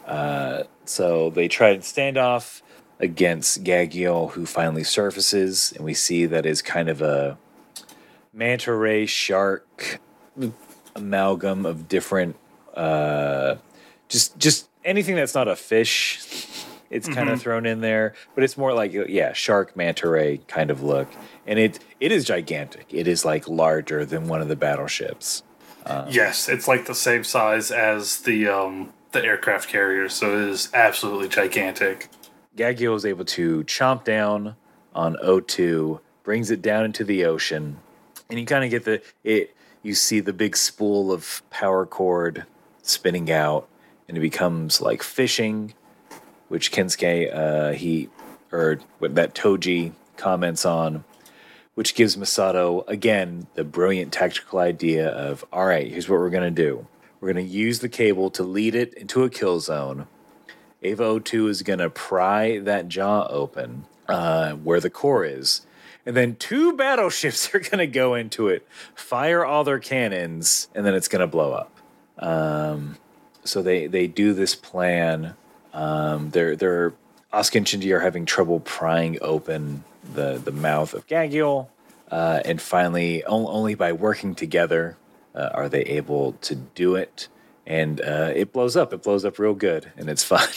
[0.07, 2.63] Uh, so they try to stand off
[3.01, 7.37] against Gagiel, who finally surfaces, and we see that is kind of a
[8.31, 9.99] manta ray shark
[10.95, 12.37] amalgam of different
[12.75, 13.55] uh
[14.07, 16.19] just just anything that's not a fish
[16.91, 20.69] it's kind of thrown in there but it's more like yeah shark manta ray kind
[20.69, 21.07] of look
[21.47, 25.43] and it it is gigantic it is like larger than one of the battleships
[26.09, 30.69] Yes, it's like the same size as the um the aircraft carrier, so it is
[30.73, 32.09] absolutely gigantic.
[32.55, 34.55] Gagiel is able to chomp down
[34.93, 37.77] on O2, brings it down into the ocean,
[38.29, 39.55] and you kind of get the it.
[39.83, 42.45] You see the big spool of power cord
[42.83, 43.67] spinning out,
[44.07, 45.73] and it becomes like fishing,
[46.51, 48.09] which Kensuke uh, he
[48.51, 51.05] or that Toji comments on,
[51.75, 56.51] which gives Misato again the brilliant tactical idea of all right, here's what we're gonna
[56.51, 56.85] do.
[57.21, 60.07] We're gonna use the cable to lead it into a kill zone.
[60.81, 65.65] Eva O2 is to pry that jaw open uh, where the core is.
[66.05, 70.83] And then two battleships are going to go into it, fire all their cannons, and
[70.83, 71.77] then it's going to blow up.
[72.17, 72.97] Um,
[73.43, 75.35] so they, they do this plan.
[75.73, 76.93] Um, they're, they're,
[77.33, 79.83] Asuka and Shinji are having trouble prying open
[80.13, 81.67] the, the mouth of Gagiel.
[82.09, 84.97] Uh, and finally, on, only by working together
[85.33, 87.29] uh, are they able to do it.
[87.65, 88.91] And uh, it blows up.
[88.91, 90.47] It blows up real good, and it's fun.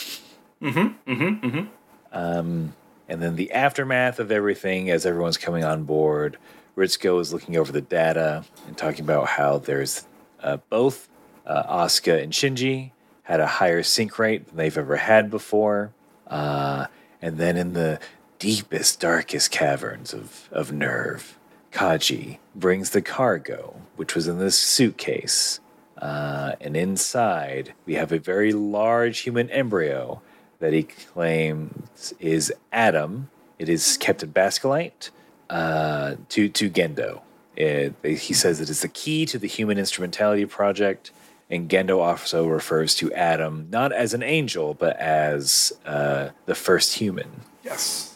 [0.60, 1.12] Mm-hmm.
[1.12, 1.46] Mm-hmm.
[1.46, 1.66] Mm-hmm.
[2.12, 2.74] Um,
[3.08, 6.38] and then the aftermath of everything, as everyone's coming on board,
[6.76, 10.06] Ritsuko is looking over the data and talking about how there's
[10.42, 11.08] uh, both
[11.46, 12.90] uh, Asuka and Shinji
[13.24, 15.92] had a higher sync rate than they've ever had before.
[16.26, 16.86] Uh,
[17.20, 17.98] and then in the
[18.38, 21.32] deepest, darkest caverns of, of NERV,
[21.72, 25.60] Kaji brings the cargo, which was in this suitcase.
[25.98, 30.20] Uh, and inside, we have a very large human embryo
[30.58, 33.30] that he claims is Adam.
[33.58, 35.10] It is kept in Bakelite
[35.48, 37.22] uh, to, to Gendo.
[37.56, 41.12] It, he says it is the key to the Human Instrumentality Project,
[41.50, 46.94] and Gendo also refers to Adam not as an angel, but as uh, the first
[46.94, 47.42] human.
[47.62, 48.14] Yes.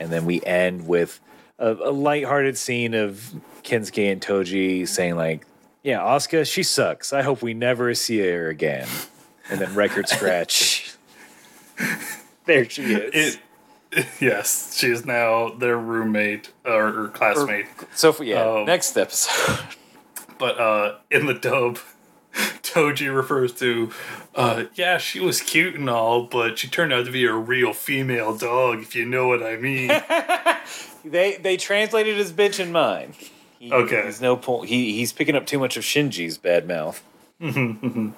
[0.00, 1.20] And then we end with
[1.58, 5.46] a, a lighthearted scene of Kensuke and Toji saying, like,
[5.82, 7.12] yeah, Asuka, she sucks.
[7.12, 8.88] I hope we never see her again.
[9.50, 10.94] And then record scratch.
[12.46, 13.36] there she is.
[13.92, 17.66] It yes, she is now their roommate or, or classmate.
[17.94, 19.58] so, yeah, um, next episode.
[20.40, 21.78] but uh in the dub
[22.34, 23.90] Toji refers to
[24.34, 27.72] uh yeah, she was cute and all, but she turned out to be a real
[27.72, 29.88] female dog, if you know what I mean.
[31.04, 33.12] they they translated his bitch in mine.
[33.58, 34.02] He, Okay.
[34.02, 34.68] There's no point.
[34.70, 37.02] He he's picking up too much of Shinji's bad mouth.
[37.40, 38.14] um,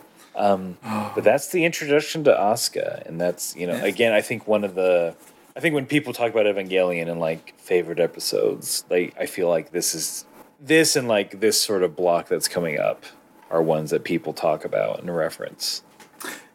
[1.14, 4.74] but that's the introduction to Asuka, and that's you know again I think one of
[4.74, 5.16] the
[5.56, 9.72] I think when people talk about Evangelion and like favorite episodes, like I feel like
[9.72, 10.24] this is
[10.62, 13.04] this and like this sort of block that's coming up
[13.50, 15.82] are ones that people talk about and reference.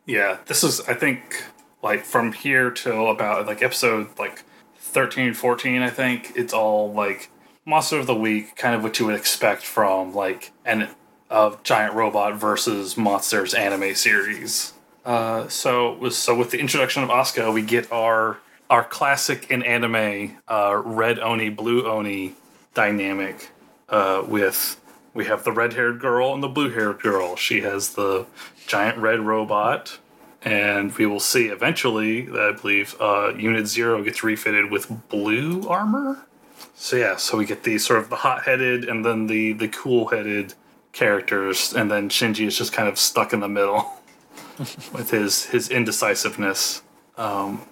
[0.06, 1.44] yeah, this is I think
[1.84, 4.44] like from here till about like episode like
[4.78, 7.30] 13, 14, I think, it's all like
[7.66, 10.90] monster of the week, kind of what you would expect from like an
[11.30, 14.74] of giant robot versus monsters anime series.
[15.06, 18.38] Uh, so so with the introduction of Asuka, we get our
[18.70, 22.34] our classic in anime uh, red oni blue oni
[22.74, 23.52] dynamic
[23.90, 24.80] uh, with
[25.14, 27.36] we have the red haired girl and the blue haired girl.
[27.36, 28.28] She has the
[28.68, 30.00] giant red robot.
[30.44, 35.68] And we will see eventually that I believe uh, Unit Zero gets refitted with blue
[35.68, 36.28] armor.
[36.76, 39.68] So yeah, so we get the sort of the hot headed and then the the
[39.68, 40.54] cool headed
[40.94, 43.92] characters, and then Shinji is just kind of stuck in the middle
[44.94, 46.84] with his his indecisiveness.
[47.18, 47.64] Um,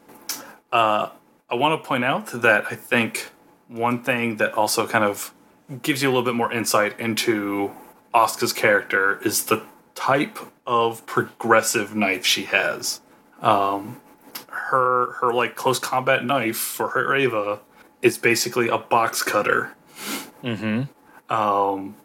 [0.71, 1.09] uh,
[1.49, 3.29] I want to point out that I think
[3.67, 5.33] one thing that also kind of
[5.81, 7.71] gives you a little bit more insight into
[8.13, 9.63] Asuka's character is the
[9.95, 13.01] type of progressive knife she has.
[13.41, 14.01] Um,
[14.49, 17.59] her her like close combat knife for her Eva
[18.01, 19.75] is basically a box cutter.
[20.43, 21.33] Mm-hmm.
[21.33, 21.95] Um,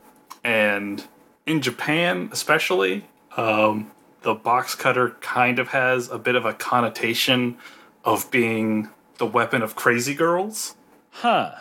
[0.42, 1.04] and
[1.46, 3.04] in Japan, especially,
[3.36, 3.90] um,
[4.22, 7.58] the box cutter kind of has a bit of a connotation
[8.04, 8.88] of being
[9.18, 10.74] the weapon of crazy girls
[11.10, 11.52] Huh.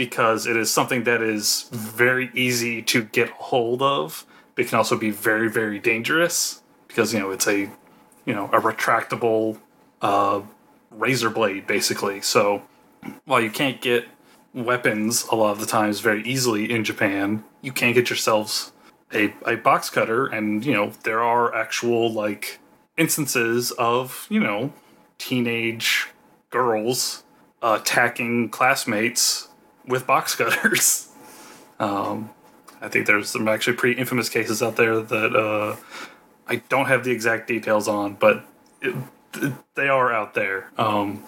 [0.00, 4.24] Because it is something that is very easy to get hold of,
[4.54, 7.68] but can also be very, very dangerous because you know it's a
[8.24, 9.58] you know a retractable
[10.00, 10.40] uh,
[10.90, 12.22] razor blade basically.
[12.22, 12.62] So
[13.26, 14.06] while you can't get
[14.54, 18.72] weapons a lot of the times very easily in Japan, you can get yourselves
[19.12, 22.58] a, a box cutter, and you know there are actual like
[22.96, 24.72] instances of you know
[25.18, 26.08] teenage
[26.48, 27.22] girls
[27.62, 29.49] attacking classmates
[29.86, 31.06] with box cutters.
[31.80, 32.28] Um,
[32.82, 35.76] I think there's some actually pretty infamous cases out there that uh,
[36.46, 38.44] I don't have the exact details on, but
[38.82, 38.94] it,
[39.32, 40.70] th- they are out there.
[40.76, 41.24] Um,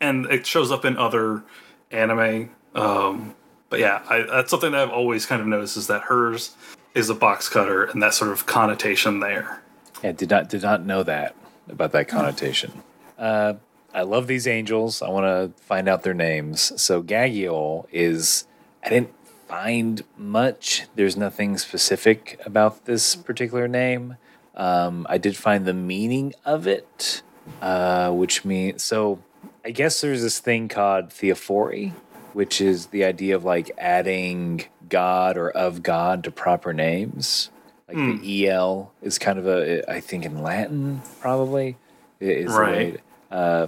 [0.00, 1.42] and it shows up in other
[1.90, 2.50] anime.
[2.76, 3.34] Um,
[3.68, 6.54] but yeah, I, that's something that I've always kind of noticed is that hers
[6.94, 9.62] is a box cutter and that sort of connotation there.
[10.02, 11.34] Yeah, did not did not know that
[11.68, 12.82] about that connotation.
[13.18, 13.54] Uh,
[13.96, 15.00] I love these angels.
[15.02, 16.80] I want to find out their names.
[16.80, 18.46] So Gagiol is.
[18.84, 19.12] I didn't
[19.48, 20.84] find much.
[20.94, 24.16] There's nothing specific about this particular name.
[24.54, 27.22] Um, I did find the meaning of it,
[27.62, 29.20] uh, which means so.
[29.64, 31.92] I guess there's this thing called theophory,
[32.34, 37.50] which is the idea of like adding God or of God to proper names.
[37.88, 41.76] Like the el is kind of a, I think in Latin probably
[42.20, 42.94] is Right.
[42.94, 43.00] way-
[43.30, 43.66] Uh,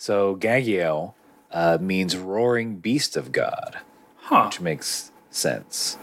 [0.00, 1.12] so Gagiel
[1.50, 3.76] uh, means roaring beast of God,
[4.16, 4.44] Huh.
[4.46, 5.98] which makes sense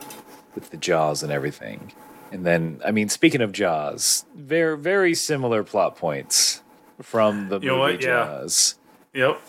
[0.53, 1.91] with the jaws and everything.
[2.31, 6.61] And then, I mean, speaking of Jaws, very very similar plot points
[7.01, 8.01] from the You movie what?
[8.03, 8.25] Yeah.
[8.25, 8.75] Jaws
[9.13, 9.41] Yep.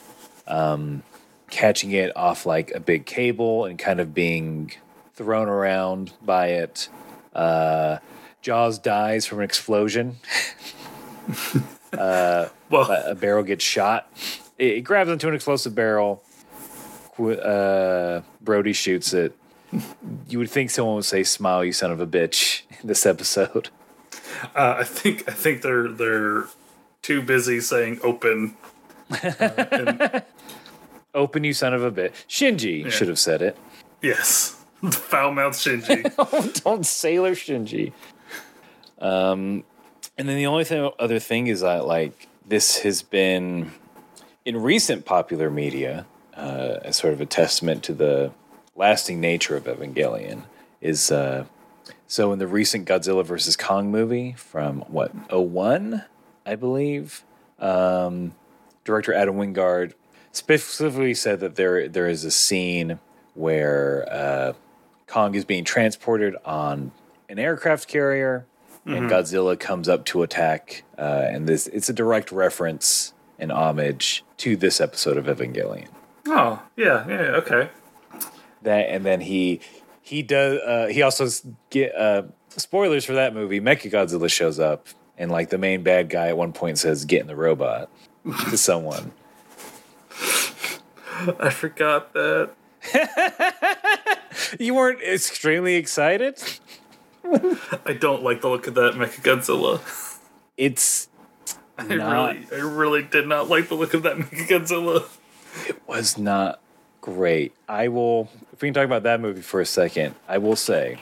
[1.51, 4.73] catching it off like a big cable and kind of being
[5.15, 6.89] thrown around by it.
[7.35, 7.99] Uh,
[8.43, 10.17] Jaws dies from an explosion.
[12.71, 14.11] Well, a barrel gets shot.
[14.59, 16.23] It, it grabs onto an explosive barrel.
[17.19, 19.37] Uh, Brody shoots it.
[20.29, 23.71] You would think someone would say, "Smile, you son of a bitch!" in this episode.
[24.55, 26.45] uh, I think I think they're they're
[27.03, 28.57] too busy saying open.
[31.15, 32.13] Open, you son of a bitch.
[32.29, 33.57] Shinji should have said it.
[34.03, 34.63] Yes.
[34.91, 36.13] Foul mouth Shinji.
[36.19, 37.93] Oh, don't sailor Shinji.
[39.01, 39.65] Um,
[40.17, 43.73] and then the only thing, other thing is that like this has been
[44.45, 48.33] in recent popular media uh, as sort of a testament to the
[48.75, 50.45] lasting nature of Evangelion.
[50.81, 51.45] Is uh,
[52.07, 56.05] so in the recent Godzilla versus Kong movie from what 01,
[56.47, 57.25] I believe,
[57.59, 58.35] um,
[58.85, 59.95] director Adam Wingard
[60.33, 62.99] specifically said that there there is a scene
[63.35, 64.53] where uh,
[65.07, 66.93] Kong is being transported on
[67.29, 68.47] an aircraft carrier,
[68.89, 70.83] and Godzilla comes up to attack.
[70.97, 75.89] Uh, and this it's a direct reference and homage to this episode of Evangelion.
[76.27, 77.71] oh, yeah, yeah, okay.
[78.63, 79.61] That and then he
[80.03, 81.29] he does uh, he also
[81.71, 83.61] get uh, spoilers for that movie.
[83.61, 87.27] Mechagodzilla shows up, and like the main bad guy at one point says, "Get in
[87.27, 87.91] the robot."
[88.51, 89.13] to someone.
[91.41, 92.51] I forgot that.
[94.59, 96.41] You weren't extremely excited.
[97.87, 99.81] I don't like the look of that Mechagodzilla.
[100.57, 101.09] It's
[101.77, 105.05] I Not- really, I really did not like the look of that Mechagodzilla.
[105.69, 106.61] It was not
[107.01, 107.53] great.
[107.69, 110.99] I will if we can talk about that movie for a second, I will say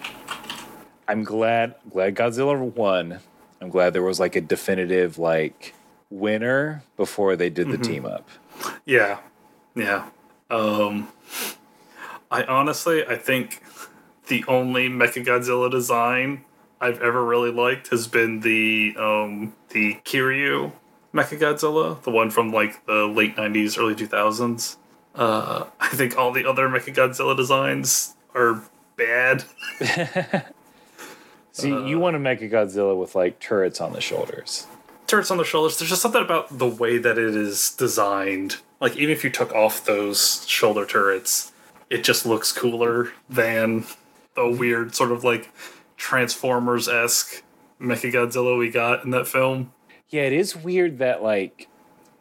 [1.08, 3.20] I'm glad glad Godzilla won.
[3.60, 5.74] I'm glad there was like a definitive like
[6.10, 8.28] winner before they did the team up.
[8.84, 9.18] Yeah,
[9.74, 10.08] yeah.
[10.50, 11.08] Um,
[12.30, 13.62] I honestly, I think
[14.26, 16.44] the only Mechagodzilla design
[16.80, 20.72] I've ever really liked has been the um, the Kiryu
[21.14, 24.76] Mechagodzilla, the one from like the late '90s, early 2000s.
[25.14, 28.62] Uh, I think all the other Mechagodzilla designs are
[28.96, 29.44] bad.
[31.52, 34.66] See, you want a Godzilla with like turrets on the shoulders.
[35.06, 35.78] Turrets on the shoulders.
[35.78, 38.56] There's just something about the way that it is designed.
[38.78, 41.52] Like even if you took off those shoulder turrets,
[41.88, 43.86] it just looks cooler than
[44.36, 45.50] the weird sort of like
[45.96, 47.42] Transformers esque
[47.80, 49.72] Mechagodzilla we got in that film.
[50.08, 51.68] Yeah, it is weird that like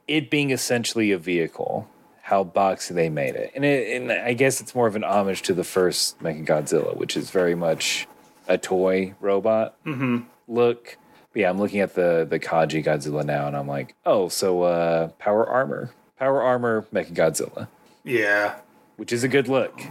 [0.07, 1.87] it being essentially a vehicle,
[2.23, 5.43] how boxy they made it, and it, and I guess it's more of an homage
[5.43, 8.07] to the first Mechagodzilla, which is very much
[8.47, 10.19] a toy robot mm-hmm.
[10.47, 10.97] look.
[11.33, 14.63] But yeah, I'm looking at the the Kaji Godzilla now, and I'm like, oh, so
[14.63, 17.67] uh, power armor, power armor Mechagodzilla,
[18.03, 18.55] Yeah.
[18.97, 19.81] which is a good look.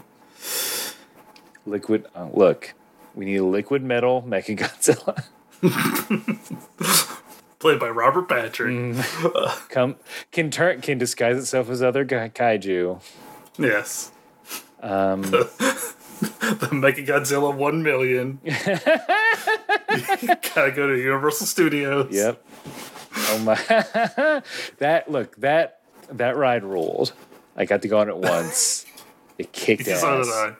[1.67, 2.75] Liquid uh, look,
[3.15, 5.25] we need a liquid metal Mechagodzilla.
[7.59, 8.75] Played by Robert Patrick.
[8.75, 9.69] Mm.
[9.71, 9.97] Come
[10.31, 13.01] can turn can disguise itself as other ga- kaiju.
[13.59, 14.11] Yes.
[14.83, 18.39] Um, the Mechagodzilla 1 million.
[20.55, 22.13] Gotta go to Universal Studios.
[22.13, 22.45] Yep.
[23.17, 23.55] Oh my!
[24.79, 25.81] that look that
[26.11, 27.13] that ride ruled.
[27.57, 28.85] I got to go on it once.
[29.39, 30.01] It kicked ass.
[30.01, 30.55] So did I.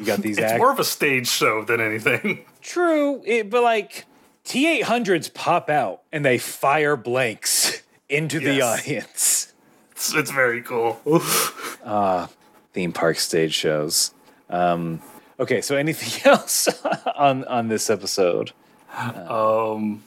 [0.00, 2.44] You got these It's act- more of a stage show than anything.
[2.62, 4.06] True, it, but like
[4.44, 9.52] T eight hundreds pop out and they fire blanks into the audience.
[9.92, 11.00] It's, it's very cool.
[11.84, 12.28] Ah,
[12.72, 14.12] theme park stage shows.
[14.48, 15.02] Um,
[15.38, 16.68] okay, so anything else
[17.14, 18.52] on on this episode?
[18.96, 20.02] Um,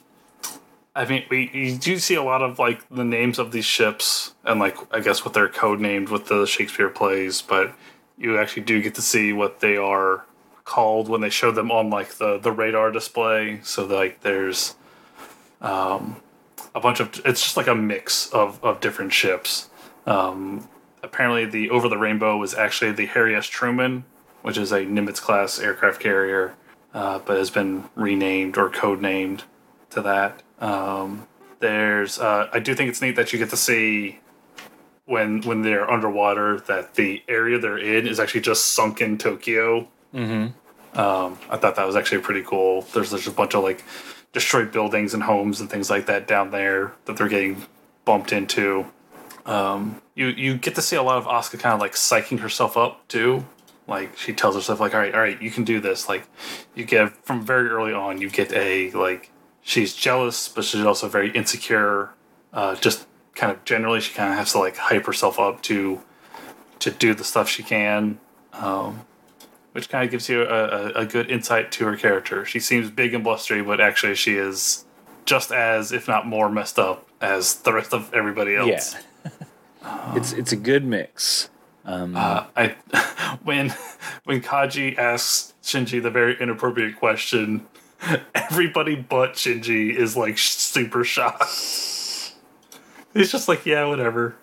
[0.96, 4.34] I mean, we you do see a lot of like the names of these ships
[4.44, 7.74] and like I guess what they're code named with the Shakespeare plays, but
[8.18, 10.26] you actually do get to see what they are
[10.66, 13.60] called when they show them on like the the radar display.
[13.64, 14.76] So like there's
[15.62, 16.18] um
[16.76, 19.70] a bunch of it's just like a mix of of different ships.
[20.06, 20.68] Um,
[21.02, 23.48] apparently, the Over the Rainbow was actually the Harry S.
[23.48, 24.06] Truman,
[24.42, 26.56] which is a Nimitz class aircraft carrier,
[26.94, 29.44] uh, but has been renamed or codenamed
[29.92, 30.44] to that.
[30.60, 31.28] Um,
[31.60, 34.20] there's, uh, I do think it's neat that you get to see
[35.06, 39.88] when when they're underwater that the area they're in is actually just sunken Tokyo.
[40.14, 41.00] Mm-hmm.
[41.00, 42.82] Um, I thought that was actually pretty cool.
[42.94, 43.84] There's there's a bunch of like
[44.32, 47.66] destroyed buildings and homes and things like that down there that they're getting
[48.06, 48.86] bumped into.
[49.46, 52.78] Um, you you get to see a lot of Asuka kind of like psyching herself
[52.78, 53.46] up too.
[53.88, 56.08] Like she tells herself like, all right, all right, you can do this.
[56.08, 56.26] Like
[56.76, 59.32] you get from very early on, you get a like
[59.62, 62.12] she's jealous, but she's also very insecure.
[62.54, 66.02] Uh, just kind of generally, she kind of has to like hype herself up to
[66.80, 68.20] to do the stuff she can.
[68.54, 69.06] Um,
[69.74, 72.46] which kind of gives you a, a, a good insight to her character.
[72.46, 74.86] She seems big and blustery, but actually she is
[75.26, 78.96] just as, if not more, messed up as the rest of everybody else.
[79.26, 79.30] Yeah,
[80.16, 81.50] it's it's a good mix.
[81.86, 82.76] Uh, I
[83.44, 83.74] when
[84.24, 87.66] when Kaji asks Shinji the very inappropriate question,
[88.36, 91.44] everybody but Shinji is like super shocked.
[93.14, 94.36] He's just like, yeah, whatever.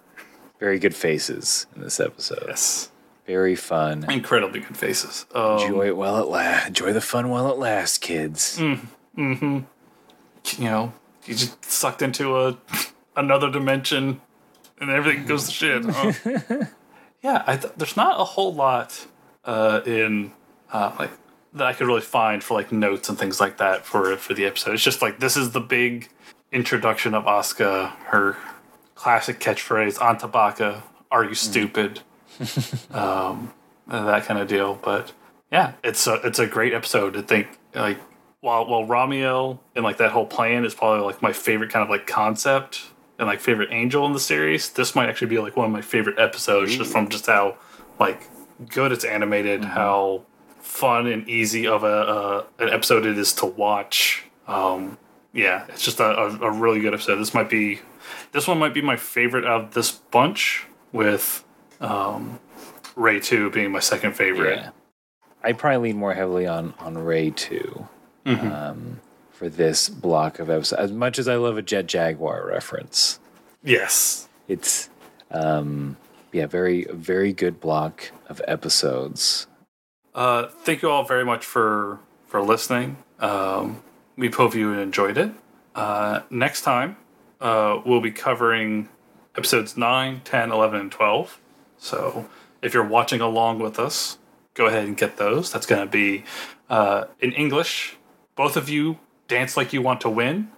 [0.59, 2.45] Very good faces in this episode.
[2.47, 2.91] Yes,
[3.27, 4.05] Very fun.
[4.11, 5.27] incredibly good faces.
[5.35, 6.69] Um, Enjoy it while it lasts.
[6.69, 8.59] Enjoy the fun while it lasts, kids.
[8.59, 8.81] Mm,
[9.17, 9.59] mm-hmm.
[10.63, 10.93] You know,
[11.27, 12.59] you just sucked into a
[13.17, 14.21] another dimension,
[14.81, 15.85] and everything goes to shit.
[15.85, 16.65] huh?
[17.23, 19.07] yeah, I th- there's not a whole lot
[19.45, 20.33] uh, in
[20.73, 21.11] uh, like
[21.55, 24.45] that I could really find for like notes and things like that for for the
[24.45, 24.75] episode.
[24.75, 26.09] It's just like this is the big
[26.53, 28.37] introduction of Asuka, her
[29.01, 32.01] classic catchphrase on "Antabaka, are you stupid?"
[32.91, 33.53] um,
[33.89, 34.79] that kind of deal.
[34.83, 35.13] But
[35.51, 37.17] yeah, it's a it's a great episode.
[37.17, 37.99] I think like
[38.41, 41.89] while while Ramiel and like that whole plan is probably like my favorite kind of
[41.89, 42.83] like concept
[43.19, 44.71] and like favorite angel in the series.
[44.71, 47.57] This might actually be like one of my favorite episodes just from just how
[47.99, 48.29] like
[48.69, 50.25] good it's animated, how
[50.59, 54.25] fun and easy of a uh, an episode it is to watch.
[54.47, 54.99] Um,
[55.33, 57.17] yeah, it's just a, a, a really good episode.
[57.17, 57.81] This might be
[58.33, 61.45] this one might be my favorite of this bunch with
[61.81, 62.39] um,
[62.97, 64.57] Rei 2 being my second favorite.
[64.59, 64.71] Yeah.
[65.43, 67.89] I probably lean more heavily on on Rei too
[68.27, 69.01] um,
[69.33, 70.79] for this block of episodes.
[70.81, 73.19] As much as I love a Jet Jaguar reference,
[73.63, 74.29] Yes.
[74.49, 74.91] it's
[75.31, 75.97] um,
[76.33, 79.47] yeah, very very good block of episodes.
[80.15, 82.99] Uh, thank you all very much for for listening.
[83.19, 83.83] Um,
[84.17, 85.31] we hope you enjoyed it.
[85.75, 86.97] Uh, next time,
[87.41, 88.89] uh, we'll be covering
[89.37, 91.41] episodes 9, 10, 11, and 12.
[91.79, 92.29] So
[92.63, 94.19] if you're watching along with us,
[94.55, 95.53] go ahead and get those.
[95.53, 96.25] That's going to be
[96.69, 97.97] uh, in English.
[98.37, 98.99] Both of you
[99.29, 100.51] dance like you want to win,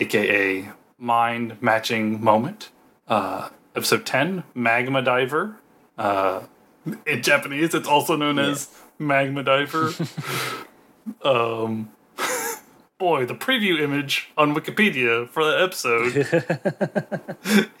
[0.00, 2.70] aka mind matching moment.
[3.08, 5.56] Uh, episode 10, Magma Diver.
[5.98, 6.42] Uh,
[7.06, 8.68] in Japanese, it's also known as
[8.98, 9.92] magma Diver.
[11.22, 11.90] um,
[13.02, 16.14] boy, the preview image on Wikipedia for the episode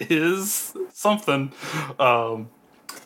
[0.00, 1.52] is something.
[1.96, 2.50] Um,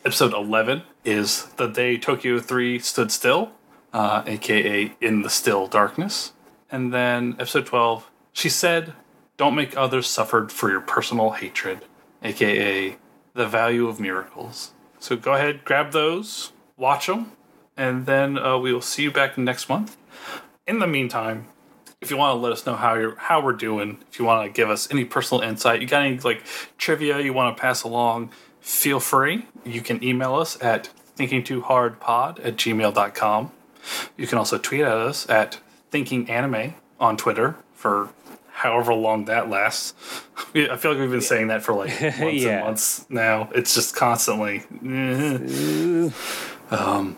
[0.03, 3.51] episode 11 is the day Tokyo 3 stood still,
[3.93, 6.33] uh, aka In the Still Darkness.
[6.71, 8.93] And then episode 12, she said,
[9.37, 11.85] Don't make others suffer for your personal hatred,
[12.23, 12.97] aka
[13.35, 14.71] The Value of Miracles.
[14.97, 17.33] So go ahead, grab those, watch them,
[17.77, 19.97] and then uh, we will see you back next month.
[20.65, 21.45] In the meantime,
[22.01, 24.45] if you want to let us know how you're how we're doing, if you want
[24.45, 26.43] to give us any personal insight, you got any like
[26.77, 28.29] trivia you want to pass along,
[28.61, 29.45] feel free.
[29.65, 33.51] You can email us at thinkingtoohardpod at gmail.com.
[34.17, 35.59] You can also tweet at us at
[35.91, 38.09] thinkinganime on Twitter for
[38.51, 39.93] however long that lasts.
[40.53, 42.57] I feel like we've been saying that for like months Yeah.
[42.57, 43.49] and months now.
[43.55, 44.63] It's just constantly.
[46.71, 47.17] um,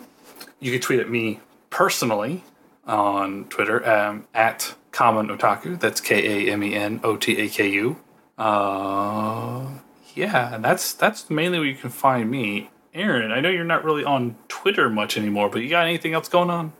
[0.60, 1.40] you can tweet at me
[1.70, 2.44] personally
[2.86, 5.78] on Twitter um, at Kamen Otaku.
[5.78, 7.96] That's K A M E N O T A K U.
[8.38, 9.66] Uh,
[10.14, 12.70] yeah, and that's that's mainly where you can find me.
[12.92, 16.28] Aaron, I know you're not really on Twitter much anymore, but you got anything else
[16.28, 16.72] going on?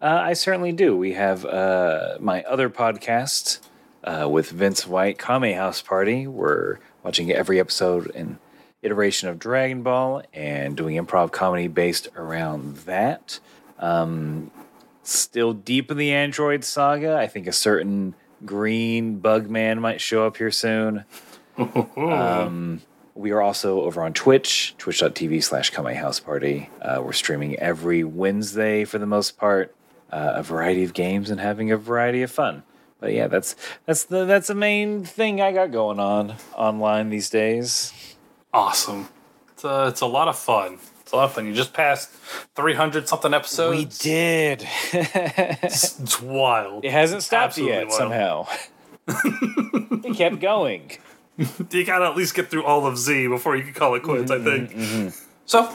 [0.00, 0.96] Uh, I certainly do.
[0.96, 3.58] We have uh, my other podcast
[4.04, 6.26] uh, with Vince White, Kame House Party.
[6.26, 8.38] We're watching every episode and
[8.82, 13.40] iteration of Dragon Ball and doing improv comedy based around that.
[13.78, 14.50] Um,
[15.08, 17.16] still deep in the Android saga.
[17.16, 18.14] I think a certain
[18.44, 21.04] green bug man might show up here soon.
[21.96, 22.82] Um,
[23.14, 26.68] we are also over on Twitch, twitch.tv slash Kame House Party.
[26.82, 29.74] Uh, we're streaming every Wednesday for the most part,
[30.12, 32.62] uh, a variety of games and having a variety of fun.
[33.00, 33.56] But yeah, that's
[33.86, 37.92] that's the that's the main thing I got going on online these days.
[38.52, 39.08] awesome.
[39.52, 40.78] It's a, it's a lot of fun.
[41.06, 41.46] It's a lot of fun.
[41.46, 42.10] You just passed
[42.56, 43.78] 300 something episodes.
[43.78, 44.66] We did.
[44.92, 46.84] It's, it's wild.
[46.84, 47.96] It hasn't stopped Absolutely yet wild.
[47.96, 48.46] somehow.
[50.04, 50.90] it kept going.
[51.36, 54.32] You gotta at least get through all of Z before you can call it quits,
[54.32, 55.14] I think.
[55.44, 55.72] So,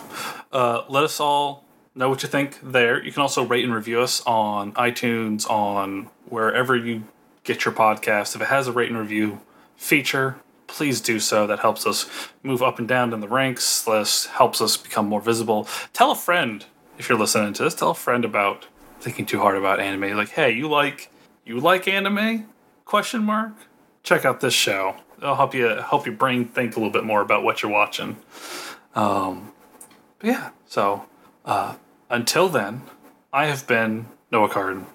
[0.51, 1.63] uh, let us all
[1.95, 3.01] know what you think there.
[3.01, 7.05] You can also rate and review us on iTunes, on wherever you
[7.45, 8.35] get your podcast.
[8.35, 9.39] If it has a rate and review
[9.77, 10.41] feature,
[10.71, 11.45] please do so.
[11.47, 12.09] That helps us
[12.43, 13.83] move up and down in the ranks.
[13.83, 15.67] This helps us become more visible.
[15.93, 16.65] Tell a friend
[16.97, 17.75] if you're listening to this.
[17.75, 18.67] Tell a friend about
[18.99, 20.15] thinking too hard about anime.
[20.15, 21.11] Like, hey, you like
[21.45, 22.49] you like anime?
[22.85, 23.53] Question mark.
[24.03, 24.95] Check out this show.
[25.17, 28.17] It'll help you help your brain think a little bit more about what you're watching.
[28.95, 29.51] Um,
[30.23, 30.49] yeah.
[30.65, 31.05] So
[31.45, 31.75] uh,
[32.09, 32.81] until then,
[33.31, 34.85] I have been Noah Carden,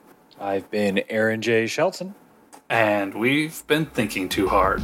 [0.40, 1.66] I've been Aaron J.
[1.66, 2.14] Shelton.
[2.68, 4.82] and we've been thinking too hard.